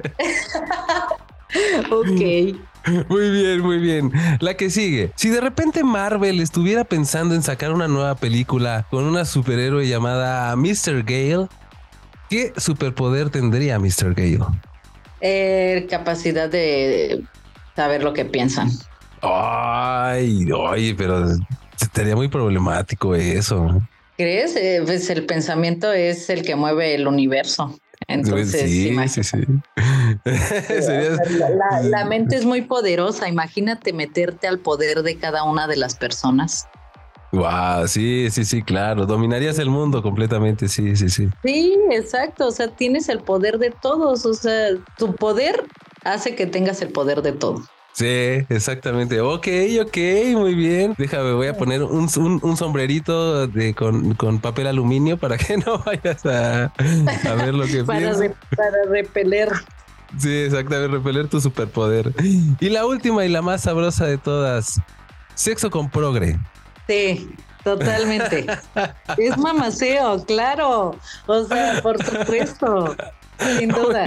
[1.91, 2.68] ok.
[3.09, 4.11] Muy bien, muy bien.
[4.39, 5.11] La que sigue.
[5.15, 10.55] Si de repente Marvel estuviera pensando en sacar una nueva película con una superhéroe llamada
[10.55, 11.03] Mr.
[11.03, 11.47] Gale,
[12.29, 14.13] ¿qué superpoder tendría Mr.
[14.15, 14.45] Gale?
[15.21, 17.23] Eh, capacidad de
[17.75, 18.69] saber lo que piensan.
[19.21, 21.27] Ay, ay, pero
[21.93, 23.81] sería muy problemático eso.
[24.17, 24.55] ¿Crees?
[24.55, 27.79] Eh, pues el pensamiento es el que mueve el universo.
[28.09, 29.37] Entonces, sí, sí, sí.
[31.83, 33.29] la, mente es muy poderosa.
[33.29, 36.67] Imagínate meterte al poder de cada una de las personas.
[37.31, 39.05] Wow, sí, sí, sí, claro.
[39.05, 41.29] Dominarías el mundo completamente, sí, sí, sí.
[41.43, 42.47] Sí, exacto.
[42.47, 44.25] O sea, tienes el poder de todos.
[44.25, 45.65] O sea, tu poder
[46.03, 47.61] hace que tengas el poder de todo.
[47.93, 49.19] Sí, exactamente.
[49.19, 49.47] Ok,
[49.81, 49.97] ok,
[50.35, 50.95] muy bien.
[50.97, 56.71] Déjame, voy a poner un, sombrerito de, con, papel aluminio para que no vayas a,
[57.35, 58.13] ver lo que para,
[58.55, 59.49] para repeler.
[60.17, 62.13] Sí, exactamente, repeler tu superpoder.
[62.59, 64.81] Y la última y la más sabrosa de todas,
[65.35, 66.39] sexo con progre.
[66.87, 67.29] Sí,
[67.63, 68.45] totalmente.
[69.17, 70.95] es mamaceo, claro.
[71.27, 72.95] O sea, por supuesto.
[73.57, 74.05] Sin duda.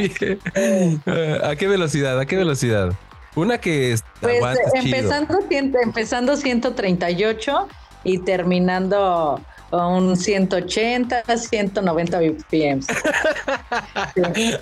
[1.44, 2.18] ¿A qué velocidad?
[2.18, 2.92] ¿A qué velocidad?
[3.34, 4.42] Una que es pues,
[4.74, 7.68] empezando, empezando 138
[8.04, 9.40] y terminando
[9.70, 12.80] un 180, 190 BPM.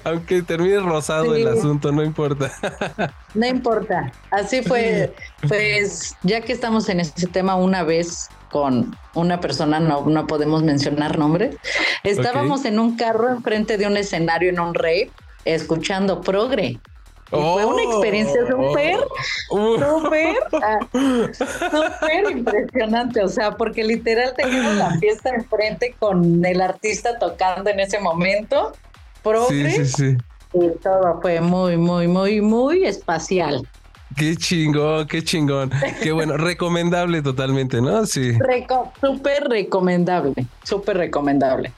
[0.05, 2.53] Aunque termine rosado el asunto, no importa.
[3.35, 4.13] no importa.
[4.31, 5.13] Así fue.
[5.49, 10.63] Pues ya que estamos en este tema una vez con una persona, no, no podemos
[10.63, 11.57] mencionar nombres,
[12.03, 15.11] estábamos en un carro enfrente de un escenario en un rey
[15.45, 16.81] escuchando progre
[17.31, 18.69] fue una experiencia oh.
[18.69, 18.99] súper,
[19.49, 20.79] súper, ah,
[21.33, 23.23] súper impresionante.
[23.23, 28.73] O sea, porque literal teníamos la fiesta enfrente con el artista tocando en ese momento.
[29.23, 30.19] Progre, sí, sí, sí.
[30.55, 33.67] Y todo fue muy, muy, muy, muy espacial.
[34.17, 35.71] Qué chingón, qué chingón.
[36.03, 38.05] Qué bueno, recomendable totalmente, ¿no?
[38.07, 38.37] Sí.
[39.01, 41.73] súper recomendable, súper recomendable.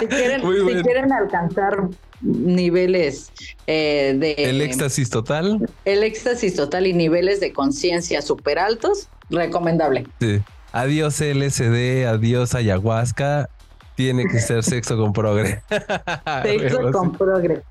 [0.00, 1.76] Si quieren, si quieren alcanzar
[2.24, 3.30] niveles
[3.66, 4.32] eh, de...
[4.32, 5.68] El éxtasis total.
[5.84, 10.06] El éxtasis total y niveles de conciencia súper altos, recomendable.
[10.20, 10.40] Sí.
[10.72, 13.48] Adiós LSD, adiós ayahuasca.
[13.94, 15.62] Tiene que ser sexo con progre.
[16.42, 17.62] Sexo con progre.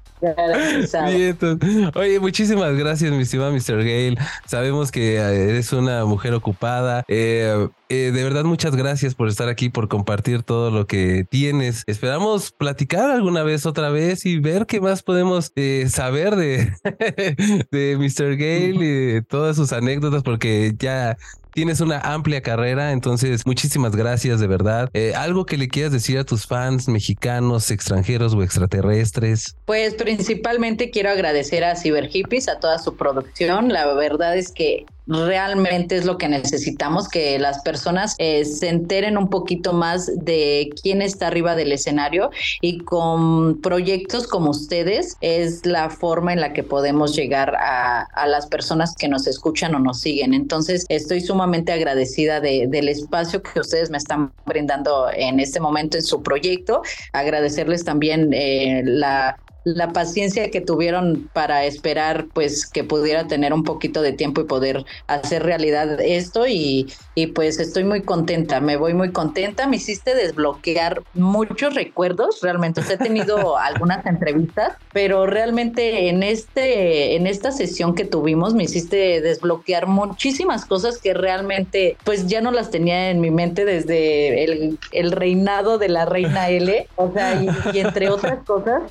[1.96, 3.78] Oye, muchísimas gracias, mi estimado Mr.
[3.78, 4.18] Gale.
[4.46, 7.04] Sabemos que eh, eres una mujer ocupada.
[7.08, 11.84] Eh, eh, de verdad, muchas gracias por estar aquí, por compartir todo lo que tienes.
[11.88, 15.52] Esperamos platicar alguna vez otra vez y ver qué más podemos
[15.90, 16.72] saber de,
[17.72, 18.38] de Mr.
[18.38, 21.18] Gale y de todas sus anécdotas, porque ya
[21.54, 24.90] tienes una amplia carrera, entonces muchísimas gracias de verdad.
[24.94, 29.56] Eh, ¿Algo que le quieras decir a tus fans mexicanos, extranjeros o extraterrestres?
[29.66, 33.70] Pues principalmente quiero agradecer a Cyber Hippies, a toda su producción.
[33.70, 39.18] La verdad es que realmente es lo que necesitamos, que las personas eh, se enteren
[39.18, 42.32] un poquito más de quién está arriba del escenario
[42.62, 48.48] y con proyectos como ustedes es la forma en la que podemos llegar a, las
[48.48, 50.34] personas que nos escuchan o nos siguen.
[50.34, 55.98] Entonces estoy sumamente agradecida de, del espacio que ustedes me están brindando en este momento
[55.98, 56.82] en su proyecto.
[57.12, 63.64] Agradecerles también eh, la la paciencia que tuvieron para esperar pues que pudiera tener un
[63.64, 68.76] poquito de tiempo y poder hacer realidad esto y, y pues estoy muy contenta, me
[68.76, 76.10] voy muy contenta, me hiciste desbloquear muchos recuerdos, realmente he tenido algunas entrevistas, pero realmente
[76.10, 82.28] en este en esta sesión que tuvimos me hiciste desbloquear muchísimas cosas que realmente pues
[82.28, 86.88] ya no las tenía en mi mente desde el, el reinado de la reina L,
[86.96, 88.84] o sea, y entre otras cosas.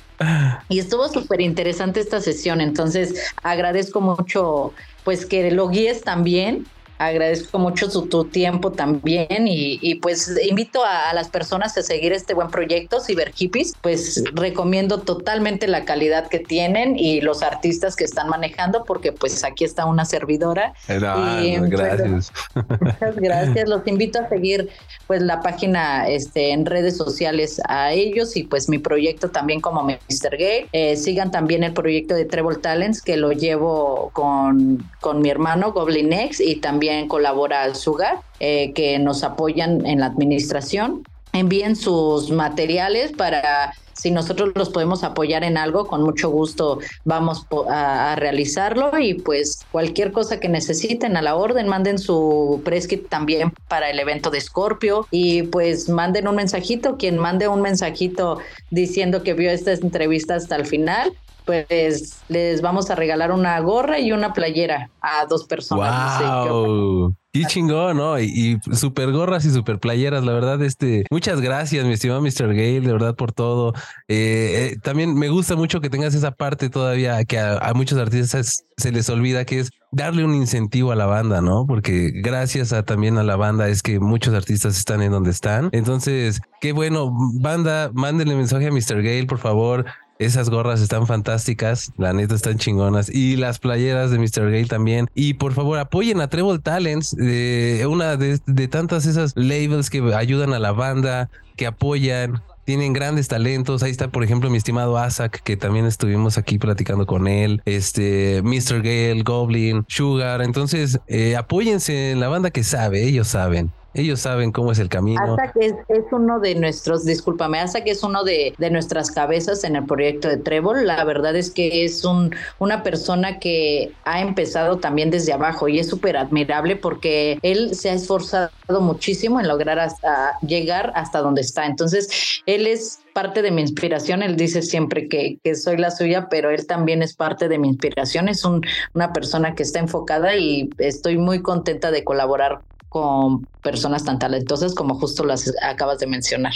[0.69, 4.73] Y estuvo súper interesante esta sesión, entonces agradezco mucho
[5.03, 6.65] pues que lo guíes también
[7.07, 12.49] agradezco mucho tu tiempo también y, pues invito a, las personas a seguir este buen
[12.49, 18.29] proyecto, Cyber Hippies, pues recomiendo totalmente la calidad que tienen y los artistas que están
[18.29, 20.73] manejando porque pues aquí está una servidora.
[20.87, 22.31] y, pues, gracias.
[22.79, 24.69] muchas gracias, los invito a seguir
[25.07, 29.83] pues la página este, en redes sociales a ellos y pues mi proyecto también como
[29.83, 30.37] Mr.
[30.37, 30.65] Gay.
[30.71, 35.71] Eh, sigan también el proyecto de Treble Talents que lo llevo con, con mi hermano
[35.71, 41.03] Goblin X y también colabora al Sugar, eh, que nos apoyan en la administración.
[41.33, 47.45] Envíen sus materiales para si nosotros los podemos apoyar en algo, con mucho gusto vamos
[47.69, 53.07] a, realizarlo y pues cualquier cosa que necesiten a la orden, manden su press kit
[53.09, 58.39] también para el evento de Scorpio y pues manden un mensajito, quien mande un mensajito
[58.71, 61.13] diciendo que vio esta entrevista hasta el final,
[61.45, 66.21] pues les vamos a regalar una gorra y una playera a dos personas.
[66.21, 67.15] Wow.
[67.33, 68.19] Qué chingón, ¿no?
[68.19, 72.49] Y, super gorras y super playeras, la verdad, este, muchas gracias, mi estimado Mr.
[72.49, 73.73] Gale, de verdad, por todo.
[74.07, 78.65] Eh, eh, también me gusta mucho que tengas esa parte todavía que a, muchos artistas
[78.77, 81.65] se les olvida, que es darle un incentivo a la banda, ¿no?
[81.65, 85.69] Porque gracias a también a la banda es que muchos artistas están en donde están.
[85.71, 87.11] Entonces, qué bueno,
[87.41, 89.01] banda, mándenle mensaje a Mr.
[89.01, 89.85] Gale, por favor.
[90.23, 93.09] Esas gorras están fantásticas, la neta están chingonas.
[93.09, 94.45] Y las playeras de Mr.
[94.51, 95.09] Gale también.
[95.15, 100.53] Y por favor, apoyen a Treble Talents, eh, una de, tantas esas labels que ayudan
[100.53, 103.83] a la banda, que apoyan, tienen grandes talentos.
[103.83, 107.61] Ahí está, por ejemplo, mi estimado Asak, que también estuvimos aquí platicando con él.
[107.65, 108.81] Este, Mr.
[108.81, 110.41] Gale, Goblin, Sugar.
[110.41, 113.71] Entonces, eh, apóyense en la banda que sabe, ellos saben.
[113.93, 115.21] Ellos saben cómo es el camino.
[115.21, 119.75] Hasta que es, uno de nuestros, discúlpame, hasta que es uno de, nuestras cabezas en
[119.75, 120.87] el proyecto de Trébol.
[120.87, 125.79] La verdad es que es un, una persona que ha empezado también desde abajo y
[125.79, 128.49] es súper admirable porque él se ha esforzado
[128.81, 131.65] muchísimo en lograr hasta llegar hasta donde está.
[131.65, 134.23] Entonces, él es parte de mi inspiración.
[134.23, 137.67] Él dice siempre que, que, soy la suya, pero él también es parte de mi
[137.67, 138.27] inspiración.
[138.27, 142.61] Es un, una persona que está enfocada y estoy muy contenta de colaborar
[142.93, 146.53] con personas tan talentosas como justo las acabas de mencionar.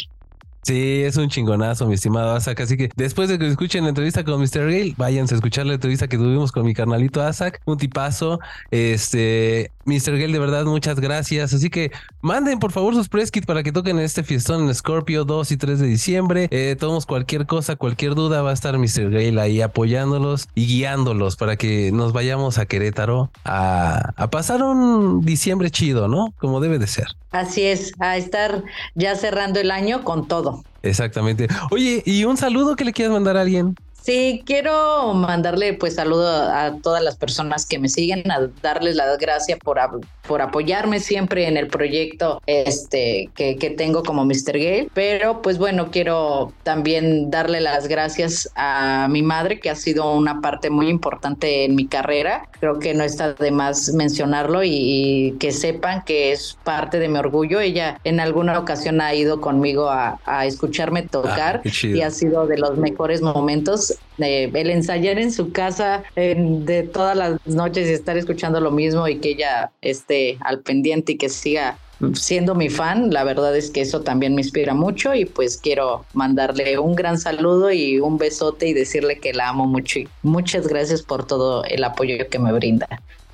[0.67, 2.59] Sí, es un chingonazo, mi estimado Asak.
[2.59, 4.65] Así que después de que escuchen la entrevista con Mr.
[4.65, 7.61] Gale, váyanse a escuchar la entrevista que tuvimos con mi carnalito Asak.
[7.63, 8.41] Un tipazo.
[8.69, 10.19] Este, Mr.
[10.19, 11.53] Gale, de verdad, muchas gracias.
[11.53, 15.23] Así que manden por favor sus press kits para que toquen este fiestón en Scorpio
[15.23, 16.49] 2 y 3 de diciembre.
[16.51, 19.09] Eh, tomamos cualquier cosa, cualquier duda, va a estar Mr.
[19.09, 25.71] Gale ahí apoyándolos y guiándolos para que nos vayamos a Querétaro a pasar un diciembre
[25.71, 26.33] chido, ¿no?
[26.37, 27.07] Como debe de ser.
[27.31, 28.63] Así es, a estar
[28.95, 30.56] ya cerrando el año con todo.
[30.87, 31.47] Exactamente.
[31.71, 33.75] Oye, y un saludo que le quieras mandar a alguien.
[34.07, 39.17] Sí, quiero mandarle pues saludo a todas las personas que me siguen, a darles las
[39.17, 39.77] gracias por,
[40.25, 44.53] por apoyarme siempre en el proyecto este que, que tengo como Mr.
[44.53, 44.89] Gale.
[44.93, 50.39] Pero pues bueno, quiero también darle las gracias a mi madre, que ha sido una
[50.39, 52.47] parte muy importante en mi carrera.
[52.61, 57.17] Creo que no está de más mencionarlo y, que sepan que es parte de mi
[57.17, 57.59] orgullo.
[57.59, 62.47] Ella en alguna ocasión ha ido conmigo a, a escucharme tocar Ah, y ha sido
[62.47, 68.17] de los mejores momentos el ensayar en su casa de todas las noches y estar
[68.17, 71.77] escuchando lo mismo y que ella esté al pendiente y que siga
[72.13, 76.05] siendo mi fan, la verdad es que eso también me inspira mucho y pues quiero
[76.13, 80.67] mandarle un gran saludo y un besote y decirle que la amo mucho y muchas
[80.67, 82.87] gracias por todo el apoyo que me brinda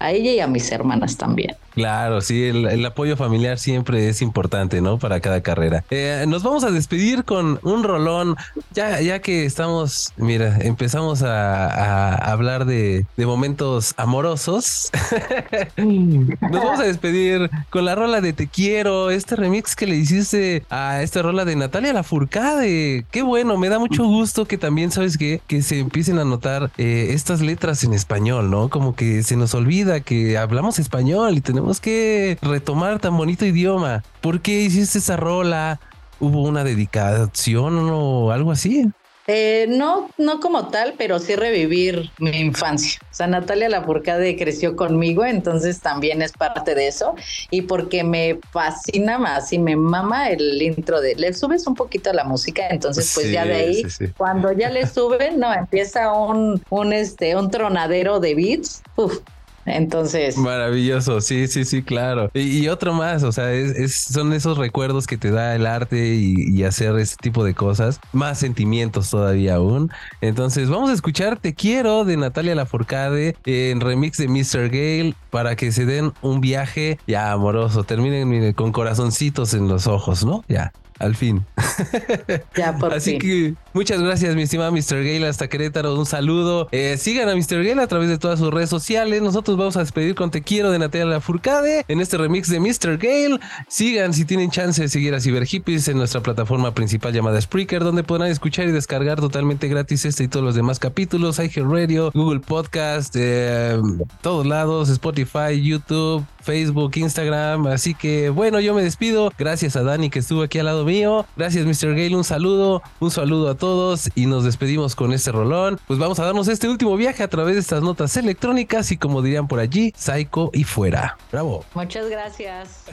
[0.04, 1.56] a ella y a mis hermanas también.
[1.74, 5.00] Claro, sí, el, el apoyo familiar siempre es importante, ¿no?
[5.00, 5.84] Para cada carrera.
[5.90, 8.36] Eh, nos vamos a despedir con un rolón,
[8.74, 14.92] ya, ya que estamos, mira, empezamos a, a hablar de, de momentos amorosos.
[15.78, 20.64] nos vamos a despedir con la rola de Te Quiero, este remix que le hiciste
[20.70, 23.06] a esta rola de Natalia Lafourcade.
[23.10, 25.42] Qué bueno, me da mucho gusto que también, ¿sabes qué?
[25.48, 28.70] Que se empiecen a notar eh, estas letras en español, ¿no?
[28.70, 34.04] Como que se nos olvida que hablamos español y tenemos que retomar tan bonito idioma.
[34.22, 35.80] ¿Por qué hiciste esa rola?
[36.20, 38.90] ¿Hubo una dedicación o algo así?
[39.26, 43.00] Eh, no, no como tal, pero sí revivir mi infancia.
[43.04, 47.16] O sea, Natalia Lafourcade creció conmigo, entonces también es parte de eso.
[47.50, 51.16] Y porque me fascina más y me mama el intro de.
[51.16, 54.08] Le subes un poquito a la música, entonces pues Sí, ya de ahí, sí, sí.
[54.18, 58.82] cuando ya le suben, no, empieza un, un, este, un tronadero de beats.
[58.98, 59.20] Uf.
[59.66, 62.30] Entonces, Maravilloso, sí, sí, sí, claro.
[62.34, 66.64] Y, otro más, o sea, es, son esos recuerdos que te da el arte y,
[66.64, 69.92] hacer este tipo de cosas, más sentimientos todavía aún.
[70.22, 74.70] Entonces, vamos a escuchar Te Quiero de Natalia Lafourcade en remix de Mr.
[74.70, 77.84] Gale para que se den un viaje ya amoroso.
[77.84, 80.44] Terminen con corazoncitos en los ojos, ¿no?
[80.48, 80.72] Ya.
[81.00, 81.46] Al fin.
[82.56, 83.20] ya por Así fin.
[83.20, 85.04] que muchas gracias, mi estimado Mr.
[85.04, 85.96] Gale, hasta Querétaro.
[85.98, 86.68] Un saludo.
[86.72, 87.64] Eh, sigan a Mr.
[87.64, 89.22] Gale a través de todas sus redes sociales.
[89.22, 92.98] Nosotros vamos a despedir con Te Quiero de Natalia Lafourcade en este remix de Mr.
[92.98, 93.40] Gale.
[93.68, 97.84] Sigan si tienen chance de seguir a Cyber Hippies en nuestra plataforma principal llamada Spreaker,
[97.84, 101.40] donde podrán escuchar y descargar totalmente gratis este y todos los demás capítulos.
[101.56, 103.78] Radio, Google Podcast, eh,
[104.22, 106.24] todos lados, Spotify, YouTube.
[106.44, 107.68] Facebook, Instagram.
[107.68, 109.32] Así que bueno, yo me despido.
[109.38, 111.26] Gracias a Dani que estuvo aquí al lado mío.
[111.36, 111.96] Gracias, Mr.
[111.96, 112.16] Gale.
[112.16, 115.80] Un saludo, un saludo a todos y nos despedimos con este rolón.
[115.88, 119.22] Pues vamos a darnos este último viaje a través de estas notas electrónicas y como
[119.22, 121.18] dirían por allí, Psycho y fuera.
[121.32, 121.66] Bravo.
[121.74, 122.86] Muchas gracias.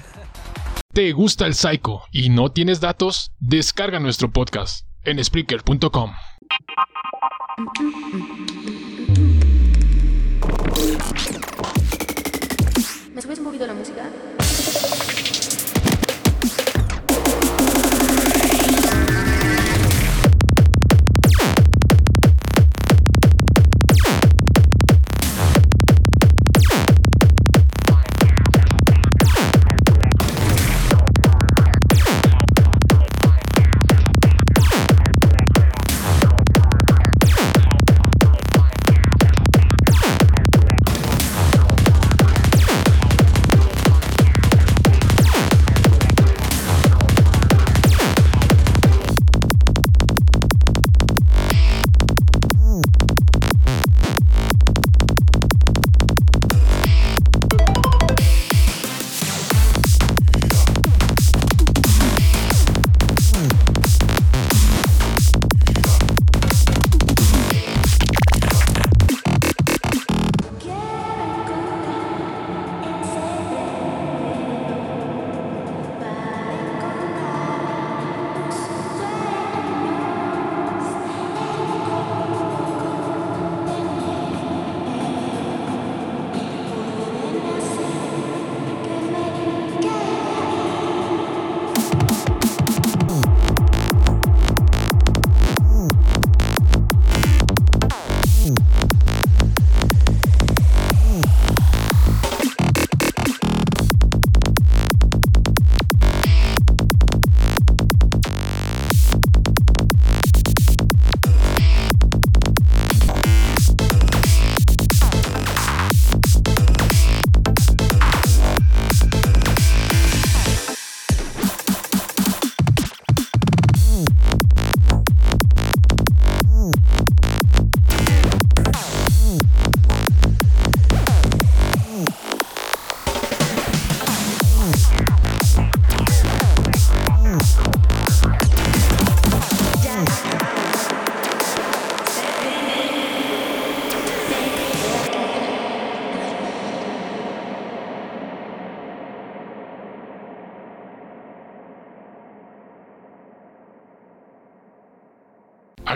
[0.92, 3.30] ¿Te gusta el Psycho y no tienes datos?
[3.38, 6.12] Descarga nuestro podcast en Spreaker.com.
[13.20, 14.29] ¿Me subes un poquito la música?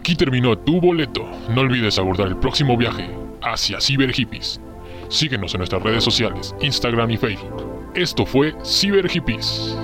[0.05, 1.27] Aquí terminó tu boleto.
[1.49, 3.09] No olvides abordar el próximo viaje
[3.41, 4.61] hacia Cyber Hippies.
[5.09, 7.91] Síguenos en nuestras redes sociales, Instagram y Facebook.
[7.95, 9.75] Esto fue Cyber Hippies.